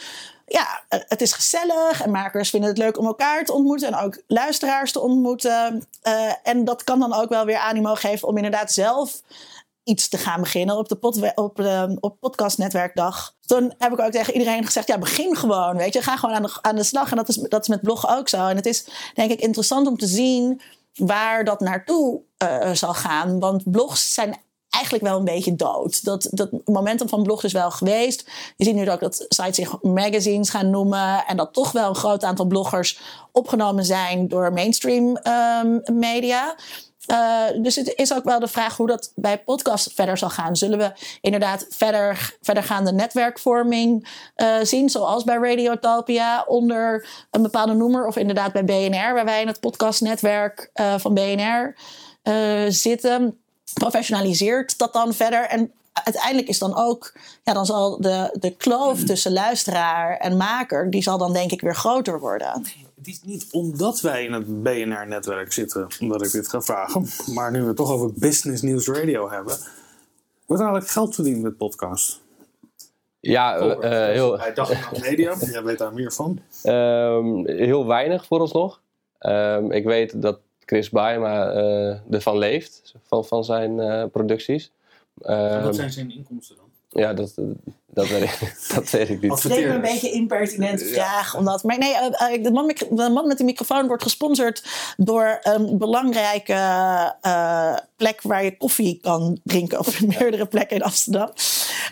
Ja, 0.47 0.83
het 0.89 1.21
is 1.21 1.33
gezellig 1.33 2.03
en 2.03 2.11
makers 2.11 2.51
vinden 2.51 2.69
het 2.69 2.79
leuk 2.79 2.99
om 2.99 3.07
elkaar 3.07 3.45
te 3.45 3.53
ontmoeten 3.53 3.89
en 3.89 3.95
ook 3.95 4.23
luisteraars 4.27 4.93
te 4.93 5.01
ontmoeten. 5.01 5.87
Eh, 6.03 6.33
en 6.43 6.65
dat 6.65 6.85
kan 6.85 6.99
dan 7.01 7.15
ook 7.15 7.29
wel 7.29 7.45
weer 7.45 7.59
animo 7.59 7.95
geven 7.95 8.29
om 8.29 8.37
inderdaad 8.37 8.73
zelf 8.73 9.21
iets 9.89 10.09
te 10.09 10.19
gaan 10.19 10.41
beginnen 10.41 10.77
op 10.77 10.89
de, 10.89 10.97
pod, 10.97 11.15
de 11.15 11.97
op 12.01 12.21
podcastnetwerkdag. 12.21 13.35
Toen 13.47 13.75
heb 13.79 13.93
ik 13.93 14.01
ook 14.01 14.11
tegen 14.11 14.33
iedereen 14.33 14.65
gezegd, 14.65 14.89
ja, 14.89 14.99
begin 14.99 15.37
gewoon, 15.37 15.77
weet 15.77 15.93
je. 15.93 16.03
Ga 16.03 16.17
gewoon 16.17 16.35
aan 16.35 16.43
de, 16.43 16.59
aan 16.61 16.77
de 16.77 16.83
slag. 16.83 17.11
En 17.11 17.17
dat 17.17 17.29
is, 17.29 17.37
dat 17.37 17.63
is 17.63 17.69
met 17.69 17.83
bloggen 17.83 18.17
ook 18.17 18.29
zo. 18.29 18.47
En 18.47 18.57
het 18.57 18.67
is 18.67 18.85
denk 19.15 19.31
ik 19.31 19.41
interessant 19.41 19.87
om 19.87 19.97
te 19.97 20.07
zien 20.07 20.61
waar 20.95 21.45
dat 21.45 21.61
naartoe 21.61 22.21
eh, 22.37 22.71
zal 22.73 22.95
gaan. 22.95 23.39
Want 23.39 23.71
blogs 23.71 24.15
zijn 24.15 24.37
eigenlijk 24.69 25.05
wel 25.05 25.19
een 25.19 25.25
beetje 25.25 25.57
dood. 25.57 26.05
Dat, 26.05 26.29
dat 26.31 26.51
momentum 26.65 27.09
van 27.09 27.23
blogs 27.23 27.45
is 27.45 27.53
wel 27.53 27.71
geweest. 27.71 28.31
Je 28.57 28.65
ziet 28.65 28.75
nu 28.75 28.91
ook 28.91 29.01
dat 29.01 29.25
sites 29.29 29.57
zich 29.57 29.83
magazines 29.83 30.51
gaan 30.51 30.71
noemen. 30.71 31.25
En 31.27 31.37
dat 31.37 31.53
toch 31.53 31.73
wel 31.73 31.89
een 31.89 31.95
groot 31.95 32.25
aantal 32.25 32.47
bloggers 32.47 33.01
opgenomen 33.33 33.85
zijn 33.85 34.29
door 34.29 34.53
mainstream 34.53 35.17
ehm, 35.17 35.79
media. 35.93 36.57
Uh, 37.11 37.63
dus 37.63 37.77
het 37.77 37.93
is 37.97 38.15
ook 38.15 38.25
wel 38.25 38.41
de 38.41 38.49
vraag 38.49 38.77
hoe 38.77 38.87
dat 38.87 39.13
bij 39.15 39.39
podcast 39.39 39.93
verder 39.93 40.19
zal 40.19 40.31
gaan. 40.31 40.57
Zullen 40.57 40.79
we 40.79 40.93
inderdaad 41.21 41.67
verder, 41.69 42.37
verdergaande 42.43 42.93
netwerkvorming 42.93 44.09
uh, 44.37 44.57
zien, 44.63 44.89
zoals 44.89 45.25
bij 45.25 45.37
Radiotopia, 45.37 46.45
onder 46.47 47.09
een 47.31 47.43
bepaalde 47.43 47.75
noemer, 47.75 48.07
of 48.07 48.17
inderdaad 48.17 48.53
bij 48.53 48.65
BNR, 48.65 49.15
waar 49.15 49.25
wij 49.25 49.41
in 49.41 49.47
het 49.47 49.61
podcastnetwerk 49.61 50.71
uh, 50.75 50.99
van 50.99 51.15
BNR 51.15 51.77
zitten. 52.69 53.39
Professionaliseert 53.75 54.79
dat 54.79 54.93
dan 54.93 55.15
verder 55.15 55.45
en 55.49 55.73
uiteindelijk 56.05 56.49
is 56.49 56.59
dan 56.59 56.77
ook, 56.77 57.13
ja, 57.43 57.53
dan 57.53 57.67
zal 57.67 58.01
de, 58.01 58.37
de 58.41 58.57
kloof 58.57 59.05
tussen 59.05 59.33
luisteraar 59.33 60.17
en 60.17 60.37
maker, 60.37 60.91
die 60.91 61.03
zal 61.03 61.19
dan 61.19 61.33
denk 61.33 61.51
ik 61.51 61.61
weer 61.61 61.75
groter 61.75 62.21
worden. 62.21 62.67
Het 62.99 63.07
is 63.07 63.23
niet 63.23 63.47
omdat 63.51 64.01
wij 64.01 64.25
in 64.25 64.33
het 64.33 64.63
BNR-netwerk 64.63 65.53
zitten, 65.53 65.87
omdat 66.01 66.25
ik 66.25 66.33
dit 66.33 66.49
ga 66.49 66.63
vragen. 66.63 67.07
Maar 67.35 67.51
nu 67.51 67.61
we 67.61 67.67
het 67.67 67.77
toch 67.77 67.91
over 67.91 68.13
Business 68.15 68.63
News 68.63 68.89
Radio 68.89 69.31
hebben. 69.31 69.57
Wordt 70.47 70.63
eigenlijk 70.63 70.91
geld 70.91 71.15
verdiend 71.15 71.43
met 71.43 71.57
podcast? 71.57 72.21
Ja, 73.21 73.61
uh, 73.61 73.81
heel... 73.81 74.37
Bij 74.37 74.55
Dag 74.55 74.71
en 74.71 75.01
Media, 75.01 75.35
jij 75.41 75.63
weet 75.63 75.79
daar 75.79 75.93
meer 75.93 76.13
van. 76.13 76.41
Um, 76.65 77.47
heel 77.47 77.87
weinig 77.87 78.27
vooralsnog. 78.27 78.81
Um, 79.21 79.73
ik 79.73 79.85
weet 79.85 80.23
dat 80.23 80.41
Chris 80.65 80.91
Baema 80.91 81.55
uh, 81.55 81.97
ervan 82.11 82.39
leeft, 82.39 82.95
van, 83.07 83.25
van 83.25 83.45
zijn 83.45 83.79
uh, 83.79 84.05
producties. 84.13 84.71
Wat 85.15 85.75
zijn 85.75 85.93
zijn 85.93 86.11
inkomsten 86.11 86.57
dan? 86.57 86.67
Ja, 87.03 87.15
dat, 87.15 87.35
dat, 87.99 88.09
weet, 88.09 88.23
ik, 88.23 88.55
dat 88.75 88.91
weet 88.91 89.09
ik 89.09 89.21
niet. 89.21 89.45
Ik 89.45 89.51
denk 89.51 89.67
een 89.67 89.81
beetje 89.81 90.11
impertinente 90.11 90.85
vraag. 90.85 91.33
Ja. 91.33 91.39
Omdat, 91.39 91.63
maar 91.63 91.79
nee, 91.79 91.93
uh, 91.93 92.45
de, 92.45 92.51
man 92.51 92.67
met, 92.67 92.79
de 92.91 93.11
man 93.11 93.27
met 93.27 93.39
de 93.39 93.45
microfoon 93.45 93.87
wordt 93.87 94.03
gesponsord 94.03 94.65
door 94.97 95.39
een 95.43 95.79
belangrijke 95.79 96.53
uh, 97.23 97.77
plek 97.97 98.23
waar 98.23 98.45
je 98.45 98.57
koffie 98.57 98.99
kan 99.03 99.41
drinken. 99.45 99.79
Op 99.79 99.87
meerdere 100.19 100.47
plekken 100.47 100.77
in 100.77 100.83
Amsterdam. 100.83 101.31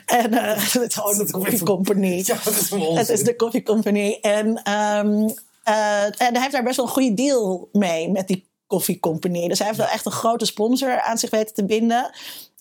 En 0.07 0.33
uh, 0.33 0.55
het 0.73 0.75
is 0.75 0.95
gewoon 0.95 1.19
de 1.19 1.31
koffiecompany. 1.31 2.15
Ja, 2.27 2.37
dat 2.45 2.55
is 2.55 2.71
het 2.71 3.09
is 3.09 3.23
de 3.23 3.37
koffiecompany. 3.37 4.19
En, 4.21 4.47
um, 4.73 5.35
en 5.65 6.15
hij 6.17 6.41
heeft 6.41 6.53
daar 6.53 6.63
best 6.63 6.77
wel 6.77 6.87
een 6.87 6.93
goede 6.93 7.15
deal 7.15 7.69
mee 7.73 8.11
met 8.11 8.29
die 8.29 8.46
koffiecompany. 8.67 9.49
Dus 9.49 9.59
hij 9.59 9.67
heeft 9.67 9.79
wel 9.79 9.89
echt 9.89 10.07
een 10.07 10.13
grote 10.13 10.45
sponsor 10.45 11.01
aan 11.01 11.19
zich 11.19 11.31
weten 11.31 11.55
te 11.55 11.65
binden 11.65 12.11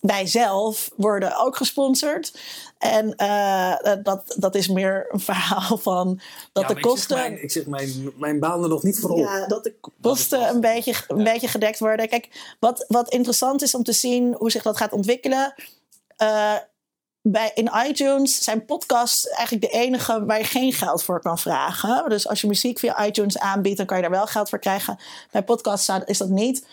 wij 0.06 0.28
zelf 0.28 0.92
worden 0.96 1.40
ook 1.40 1.56
gesponsord. 1.56 2.38
En 2.78 3.14
uh, 3.18 3.76
dat, 4.04 4.36
dat 4.38 4.56
is 4.56 4.68
meer 4.68 5.08
een 5.10 5.20
verhaal 5.20 5.78
van 5.78 6.20
dat 6.52 6.68
ja, 6.68 6.74
de 6.74 6.80
kosten. 6.80 7.18
Ik 7.18 7.52
zeg, 7.52 7.66
mijn, 7.66 7.84
ik 7.84 7.92
zeg 7.92 8.00
mijn, 8.06 8.14
mijn 8.18 8.40
baan 8.40 8.64
er 8.64 8.70
nog 8.70 8.84
niet 8.84 9.00
voor 9.00 9.10
op. 9.10 9.18
Ja, 9.18 9.48
dat 9.48 9.64
de 9.64 9.76
kosten 10.02 10.50
een 10.50 10.62
beetje, 10.62 10.94
een 11.08 11.24
beetje 11.24 11.48
gedekt 11.48 11.80
worden. 11.80 12.10
Kijk, 12.10 12.56
wat, 12.60 12.86
wat 12.88 13.10
interessant 13.10 13.62
is 13.62 13.76
om 13.76 13.84
te 13.84 13.94
zien 13.94 14.36
hoe 14.38 14.52
zich 14.52 14.64
dat 14.64 14.78
gaat 14.78 14.92
ontwikkelen. 14.92 15.54
Uh, 16.22 16.56
bij, 17.28 17.52
in 17.54 17.72
iTunes 17.88 18.44
zijn 18.44 18.66
podcasts 18.66 19.28
eigenlijk 19.28 19.72
de 19.72 19.78
enige 19.78 20.26
waar 20.26 20.38
je 20.38 20.44
geen 20.44 20.74
geld 20.74 21.04
voor 21.04 21.22
kan 21.22 21.38
vragen. 21.38 22.10
Dus 22.10 22.28
als 22.28 22.42
je 22.42 22.48
muziek 22.48 22.80
via 22.80 23.06
iTunes 23.06 23.40
aanbiedt, 23.40 23.78
dan 23.78 23.86
kan 23.86 23.98
je 23.98 24.04
daar 24.04 24.12
wel 24.12 24.28
geld 24.28 24.50
voor 24.50 24.60
krijgen. 24.60 25.00
Bij 25.32 25.44
podcasts 25.44 25.90
is 26.06 26.18
dat 26.18 26.30
niet 26.30 26.66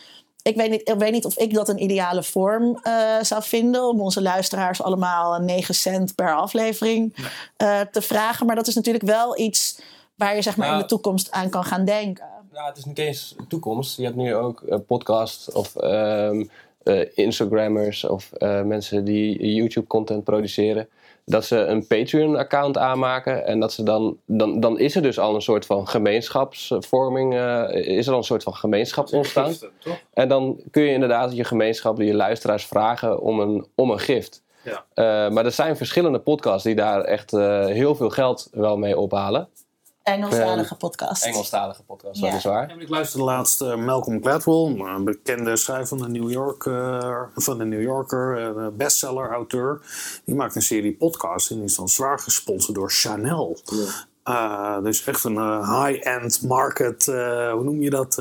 ik 0.42 0.56
weet, 0.56 0.70
niet, 0.70 0.88
ik 0.88 0.98
weet 0.98 1.12
niet 1.12 1.24
of 1.24 1.38
ik 1.38 1.54
dat 1.54 1.68
een 1.68 1.82
ideale 1.82 2.22
vorm 2.22 2.80
uh, 2.82 3.22
zou 3.22 3.42
vinden. 3.42 3.88
Om 3.88 4.00
onze 4.00 4.22
luisteraars 4.22 4.82
allemaal 4.82 5.38
9 5.38 5.74
cent 5.74 6.14
per 6.14 6.34
aflevering 6.34 7.14
uh, 7.16 7.80
te 7.80 8.02
vragen. 8.02 8.46
Maar 8.46 8.56
dat 8.56 8.66
is 8.66 8.74
natuurlijk 8.74 9.04
wel 9.04 9.38
iets 9.38 9.80
waar 10.14 10.34
je 10.34 10.42
zeg 10.42 10.56
maar, 10.56 10.66
Nou, 10.66 10.78
in 10.78 10.86
de 10.86 10.94
toekomst 10.94 11.30
aan 11.30 11.50
kan 11.50 11.64
gaan 11.64 11.84
denken. 11.84 12.24
Nou, 12.52 12.68
het 12.68 12.76
is 12.76 12.84
niet 12.84 12.98
eens 12.98 13.36
toekomst. 13.48 13.96
Je 13.96 14.04
hebt 14.04 14.16
nu 14.16 14.34
ook 14.34 14.62
uh, 14.66 14.78
podcasts 14.86 15.52
of 15.52 15.74
um, 15.76 16.50
Instagrammers 17.14 18.04
of 18.04 18.30
mensen 18.64 19.04
die 19.04 19.54
YouTube-content 19.54 20.24
produceren. 20.24 20.88
dat 21.24 21.44
ze 21.44 21.56
een 21.56 21.86
Patreon-account 21.86 22.78
aanmaken. 22.78 23.46
En 23.46 23.60
dat 23.60 23.72
ze 23.72 23.82
dan, 23.82 24.16
dan, 24.26 24.60
dan 24.60 24.78
is 24.78 24.96
er 24.96 25.02
dus 25.02 25.18
al 25.18 25.34
een 25.34 25.42
soort 25.42 25.66
van 25.66 25.88
gemeenschapsvorming, 25.88 27.34
eh, 27.34 27.96
is 27.96 28.06
er 28.06 28.12
al 28.12 28.18
een 28.18 28.24
soort 28.24 28.42
van 28.42 28.54
gemeenschap 28.54 29.12
ontstaan. 29.12 29.54
En 30.12 30.28
dan 30.28 30.60
kun 30.70 30.82
je 30.82 30.92
inderdaad 30.92 31.36
je 31.36 31.44
gemeenschap, 31.44 31.98
je 31.98 32.14
luisteraars 32.14 32.66
vragen 32.66 33.20
om 33.20 33.40
een, 33.40 33.66
om 33.74 33.90
een 33.90 34.00
gift. 34.00 34.42
Ja. 34.64 34.84
Eh, 34.94 35.32
maar 35.34 35.44
er 35.44 35.52
zijn 35.52 35.76
verschillende 35.76 36.18
podcasts 36.18 36.64
die 36.64 36.74
daar 36.74 37.00
echt 37.00 37.32
eh, 37.32 37.66
heel 37.66 37.94
veel 37.94 38.10
geld 38.10 38.48
wel 38.52 38.76
mee 38.76 38.98
ophalen. 38.98 39.48
Engelstalige 40.02 40.74
podcast. 40.74 41.24
Engelstalige 41.24 41.82
podcasts, 41.82 42.20
Ja. 42.20 42.26
dat 42.26 42.34
is 42.38 42.44
waar. 42.44 42.68
En 42.68 42.80
ik 42.80 42.88
luisterde 42.88 43.24
laatst 43.24 43.60
eh, 43.60 43.76
Malcolm 43.76 44.22
Gladwell, 44.22 44.84
een 44.94 45.04
bekende 45.04 45.56
schrijver 45.56 45.86
van 45.86 45.98
de 45.98 46.08
New, 46.18 46.30
York, 46.30 46.66
eh, 46.66 47.22
van 47.34 47.58
de 47.58 47.64
New 47.64 47.82
Yorker, 47.82 48.56
eh, 48.56 48.66
bestseller-auteur. 48.72 49.80
Die 50.24 50.34
maakt 50.34 50.54
een 50.54 50.62
serie 50.62 50.92
podcasts 50.92 51.50
en 51.50 51.56
die 51.56 51.64
is 51.64 51.76
dan 51.76 51.88
zwaar 51.88 52.18
gesponsord 52.18 52.74
door 52.74 52.90
Chanel. 52.90 53.58
Dus 54.82 55.04
echt 55.04 55.24
een 55.24 55.36
eh, 55.36 55.84
high-end 55.84 56.42
market, 56.42 57.08
eh, 57.08 57.52
hoe 57.52 57.64
noem 57.64 57.82
je 57.82 57.90
dat, 57.90 58.16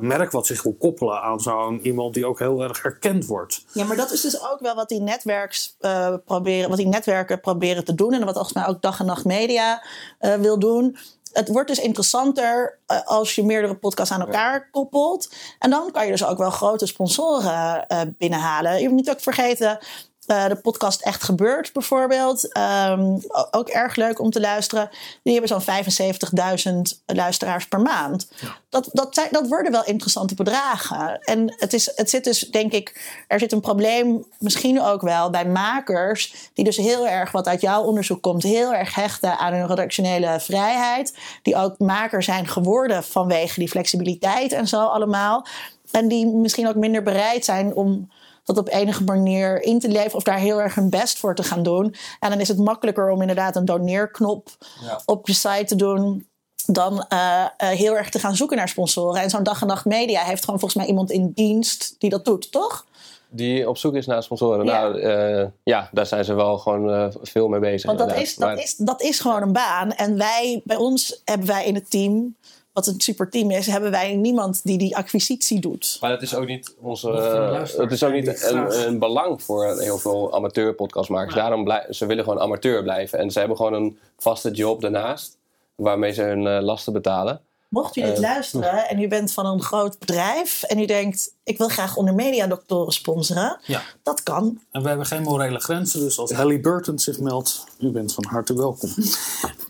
merk 0.00 0.30
wat 0.30 0.46
zich 0.46 0.62
wil 0.62 0.76
koppelen 0.78 1.22
aan 1.22 1.40
zo'n 1.40 1.80
iemand 1.86 2.14
die 2.14 2.26
ook 2.26 2.38
heel 2.38 2.62
erg 2.62 2.84
erkend 2.84 3.26
wordt. 3.26 3.64
Ja, 3.72 3.84
maar 3.84 3.96
dat 3.96 4.12
is 4.12 4.20
dus 4.20 4.42
ook 4.50 4.60
wel 4.60 4.74
wat 4.74 4.88
die, 4.88 5.00
netwerks, 5.00 5.76
proberen, 6.24 6.68
wat 6.68 6.78
die 6.78 6.86
netwerken 6.86 7.40
proberen 7.40 7.84
te 7.84 7.94
doen. 7.94 8.12
En 8.12 8.24
wat 8.24 8.34
volgens 8.34 8.54
mij 8.54 8.66
ook 8.66 8.82
dag 8.82 9.00
en 9.00 9.06
nacht 9.06 9.24
media 9.24 9.82
wil 10.18 10.58
doen. 10.58 10.96
Het 11.32 11.48
wordt 11.48 11.68
dus 11.68 11.78
interessanter 11.78 12.78
als 13.04 13.34
je 13.34 13.44
meerdere 13.44 13.74
podcasts 13.74 14.12
aan 14.14 14.20
elkaar 14.20 14.70
koppelt. 14.70 15.34
En 15.58 15.70
dan 15.70 15.90
kan 15.90 16.04
je 16.04 16.10
dus 16.10 16.24
ook 16.24 16.38
wel 16.38 16.50
grote 16.50 16.86
sponsoren 16.86 17.86
binnenhalen. 18.18 18.80
Je 18.80 18.88
moet 18.88 18.96
niet 18.96 19.10
ook 19.10 19.20
vergeten. 19.20 19.78
Eh, 20.26 20.46
de 20.46 20.56
podcast 20.56 21.00
Echt 21.00 21.22
Gebeurd 21.22 21.72
bijvoorbeeld. 21.72 22.52
Ehm, 22.52 23.16
ook 23.50 23.68
erg 23.68 23.96
leuk 23.96 24.20
om 24.20 24.30
te 24.30 24.40
luisteren. 24.40 24.90
Die 25.22 25.32
hebben 25.32 25.50
zo'n 25.50 25.60
75.000 25.60 27.02
luisteraars 27.06 27.68
per 27.68 27.80
maand. 27.80 28.28
Dat, 28.68 28.88
dat, 28.92 29.14
zijn, 29.14 29.28
dat 29.30 29.48
worden 29.48 29.72
wel 29.72 29.84
interessante 29.84 30.34
bedragen. 30.34 31.18
En 31.20 31.54
het, 31.56 31.72
is, 31.72 31.92
het 31.94 32.10
zit 32.10 32.24
dus, 32.24 32.40
denk 32.40 32.72
ik, 32.72 33.14
er 33.28 33.38
zit 33.38 33.52
een 33.52 33.60
probleem 33.60 34.24
misschien 34.38 34.82
ook 34.82 35.00
wel 35.00 35.30
bij 35.30 35.46
makers. 35.46 36.34
Die 36.54 36.64
dus 36.64 36.76
heel 36.76 37.08
erg, 37.08 37.30
wat 37.30 37.48
uit 37.48 37.60
jouw 37.60 37.82
onderzoek 37.82 38.22
komt, 38.22 38.42
heel 38.42 38.74
erg 38.74 38.94
hechten 38.94 39.38
aan 39.38 39.52
hun 39.52 39.66
redactionele 39.66 40.40
vrijheid. 40.40 41.18
Die 41.42 41.56
ook 41.56 41.78
maker 41.78 42.22
zijn 42.22 42.46
geworden 42.46 43.04
vanwege 43.04 43.58
die 43.58 43.68
flexibiliteit 43.68 44.52
en 44.52 44.68
zo 44.68 44.86
allemaal. 44.86 45.46
En 45.90 46.08
die 46.08 46.26
misschien 46.26 46.68
ook 46.68 46.76
minder 46.76 47.02
bereid 47.02 47.44
zijn 47.44 47.74
om 47.74 48.10
dat 48.44 48.58
op 48.58 48.68
enige 48.68 49.04
manier 49.04 49.62
in 49.62 49.78
te 49.78 49.88
leven 49.88 50.16
of 50.16 50.22
daar 50.22 50.38
heel 50.38 50.60
erg 50.60 50.74
hun 50.74 50.90
best 50.90 51.18
voor 51.18 51.34
te 51.34 51.42
gaan 51.42 51.62
doen. 51.62 51.94
En 52.20 52.30
dan 52.30 52.40
is 52.40 52.48
het 52.48 52.58
makkelijker 52.58 53.10
om 53.10 53.20
inderdaad 53.20 53.56
een 53.56 53.64
doneerknop 53.64 54.48
Ja. 54.84 55.00
op 55.04 55.26
je 55.26 55.32
site 55.34 55.64
te 55.64 55.76
doen 55.76 56.26
dan 56.66 57.04
eh, 57.08 57.42
eh, 57.56 57.68
heel 57.68 57.96
erg 57.96 58.10
te 58.10 58.18
gaan 58.18 58.36
zoeken 58.36 58.56
naar 58.56 58.68
sponsoren. 58.68 59.22
En 59.22 59.30
zo'n 59.30 59.42
dag 59.42 59.60
en 59.60 59.66
nacht 59.66 59.84
media 59.84 60.22
heeft 60.22 60.44
gewoon 60.44 60.60
volgens 60.60 60.80
mij 60.80 60.88
iemand 60.90 61.10
in 61.10 61.32
dienst 61.34 61.94
die 61.98 62.10
dat 62.10 62.24
doet, 62.24 62.52
toch? 62.52 62.86
Die 63.34 63.68
op 63.68 63.76
zoek 63.78 63.94
is 63.94 64.06
naar 64.06 64.22
sponsoren. 64.22 64.64
Ja. 64.66 64.80
Nou, 64.80 65.00
eh, 65.00 65.46
ja, 65.62 65.88
daar 65.92 66.06
zijn 66.06 66.24
ze 66.24 66.34
wel 66.34 66.58
gewoon 66.58 67.12
veel 67.22 67.48
mee 67.48 67.60
bezig. 67.60 67.86
Want 67.86 67.98
dat 67.98 68.16
is, 68.16 68.34
dat, 68.36 68.48
Maar- 68.48 68.58
is, 68.62 68.76
dat 68.76 69.02
is 69.02 69.20
gewoon 69.20 69.42
een 69.42 69.52
baan. 69.52 69.92
En 69.92 70.18
wij, 70.18 70.60
bij 70.64 70.76
ons 70.76 71.20
hebben 71.24 71.46
wij 71.46 71.66
in 71.66 71.74
het 71.74 71.90
team, 71.90 72.36
wat 72.72 72.86
een 72.86 73.00
super 73.00 73.30
team 73.30 73.50
is, 73.50 73.66
hebben 73.66 73.90
wij 73.90 74.14
niemand 74.14 74.60
die 74.64 74.78
die 74.78 74.96
acquisitie 74.96 75.60
doet. 75.60 75.96
Maar 76.00 76.10
het 76.10 76.22
is 76.22 76.34
ook 76.34 76.46
niet 76.46 76.74
onze. 76.80 77.08
Een 77.08 77.54
eh, 77.54 77.76
het 77.76 77.92
is 77.92 78.02
ook 78.04 78.12
niet 78.12 78.42
een, 78.42 78.86
een 78.86 78.98
belang 78.98 79.42
voor 79.42 79.80
heel 79.80 79.98
veel 79.98 80.34
amateur 80.34 80.74
podcastmakers. 80.74 81.34
Daarom 81.34 81.64
blij, 81.64 81.86
ze 81.90 82.06
willen 82.06 82.24
gewoon 82.24 82.40
amateur 82.40 82.82
blijven. 82.82 83.18
En 83.18 83.30
ze 83.30 83.38
hebben 83.38 83.56
gewoon 83.56 83.72
een 83.74 83.98
vaste 84.18 84.50
job 84.50 84.80
daarnaast. 84.80 85.38
Waarmee 85.74 86.12
ze 86.12 86.22
hun 86.22 86.46
eh, 86.46 86.62
lasten 86.62 86.92
betalen. 86.92 87.40
Mocht 87.68 87.96
u 87.96 88.00
dit 88.00 88.14
Eh, 88.14 88.20
luisteren 88.20 88.88
en 88.88 89.02
u 89.02 89.08
bent 89.08 89.32
van 89.32 89.46
een 89.46 89.62
groot 89.62 89.98
bedrijf 89.98 90.62
en 90.62 90.78
u 90.78 90.84
denkt, 90.86 91.34
ik 91.44 91.58
wil 91.58 91.68
graag 91.68 91.96
onder 91.96 92.14
mediadoktoren 92.14 92.92
sponsoren, 92.92 93.58
Ja. 93.64 93.82
dat 94.02 94.22
kan. 94.22 94.60
En 94.70 94.82
we 94.82 94.88
hebben 94.88 95.06
geen 95.06 95.22
morele 95.22 95.58
grenzen, 95.58 96.00
dus 96.00 96.18
als 96.18 96.32
Halliburton 96.32 96.98
zich 96.98 97.18
meldt, 97.18 97.64
u 97.78 97.90
bent 97.90 98.14
van 98.14 98.24
harte 98.24 98.54
welkom. 98.54 98.90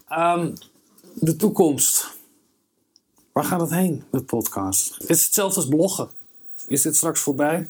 Ehm, 0.09 0.51
de 1.15 1.37
toekomst. 1.37 2.07
Waar 3.33 3.45
gaat 3.45 3.61
het 3.61 3.71
heen, 3.71 4.05
de 4.11 4.23
podcast? 4.23 4.97
Is 4.99 5.09
het 5.09 5.09
hetzelfde 5.09 5.57
als 5.57 5.69
bloggen? 5.69 6.09
Is 6.67 6.83
dit 6.83 6.97
straks 6.97 7.21
voorbij? 7.21 7.69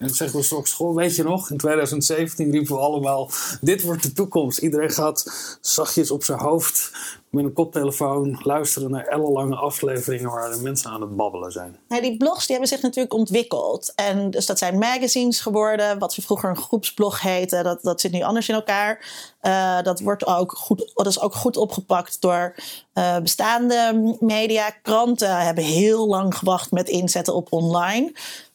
En 0.00 0.10
zeggen 0.10 0.38
we 0.38 0.44
straks, 0.44 0.72
goh, 0.72 0.94
weet 0.94 1.16
je 1.16 1.22
nog, 1.22 1.50
in 1.50 1.56
2017 1.56 2.50
riepen 2.50 2.74
we 2.74 2.80
allemaal, 2.80 3.30
dit 3.60 3.82
wordt 3.82 4.02
de 4.02 4.12
toekomst. 4.12 4.58
Iedereen 4.58 4.90
gaat 4.90 5.24
zachtjes 5.60 6.10
op 6.10 6.24
zijn 6.24 6.38
hoofd 6.38 6.92
met 7.30 7.44
een 7.44 7.52
koptelefoon 7.52 8.40
luisteren 8.42 8.90
naar 8.90 9.06
ellenlange 9.06 9.56
afleveringen 9.56 10.30
waar 10.30 10.50
de 10.50 10.62
mensen 10.62 10.90
aan 10.90 11.00
het 11.00 11.16
babbelen 11.16 11.52
zijn. 11.52 11.78
Nou, 11.88 12.02
die 12.02 12.16
blogs 12.16 12.46
die 12.46 12.56
hebben 12.56 12.68
zich 12.68 12.82
natuurlijk 12.82 13.14
ontwikkeld. 13.14 13.92
En 13.94 14.30
dus 14.30 14.46
dat 14.46 14.58
zijn 14.58 14.78
magazines 14.78 15.40
geworden, 15.40 15.98
wat 15.98 16.12
ze 16.12 16.22
vroeger 16.22 16.50
een 16.50 16.56
groepsblog 16.56 17.20
heette. 17.20 17.62
Dat, 17.62 17.82
dat 17.82 18.00
zit 18.00 18.12
nu 18.12 18.22
anders 18.22 18.48
in 18.48 18.54
elkaar. 18.54 19.04
Eh, 19.40 19.82
dat, 19.82 20.00
wordt 20.00 20.26
ook 20.26 20.52
goed, 20.52 20.92
dat 20.94 21.06
is 21.06 21.20
ook 21.20 21.34
goed 21.34 21.56
opgepakt 21.56 22.20
door 22.20 22.54
eh, 22.92 23.18
bestaande 23.18 24.16
media. 24.20 24.70
Kranten 24.82 25.36
hebben 25.36 25.64
heel 25.64 26.06
lang 26.06 26.36
gewacht 26.36 26.70
met 26.70 26.88
inzetten 26.88 27.34
op 27.34 27.52
online. 27.52 28.12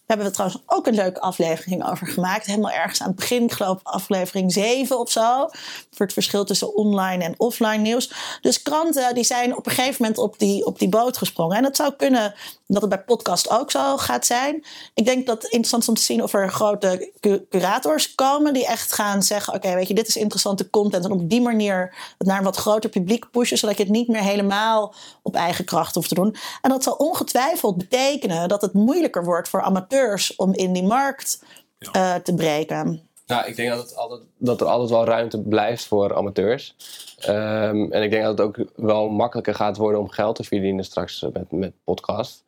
Daar 0.08 0.18
hebben 0.18 0.34
we 0.36 0.42
trouwens 0.42 0.64
ook 0.66 0.88
een 0.88 0.96
leuke 0.96 1.22
aflevering 1.22 1.90
over 1.90 2.08
gemaakt. 2.08 2.46
Helemaal 2.46 2.72
ergens 2.72 3.02
aan 3.02 3.08
het 3.08 3.16
begin, 3.16 3.44
ik 3.44 3.52
geloof 3.52 3.80
aflevering 3.84 4.54
7 4.54 5.00
of 5.00 5.12
zo. 5.12 5.48
Voor 5.92 6.06
het 6.06 6.14
verschil 6.14 6.46
tussen 6.46 6.76
online 6.76 7.24
en 7.24 7.34
offline 7.38 7.78
nieuws. 7.78 8.14
Dus 8.42 8.62
kranten 8.62 9.16
die 9.16 9.24
zijn 9.24 9.58
op 9.58 9.66
een 9.66 9.72
gegeven 9.72 9.96
moment 10.00 10.18
op 10.18 10.40
die, 10.40 10.66
op 10.66 10.80
die 10.80 10.90
boot 10.90 11.18
gesprongen. 11.18 11.58
En 11.58 11.64
het 11.64 11.76
zou 11.76 11.94
kunnen 11.98 12.34
dat 12.68 12.82
het 12.82 12.90
bij 12.90 13.04
podcast 13.04 13.50
ook 13.50 13.72
zo 13.72 13.98
gaat 13.98 14.26
zijn. 14.26 14.66
Ik 14.94 15.06
denk 15.06 15.26
dat 15.26 15.42
het 15.42 15.52
interessant 15.52 15.82
is 15.84 15.90
om 15.90 15.96
te 15.96 16.02
zien 16.02 16.24
of 16.24 16.34
er 16.34 16.52
grote 16.52 17.12
cu- 17.20 17.46
curators 17.50 18.16
komen. 18.16 18.54
Die 18.54 18.68
echt 18.68 18.94
gaan 18.94 19.24
zeggen, 19.24 19.54
oké, 19.54 19.74
weet 19.74 19.88
je, 19.88 19.94
dit 19.94 20.08
is 20.08 20.16
interessante 20.16 20.70
content. 20.70 21.06
En 21.06 21.12
op 21.12 21.30
die 21.30 21.42
manier 21.42 21.96
het 22.18 22.28
naar 22.28 22.38
een 22.38 22.44
wat 22.44 22.56
groter 22.56 22.90
publiek 22.90 23.32
pushen. 23.32 23.58
Zodat 23.58 23.78
je 23.78 23.84
het 23.84 23.92
niet 23.92 24.08
meer 24.08 24.22
helemaal 24.22 24.94
op 25.22 25.36
eigen 25.36 25.66
kracht 25.66 25.96
hoeft 25.96 26.10
te 26.10 26.16
doen. 26.16 26.36
En 26.62 26.70
dat 26.70 26.84
zal 26.84 26.94
ongetwijfeld 26.94 27.78
betekenen 27.78 28.48
dat 28.48 28.62
het 28.62 28.74
moeilijker 28.74 29.24
wordt 29.24 29.50
voor 29.50 29.62
amateurs 29.62 29.94
om 30.38 30.54
in 30.54 30.74
die 30.74 30.84
markt 30.84 31.44
eh, 31.92 32.16
te 32.16 32.34
breken. 32.36 33.02
Nou, 33.28 33.48
ik 33.48 33.56
denk 33.56 33.70
dat, 33.70 33.80
het 33.90 33.96
altijd, 33.98 34.22
dat 34.38 34.62
er 34.62 34.68
altijd 34.68 34.90
wel 34.90 35.06
ruimte 35.06 35.42
blijft 35.42 35.86
voor 35.86 36.16
amateurs. 36.16 36.76
Ehm, 37.20 37.92
en 37.92 38.04
ik 38.04 38.12
denk 38.12 38.24
dat 38.24 38.38
het 38.38 38.48
ook 38.48 38.58
wel 38.76 39.10
makkelijker 39.10 39.56
gaat 39.56 39.78
worden 39.78 40.00
om 40.00 40.10
geld 40.10 40.36
te 40.36 40.44
verdienen 40.44 40.86
straks 40.86 41.26
met, 41.34 41.52
met 41.52 41.74
podcast. 41.84 42.44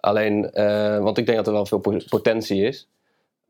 Alleen, 0.00 0.50
eh, 0.52 0.98
want 0.98 1.18
ik 1.18 1.26
denk 1.26 1.38
dat 1.38 1.46
er 1.46 1.52
wel 1.52 1.66
veel 1.66 1.78
po- 1.78 2.00
potentie 2.08 2.62
is. 2.62 2.88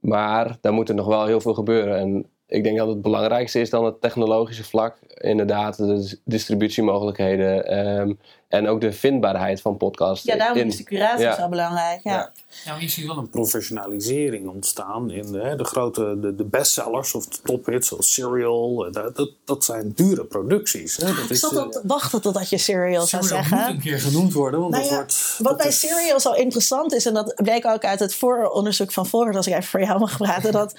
Maar 0.01 0.57
daar 0.61 0.73
moet 0.73 0.89
er 0.89 0.95
nog 0.95 1.07
wel 1.07 1.27
heel 1.27 1.41
veel 1.41 1.55
gebeuren. 1.55 1.99
En 1.99 2.27
ik 2.47 2.65
denk 2.65 2.79
dat 2.79 2.89
het 2.89 3.03
belangrijkste 3.03 3.61
is 3.61 3.71
dan 3.71 3.85
het 3.85 4.01
technologische 4.01 4.65
vlak. 4.65 4.97
Inderdaad, 5.15 5.77
de 5.77 5.87
dis- 5.87 6.21
distributiemogelijkheden. 6.25 7.67
ehm, 7.67 8.13
en 8.55 8.69
ook 8.69 8.81
de 8.81 8.93
vindbaarheid 8.93 9.61
van 9.61 9.77
podcasts. 9.77 10.25
Ja, 10.25 10.37
daarom 10.37 10.59
in- 10.59 10.67
is 10.67 10.77
de 10.77 10.83
curatie 10.85 11.25
ja. 11.25 11.37
zo 11.37 11.49
belangrijk. 11.49 12.01
Ja. 12.03 12.31
Maar 12.67 12.81
je 12.81 12.89
ziet 12.89 13.07
wel 13.07 13.17
een 13.19 13.29
professionalisering 13.31 14.49
ontstaan 14.49 15.11
in 15.11 15.33
de, 15.33 15.41
hè, 15.41 15.57
de 15.57 15.65
grote 15.65 16.17
de, 16.21 16.35
de 16.35 16.45
bestsellers 16.45 17.15
of 17.15 17.27
de 17.27 17.39
tophits 17.45 17.89
zoals 17.89 18.13
Serial. 18.13 18.87
eh, 18.87 18.93
Dat, 18.93 19.17
dat, 19.17 19.31
dat 19.45 19.65
zijn 19.65 19.93
dure 19.95 20.25
producties. 20.25 20.97
Hè. 20.97 21.07
Dat 21.07 21.25
Ik 21.25 21.31
is, 21.31 21.41
zat 21.41 21.53
eh, 21.53 21.59
al 21.59 21.69
te 21.71 21.81
wachten 21.85 22.21
totdat 22.21 22.49
je 22.49 22.59
Serial 22.59 23.07
zou 23.07 23.23
zeggen. 23.23 23.59
moet 23.59 23.67
een 23.69 23.81
keer 23.81 24.01
genoemd 24.01 24.33
worden, 24.33 24.61
want 24.61 24.73
Nou 24.73 24.83
dat 24.83 24.93
ja, 24.93 24.99
wordt... 24.99 25.35
Wat 25.39 25.49
dat 25.49 25.57
bij 25.57 25.67
is- 25.67 25.81
Serial 25.81 26.21
zo 26.21 26.33
interessant 26.33 26.93
is, 26.95 27.07
en 27.07 27.15
dat 27.15 27.35
bleek 27.37 27.67
ook 27.67 27.85
uit 27.85 27.99
het 28.01 28.15
vooronderzoek 28.15 28.93
van 28.93 29.07
Volkert, 29.07 29.37
als 29.37 29.47
ik 29.47 29.53
even 29.53 29.65
voor 29.65 29.81
jou 29.81 29.99
mag 29.99 30.17
praten, 30.17 30.53
dat 30.63 30.75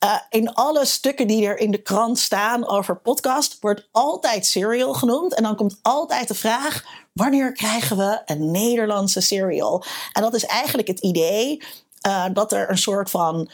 eh, 0.00 0.16
in 0.28 0.54
alle 0.54 0.84
stukken 0.84 1.26
die 1.26 1.46
er 1.46 1.58
in 1.58 1.70
de 1.70 1.82
krant 1.82 2.18
staan 2.18 2.68
over 2.68 2.96
podcast, 2.96 3.56
wordt 3.60 3.88
altijd 3.92 4.46
Serial 4.46 4.94
genoemd. 4.94 5.34
En 5.34 5.42
dan 5.42 5.56
komt 5.56 5.78
altijd 5.82 6.28
de 6.28 6.34
vraag, 6.34 6.84
wanneer 7.12 7.52
krijgen 7.52 7.96
we 7.96 8.22
een 8.24 8.50
Nederlandse 8.50 9.20
Serial? 9.20 9.84
En 10.12 10.22
dat 10.22 10.34
is 10.34 10.44
eigenlijk 10.44 10.88
het 10.88 11.00
idee 11.00 11.62
eh, 12.00 12.24
dat 12.32 12.52
er 12.52 12.70
een 12.70 12.78
soort 12.78 13.10
van 13.10 13.50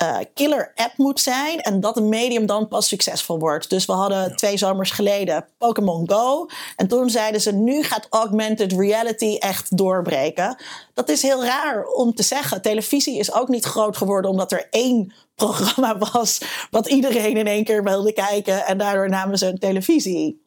eh, 0.00 0.18
killer 0.34 0.72
app 0.74 0.92
moet 0.96 1.20
zijn 1.20 1.60
en 1.60 1.80
dat 1.80 1.96
een 1.96 2.08
medium 2.08 2.46
dan 2.46 2.68
pas 2.68 2.88
succesvol 2.88 3.38
wordt. 3.38 3.70
Dus 3.70 3.86
we 3.86 3.92
hadden 3.92 4.36
twee 4.36 4.56
zomers 4.56 4.90
geleden 4.90 5.46
Pokémon 5.58 6.10
Go 6.10 6.46
en 6.76 6.88
toen 6.88 7.10
zeiden 7.10 7.40
ze 7.40 7.52
nu 7.52 7.82
gaat 7.82 8.06
augmented 8.10 8.72
reality 8.72 9.36
echt 9.38 9.76
doorbreken. 9.76 10.62
Dat 10.94 11.08
is 11.08 11.22
heel 11.22 11.44
raar 11.44 11.84
om 11.84 12.14
te 12.14 12.22
zeggen. 12.22 12.62
Televisie 12.62 13.18
is 13.18 13.32
ook 13.32 13.48
niet 13.48 13.64
groot 13.64 13.96
geworden 13.96 14.30
omdat 14.30 14.52
er 14.52 14.66
één 14.70 15.12
programma 15.34 15.98
was 16.12 16.40
wat 16.70 16.88
iedereen 16.88 17.36
in 17.36 17.46
één 17.46 17.64
keer 17.64 17.84
wilde 17.84 18.12
kijken 18.12 18.66
en 18.66 18.78
daardoor 18.78 19.08
namen 19.08 19.38
ze 19.38 19.46
een 19.46 19.58
televisie. 19.58 20.42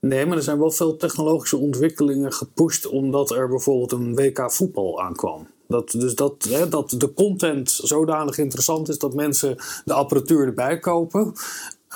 Nee, 0.00 0.26
maar 0.26 0.36
er 0.36 0.42
zijn 0.42 0.58
wel 0.58 0.70
veel 0.70 0.96
technologische 0.96 1.56
ontwikkelingen 1.56 2.32
gepusht 2.32 2.86
omdat 2.86 3.30
er 3.30 3.48
bijvoorbeeld 3.48 3.92
een 3.92 4.14
WK 4.14 4.52
voetbal 4.52 5.02
aankwam. 5.02 5.54
Dat, 5.68 5.90
dus 5.90 6.14
dat, 6.14 6.46
hè, 6.48 6.68
dat 6.68 6.94
de 6.96 7.12
content 7.12 7.70
zodanig 7.70 8.38
interessant 8.38 8.88
is 8.88 8.98
dat 8.98 9.14
mensen 9.14 9.56
de 9.84 9.92
apparatuur 9.92 10.46
erbij 10.46 10.78
kopen. 10.78 11.32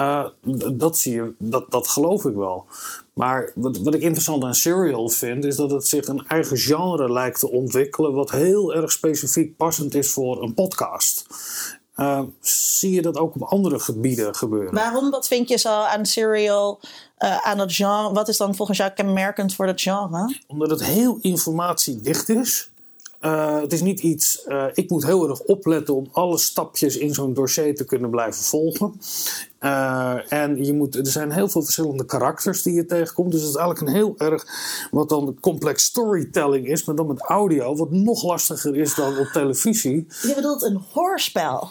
Uh, 0.00 0.26
dat 0.72 0.98
zie 0.98 1.12
je, 1.12 1.32
dat, 1.38 1.70
dat 1.70 1.88
geloof 1.88 2.24
ik 2.24 2.34
wel. 2.34 2.66
Maar 3.12 3.52
wat, 3.54 3.78
wat 3.78 3.94
ik 3.94 4.00
interessant 4.02 4.44
aan 4.44 4.54
Serial 4.54 5.08
vind, 5.08 5.44
is 5.44 5.56
dat 5.56 5.70
het 5.70 5.88
zich 5.88 6.06
een 6.06 6.26
eigen 6.26 6.56
genre 6.56 7.12
lijkt 7.12 7.40
te 7.40 7.50
ontwikkelen, 7.50 8.12
wat 8.12 8.30
heel 8.30 8.74
erg 8.74 8.92
specifiek 8.92 9.56
passend 9.56 9.94
is 9.94 10.12
voor 10.12 10.42
een 10.42 10.54
podcast. 10.54 11.26
Uh, 11.96 12.20
zie 12.40 12.90
je 12.90 13.02
dat 13.02 13.16
ook 13.16 13.34
op 13.34 13.42
andere 13.42 13.78
gebieden 13.78 14.34
gebeuren? 14.34 14.74
Waarom? 14.74 15.10
Wat 15.10 15.26
vind 15.26 15.48
je 15.48 15.58
zo 15.58 15.68
aan 15.68 16.06
Serial, 16.06 16.80
uh, 17.18 17.36
aan 17.36 17.58
dat 17.58 17.72
genre? 17.72 18.12
Wat 18.12 18.28
is 18.28 18.36
dan 18.36 18.54
volgens 18.54 18.78
jou 18.78 18.90
kenmerkend 18.90 19.54
voor 19.54 19.66
dat 19.66 19.80
genre? 19.80 20.38
Omdat 20.46 20.70
het 20.70 20.84
heel 20.84 21.18
informatiedicht 21.20 22.28
is. 22.28 22.69
Uh, 23.20 23.60
het 23.60 23.72
is 23.72 23.80
niet 23.80 24.00
iets, 24.00 24.44
uh, 24.48 24.64
ik 24.74 24.90
moet 24.90 25.06
heel 25.06 25.28
erg 25.28 25.40
opletten 25.40 25.94
om 25.94 26.08
alle 26.12 26.38
stapjes 26.38 26.96
in 26.96 27.14
zo'n 27.14 27.34
dossier 27.34 27.74
te 27.74 27.84
kunnen 27.84 28.10
blijven 28.10 28.44
volgen. 28.44 29.00
Uh, 29.60 30.32
en 30.32 30.64
je 30.64 30.72
moet, 30.72 30.96
er 30.96 31.06
zijn 31.06 31.30
heel 31.30 31.48
veel 31.48 31.62
verschillende 31.62 32.04
karakters 32.04 32.62
die 32.62 32.74
je 32.74 32.86
tegenkomt. 32.86 33.32
Dus 33.32 33.40
het 33.40 33.50
is 33.50 33.56
eigenlijk 33.56 33.88
een 33.88 33.96
heel 33.96 34.14
erg, 34.18 34.46
wat 34.90 35.08
dan 35.08 35.36
complex 35.40 35.84
storytelling 35.84 36.66
is, 36.66 36.84
maar 36.84 36.96
dan 36.96 37.06
met 37.06 37.20
audio, 37.20 37.76
wat 37.76 37.90
nog 37.90 38.22
lastiger 38.22 38.76
is 38.76 38.94
dan 38.94 39.18
op 39.18 39.26
televisie. 39.26 40.06
Je 40.22 40.34
bedoelt 40.34 40.62
een 40.62 40.80
hoorspel? 40.92 41.70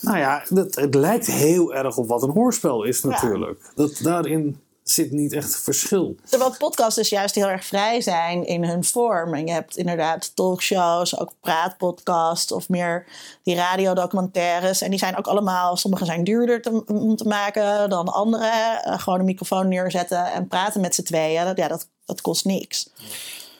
Nou 0.00 0.18
ja, 0.18 0.44
dat, 0.48 0.74
het 0.74 0.94
lijkt 0.94 1.26
heel 1.26 1.74
erg 1.74 1.96
op 1.96 2.08
wat 2.08 2.22
een 2.22 2.30
hoorspel 2.30 2.84
is 2.84 3.02
natuurlijk. 3.02 3.58
Ja. 3.62 3.70
Dat 3.74 3.98
daarin 4.02 4.56
zit 4.82 5.10
niet 5.10 5.32
echt 5.32 5.56
verschil. 5.56 6.16
Terwijl 6.28 6.54
podcasts 6.58 6.94
dus 6.94 7.08
juist 7.08 7.34
heel 7.34 7.48
erg 7.48 7.64
vrij 7.64 8.00
zijn 8.00 8.46
in 8.46 8.64
hun 8.64 8.84
vorm. 8.84 9.34
En 9.34 9.46
je 9.46 9.52
hebt 9.52 9.76
inderdaad 9.76 10.36
talkshows, 10.36 11.18
ook 11.18 11.32
praatpodcasts 11.40 12.52
of 12.52 12.68
meer 12.68 13.06
die 13.42 13.54
radiodocumentaires. 13.54 14.82
En 14.82 14.90
die 14.90 14.98
zijn 14.98 15.16
ook 15.16 15.26
allemaal, 15.26 15.76
sommige 15.76 16.04
zijn 16.04 16.24
duurder 16.24 16.62
te, 16.62 16.84
om 16.86 17.16
te 17.16 17.28
maken 17.28 17.90
dan 17.90 18.08
andere. 18.08 18.82
Uh, 18.86 19.00
gewoon 19.00 19.18
een 19.18 19.24
microfoon 19.24 19.68
neerzetten 19.68 20.32
en 20.32 20.48
praten 20.48 20.80
met 20.80 20.94
z'n 20.94 21.02
tweeën. 21.02 21.44
Dat, 21.44 21.56
ja, 21.56 21.68
dat, 21.68 21.88
dat 22.04 22.20
kost 22.20 22.44
niks. 22.44 22.90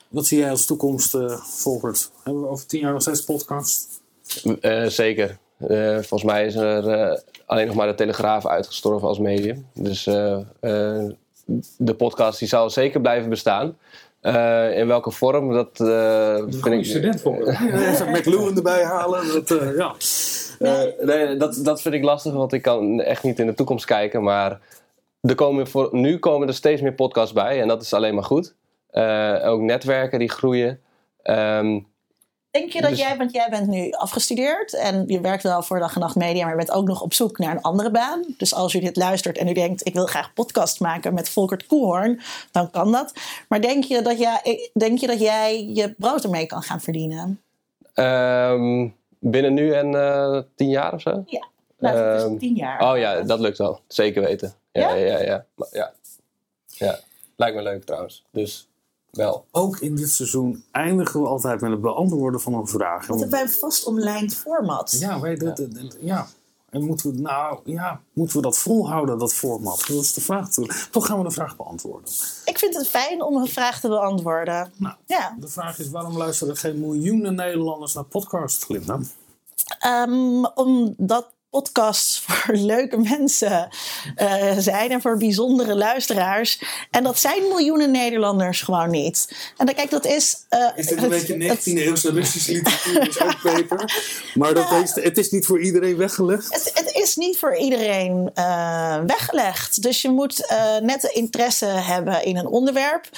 Wat 0.09 0.27
zie 0.27 0.39
jij 0.39 0.51
als 0.51 0.65
toekomst, 0.65 1.15
uh, 1.15 1.41
Volkert? 1.41 2.11
Hebben 2.23 2.43
we 2.43 2.49
over 2.49 2.67
tien 2.67 2.81
jaar 2.81 2.93
nog 2.93 3.03
steeds 3.03 3.25
podcast? 3.25 3.87
Uh, 4.45 4.87
zeker. 4.87 5.39
Uh, 5.69 5.95
volgens 5.95 6.23
mij 6.23 6.47
is 6.47 6.55
er 6.55 7.11
uh, 7.11 7.19
alleen 7.53 7.67
nog 7.67 7.77
maar 7.77 7.87
de 7.87 7.95
Telegraaf 7.95 8.47
uitgestorven 8.47 9.09
als 9.09 9.19
medium. 9.19 9.67
Dus 9.75 10.07
uh, 10.07 10.39
de 11.77 11.95
podcast 11.97 12.39
die 12.39 12.49
zal 12.49 12.71
zeker 12.71 13.01
blijven 13.01 13.31
bestaan. 13.31 13.77
in 14.75 14.87
welke 14.87 15.11
vorm, 15.11 15.53
dat 15.53 15.71
vind 15.75 16.67
ik... 16.67 16.73
Een 16.73 16.85
student 16.85 17.21
voor 17.21 17.53
ja, 17.53 18.05
McLuhan 18.11 18.57
erbij 18.57 18.85
halen. 18.85 19.33
Dat, 19.33 19.49
ja. 19.77 19.95
nee, 21.01 21.37
dat, 21.37 21.61
dat 21.63 21.83
vind 21.83 21.95
ik 21.95 22.05
lastig, 22.05 22.33
want 22.33 22.53
ik 22.53 22.63
kan 22.63 23.01
echt 23.01 23.23
niet 23.23 23.39
in 23.39 23.47
de 23.47 23.55
toekomst 23.55 23.85
kijken. 23.85 24.23
Maar 24.23 24.61
er 25.21 25.35
komen 25.35 25.67
voor, 25.67 25.89
nu 25.93 26.19
komen 26.19 26.49
er 26.49 26.55
steeds 26.55 26.81
meer 26.81 26.95
podcasts 26.95 27.33
bij 27.33 27.61
en 27.61 27.69
dat 27.69 27.83
is 27.83 27.93
alleen 27.93 28.15
maar 28.15 28.25
goed. 28.25 28.55
ook 29.45 29.61
netwerken 29.61 30.19
die 30.19 30.31
groeien. 30.31 30.81
Um, 31.25 31.87
Denk 32.53 32.73
je 32.73 32.81
dat 32.81 32.91
dus- 32.91 32.99
jij, 32.99 33.17
want 33.17 33.33
jij 33.33 33.47
bent 33.51 33.67
nu 33.67 33.91
afgestudeerd 33.91 34.75
en 34.75 35.05
je 35.07 35.21
werkt 35.21 35.43
wel 35.43 35.63
voor 35.63 35.79
dag 35.79 35.95
en 35.95 36.01
nacht 36.01 36.17
media, 36.17 36.43
maar 36.43 36.51
je 36.51 36.57
bent 36.57 36.71
ook 36.71 36.87
nog 36.87 37.03
op 37.03 37.13
zoek 37.13 37.39
naar 37.39 37.51
een 37.51 37.63
andere 37.63 37.91
baan. 37.91 38.25
Dus 38.37 38.55
als 38.55 38.75
u 38.75 38.81
dit 38.81 38.97
luistert 38.97 39.39
en 39.39 39.49
u 39.49 39.53
denkt, 39.53 39.87
ik 39.87 39.95
wil 39.95 40.07
graag 40.07 40.33
podcast 40.33 40.81
maken 40.81 41.15
met 41.15 41.29
Volkert 41.29 41.67
Koehoorn, 41.67 42.21
dan 42.51 42.71
kan 42.71 42.93
dat. 42.93 43.13
Maar 43.49 43.61
denk 43.61 43.85
je 43.85 44.03
dat 44.03 44.19
jij, 44.19 44.71
denk 44.73 44.99
je, 44.99 45.07
dat 45.07 45.21
jij 45.21 45.65
je 45.65 45.95
brood 45.99 46.25
ermee 46.25 46.47
kan 46.47 46.63
gaan 46.63 46.81
verdienen? 46.81 47.41
Um, 47.95 48.95
binnen 49.19 49.55
nu 49.55 49.73
en 49.73 49.93
uh, 49.93 50.39
tien 50.55 50.69
jaar 50.69 50.93
of 50.93 51.01
zo? 51.01 51.23
Ja, 51.27 51.47
nou, 51.79 51.99
um, 51.99 52.17
is 52.17 52.23
ehm, 52.23 52.37
tien 52.37 52.55
jaar. 52.55 52.91
Oh 52.91 52.99
ja, 52.99 53.23
dat 53.23 53.41
lukt 53.41 53.59
wel. 53.59 53.81
Zeker 53.87 54.23
weten. 54.23 54.55
Ja, 54.73 54.95
ja, 54.95 55.07
ja. 55.07 55.21
ja, 55.21 55.45
ja. 55.71 55.93
ja. 56.67 56.99
Lijkt 57.37 57.57
me 57.57 57.63
leuk 57.63 57.85
trouwens. 57.85 58.25
Dus 58.31 58.69
wel. 59.13 59.47
Ook 59.51 59.79
in 59.79 59.97
dit 59.97 60.11
seizoen 60.11 60.65
eindigen 60.71 61.23
we 61.23 61.29
altijd 61.29 61.61
met 61.61 61.71
het 61.71 61.81
beantwoorden 61.81 62.41
van 62.41 62.55
een 62.55 62.67
vraag. 62.67 63.07
Want 63.07 63.21
hebben 63.21 63.39
wij 63.39 63.49
een 63.49 63.55
vast 63.55 63.85
omlijnd 63.85 64.35
format. 64.35 64.97
Ja, 64.99 65.21
wij, 65.21 65.37
ja. 65.37 65.55
ja. 66.01 66.27
En 66.71 66.85
moeten 66.85 67.15
we, 67.15 67.21
nou, 67.21 67.59
ja, 67.65 68.01
moeten 68.13 68.37
we 68.37 68.43
dat 68.43 68.59
volhouden, 68.59 69.19
dat 69.19 69.35
format? 69.35 69.85
Dat 69.89 70.03
is 70.03 70.15
de 70.15 70.21
vraag. 70.21 70.49
Toch 70.91 71.07
gaan 71.07 71.19
we 71.19 71.25
de 71.25 71.31
vraag 71.31 71.57
beantwoorden. 71.57 72.11
Ik 72.45 72.59
vind 72.59 72.75
het 72.75 72.89
fijn 72.89 73.23
om 73.23 73.37
een 73.37 73.49
vraag 73.49 73.81
te 73.81 73.89
beantwoorden. 73.89 74.73
Nou, 74.77 74.95
ja. 75.07 75.37
De 75.41 75.49
vraag 75.49 75.79
is: 75.79 75.91
waarom 75.91 76.17
luisteren 76.17 76.57
geen 76.57 76.81
miljoenen 76.81 77.35
Nederlanders 77.35 77.95
naar 77.95 78.05
podcasts, 78.05 78.65
Glinda? 78.65 79.01
Um, 79.87 80.47
omdat 80.47 81.33
podcasts 81.53 82.21
voor 82.25 82.55
leuke 82.55 82.97
mensen 82.97 83.69
uh, 84.17 84.59
zijn 84.59 84.91
en 84.91 85.01
voor 85.01 85.17
bijzondere 85.17 85.75
luisteraars. 85.75 86.63
En 86.91 87.03
dat 87.03 87.19
zijn 87.19 87.43
miljoenen 87.49 87.91
Nederlanders 87.91 88.63
gewoon 88.63 88.91
niet. 88.91 89.29
En 89.57 89.67
dan, 89.67 89.75
kijk, 89.75 89.91
dat 89.91 90.07
is. 90.07 90.37
Uh, 90.51 90.69
is 90.77 90.87
dit 90.87 91.03
een 91.03 91.09
beetje 91.09 91.57
19e 91.57 91.79
eeuwse 91.79 92.11
Russische 92.11 92.53
literatuur? 92.53 93.09
is 93.09 93.21
ook 93.21 93.41
peper. 93.43 93.93
Maar 94.35 94.55
dat 94.55 94.73
is, 94.83 94.95
het 94.95 95.19
is 95.19 95.31
niet 95.31 95.47
voor 95.47 95.61
iedereen 95.61 95.97
weggelegd? 95.97 96.55
Het, 96.55 96.71
het 96.75 96.95
is 96.95 97.17
niet 97.17 97.39
voor 97.39 97.57
iedereen 97.57 98.31
uh, 98.35 98.99
weggelegd. 99.07 99.83
Dus 99.83 100.03
je 100.03 100.11
moet 100.11 100.55
net 100.83 101.01
de 101.01 101.11
interesse 101.13 101.67
hebben 101.67 102.25
in 102.25 102.37
een 102.37 102.47
onderwerp. 102.47 103.09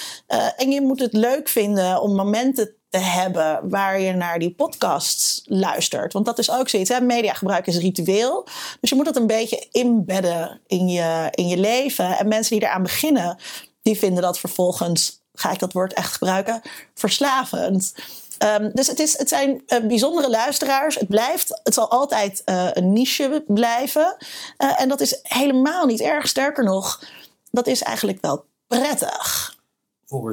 en 0.57 0.71
je 0.71 0.81
moet 0.81 1.01
het 1.01 1.13
leuk 1.13 1.49
vinden 1.49 2.01
om 2.01 2.15
momenten 2.15 2.75
te 2.95 3.01
hebben 3.01 3.69
waar 3.69 4.01
je 4.01 4.13
naar 4.13 4.39
die 4.39 4.55
podcasts 4.55 5.43
luistert. 5.45 6.13
Want 6.13 6.27
dat 6.27 6.39
is 6.39 6.51
ook 6.51 6.69
zoiets. 6.69 6.91
Hè? 6.91 7.01
Mediagebruik 7.01 7.67
is 7.67 7.77
ritueel. 7.77 8.47
Dus 8.81 8.91
je 8.91 8.97
moet 8.97 9.05
dat 9.05 9.17
een 9.17 9.27
beetje 9.27 9.67
inbedden 9.71 10.61
in 10.67 10.89
je, 10.89 11.29
in 11.31 11.49
je 11.49 11.57
leven. 11.57 12.19
En 12.19 12.29
mensen 12.29 12.59
die 12.59 12.67
eraan 12.67 12.83
beginnen, 12.83 13.39
die 13.83 13.99
vinden 13.99 14.23
dat 14.23 14.39
vervolgens, 14.39 15.21
ga 15.33 15.53
ik 15.53 15.59
dat 15.59 15.73
woord 15.73 15.93
echt 15.93 16.13
gebruiken, 16.13 16.61
verslavend. 16.95 17.95
Um, 18.39 18.71
dus 18.73 18.87
het, 18.87 18.99
is, 18.99 19.19
het 19.19 19.29
zijn 19.29 19.63
uh, 19.67 19.87
bijzondere 19.87 20.31
luisteraars. 20.31 20.95
Het 20.95 21.09
blijft, 21.09 21.61
het 21.63 21.75
zal 21.75 21.91
altijd 21.91 22.43
uh, 22.47 22.69
een 22.73 22.93
niche 22.93 23.45
blijven. 23.47 24.17
Uh, 24.59 24.81
en 24.81 24.89
dat 24.89 25.01
is 25.01 25.19
helemaal 25.23 25.87
niet 25.87 26.01
erg. 26.01 26.29
Sterker 26.29 26.65
nog, 26.65 27.05
dat 27.51 27.67
is 27.67 27.83
eigenlijk 27.83 28.19
wel 28.21 28.45
prettig. 28.67 29.54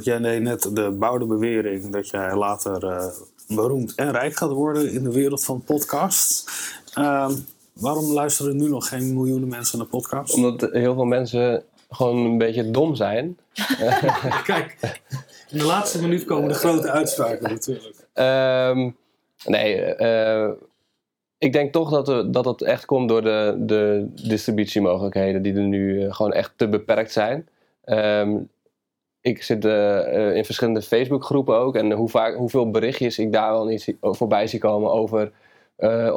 Jij 0.03 0.19
nee, 0.19 0.39
net 0.39 0.75
de 0.75 0.91
bouwde 0.91 1.25
bewering 1.25 1.91
dat 1.91 2.09
jij 2.09 2.35
later 2.35 2.83
uh, 2.83 3.05
beroemd 3.47 3.95
en 3.95 4.11
rijk 4.11 4.35
gaat 4.35 4.51
worden 4.51 4.91
in 4.91 5.03
de 5.03 5.11
wereld 5.11 5.45
van 5.45 5.63
podcasts. 5.63 6.45
Uh, 6.97 7.29
waarom 7.73 8.11
luisteren 8.11 8.57
nu 8.57 8.69
nog 8.69 8.87
geen 8.87 9.13
miljoenen 9.13 9.47
mensen 9.47 9.77
naar 9.77 9.87
podcasts? 9.87 10.35
Omdat 10.35 10.61
heel 10.71 10.93
veel 10.93 11.05
mensen 11.05 11.63
gewoon 11.89 12.17
een 12.17 12.37
beetje 12.37 12.71
dom 12.71 12.95
zijn. 12.95 13.37
Kijk, 14.43 14.77
in 15.49 15.57
de 15.57 15.65
laatste 15.65 16.01
minuut 16.01 16.25
komen 16.25 16.47
de 16.47 16.53
grote 16.53 16.91
uitspraken 16.91 17.49
natuurlijk. 17.49 17.95
Um, 18.13 18.95
nee, 19.45 19.97
uh, 19.97 20.49
ik 21.37 21.53
denk 21.53 21.71
toch 21.71 21.89
dat, 21.89 22.07
er, 22.07 22.31
dat 22.31 22.45
het 22.45 22.61
echt 22.61 22.85
komt 22.85 23.09
door 23.09 23.21
de, 23.21 23.55
de 23.59 24.07
distributiemogelijkheden 24.27 25.41
die 25.41 25.53
er 25.53 25.61
nu 25.61 26.11
gewoon 26.11 26.33
echt 26.33 26.51
te 26.55 26.69
beperkt 26.69 27.11
zijn. 27.11 27.47
Um, 27.85 28.49
ik 29.21 29.43
zit 29.43 29.65
uh, 29.65 30.35
in 30.35 30.45
verschillende 30.45 30.81
Facebookgroepen 30.81 31.55
ook. 31.55 31.75
En 31.75 31.91
hoe 31.91 32.09
vaak, 32.09 32.35
hoeveel 32.35 32.71
berichtjes 32.71 33.19
ik 33.19 33.31
daar 33.31 33.51
wel 33.51 33.65
niet 33.65 33.95
voorbij 34.01 34.47
zie 34.47 34.59
komen 34.59 34.91
over 34.91 35.31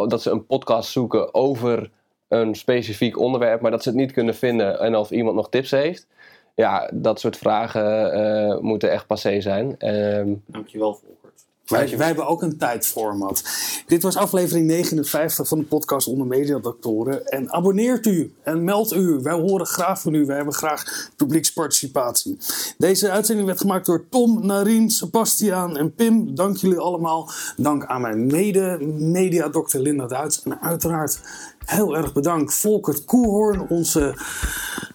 dat 0.09 0.23
ze 0.23 0.31
een 0.31 0.47
podcast 0.47 0.91
zoeken 0.91 1.35
over 1.35 1.91
een 2.29 2.55
specifiek 2.55 3.19
onderwerp, 3.19 3.61
maar 3.61 3.71
dat 3.71 3.83
ze 3.83 3.89
het 3.89 3.99
niet 3.99 4.13
kunnen 4.13 4.35
vinden 4.35 4.79
en 4.81 4.97
of 4.97 5.11
iemand 5.11 5.37
nog 5.37 5.49
tips 5.49 5.71
heeft. 5.71 6.07
Ja, 6.55 6.91
dat 6.95 7.21
soort 7.21 7.37
vragen 7.37 8.65
moeten 8.65 8.91
echt 8.91 9.07
passé 9.07 9.41
zijn. 9.41 9.77
Um, 9.95 10.43
Dankjewel, 10.47 10.95
Volkert. 10.95 11.24
Wij, 11.67 11.97
wij, 11.97 12.07
hebben 12.07 12.27
ook 12.27 12.43
een 12.43 12.59
tijdformat. 12.59 13.43
Dit 13.87 14.03
was 14.03 14.17
aflevering 14.17 14.67
59 14.67 15.49
van 15.49 15.59
de 15.59 15.65
podcast 15.65 16.07
Onder 16.07 16.27
Mediadoktoren. 16.27 17.27
En 17.27 17.53
abonneert 17.53 18.07
u 18.07 18.35
en 18.43 18.65
meld 18.65 18.93
u. 18.93 19.19
Wij 19.23 19.35
horen 19.35 19.67
graag 19.67 20.01
van 20.01 20.15
u. 20.15 20.27
Wij 20.27 20.37
hebben 20.37 20.55
graag 20.55 21.11
publieksparticipatie. 21.17 22.39
Deze 22.79 23.11
uitzending 23.11 23.47
werd 23.47 23.61
gemaakt 23.61 23.87
door 23.87 24.05
Tom, 24.11 24.47
Narien, 24.47 24.91
Sebastiaan 24.91 25.77
en 25.77 25.95
Pim. 25.95 26.35
Dank 26.35 26.57
jullie 26.57 26.79
allemaal. 26.79 27.31
Dank 27.57 27.85
aan 27.87 28.01
mijn 28.01 28.27
mede-mediadokter 28.27 29.81
Linda 29.81 30.07
Duits. 30.07 30.43
En 30.43 30.61
uiteraard 30.61 31.21
heel 31.65 31.97
erg 31.97 32.13
bedankt 32.13 32.55
Volkert 32.55 33.05
Koehoorn, 33.05 33.69
onze 33.69 34.15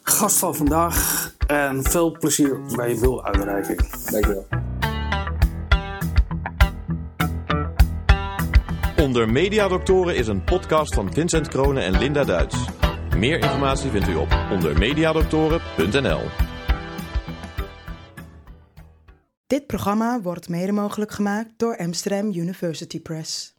gast 0.03 0.37
van 0.37 0.55
vandaag. 0.55 1.27
En 1.47 1.83
veel 1.83 2.11
plezier 2.11 2.59
bij 2.75 2.89
je 2.89 2.99
wiluitreiking. 2.99 3.89
Dankjewel. 4.11 4.45
Onder 8.99 9.29
Mediadoktoren 9.29 10.15
is 10.15 10.27
een 10.27 10.43
podcast 10.43 10.93
van 10.93 11.13
Vincent 11.13 11.47
Kronen 11.47 11.83
en 11.83 11.97
Linda 11.97 12.23
Duits. 12.23 12.65
Meer 13.17 13.37
informatie 13.37 13.89
vindt 13.89 14.07
u 14.07 14.15
op 14.15 14.27
ondermediadoktoren.nl. 14.51 16.21
Dit 19.47 19.67
programma 19.67 20.21
wordt 20.21 20.49
mede 20.49 20.71
mogelijk 20.71 21.11
gemaakt 21.11 21.49
door 21.57 21.77
Amsterdam 21.77 22.25
University 22.27 23.01
Press. 23.01 23.58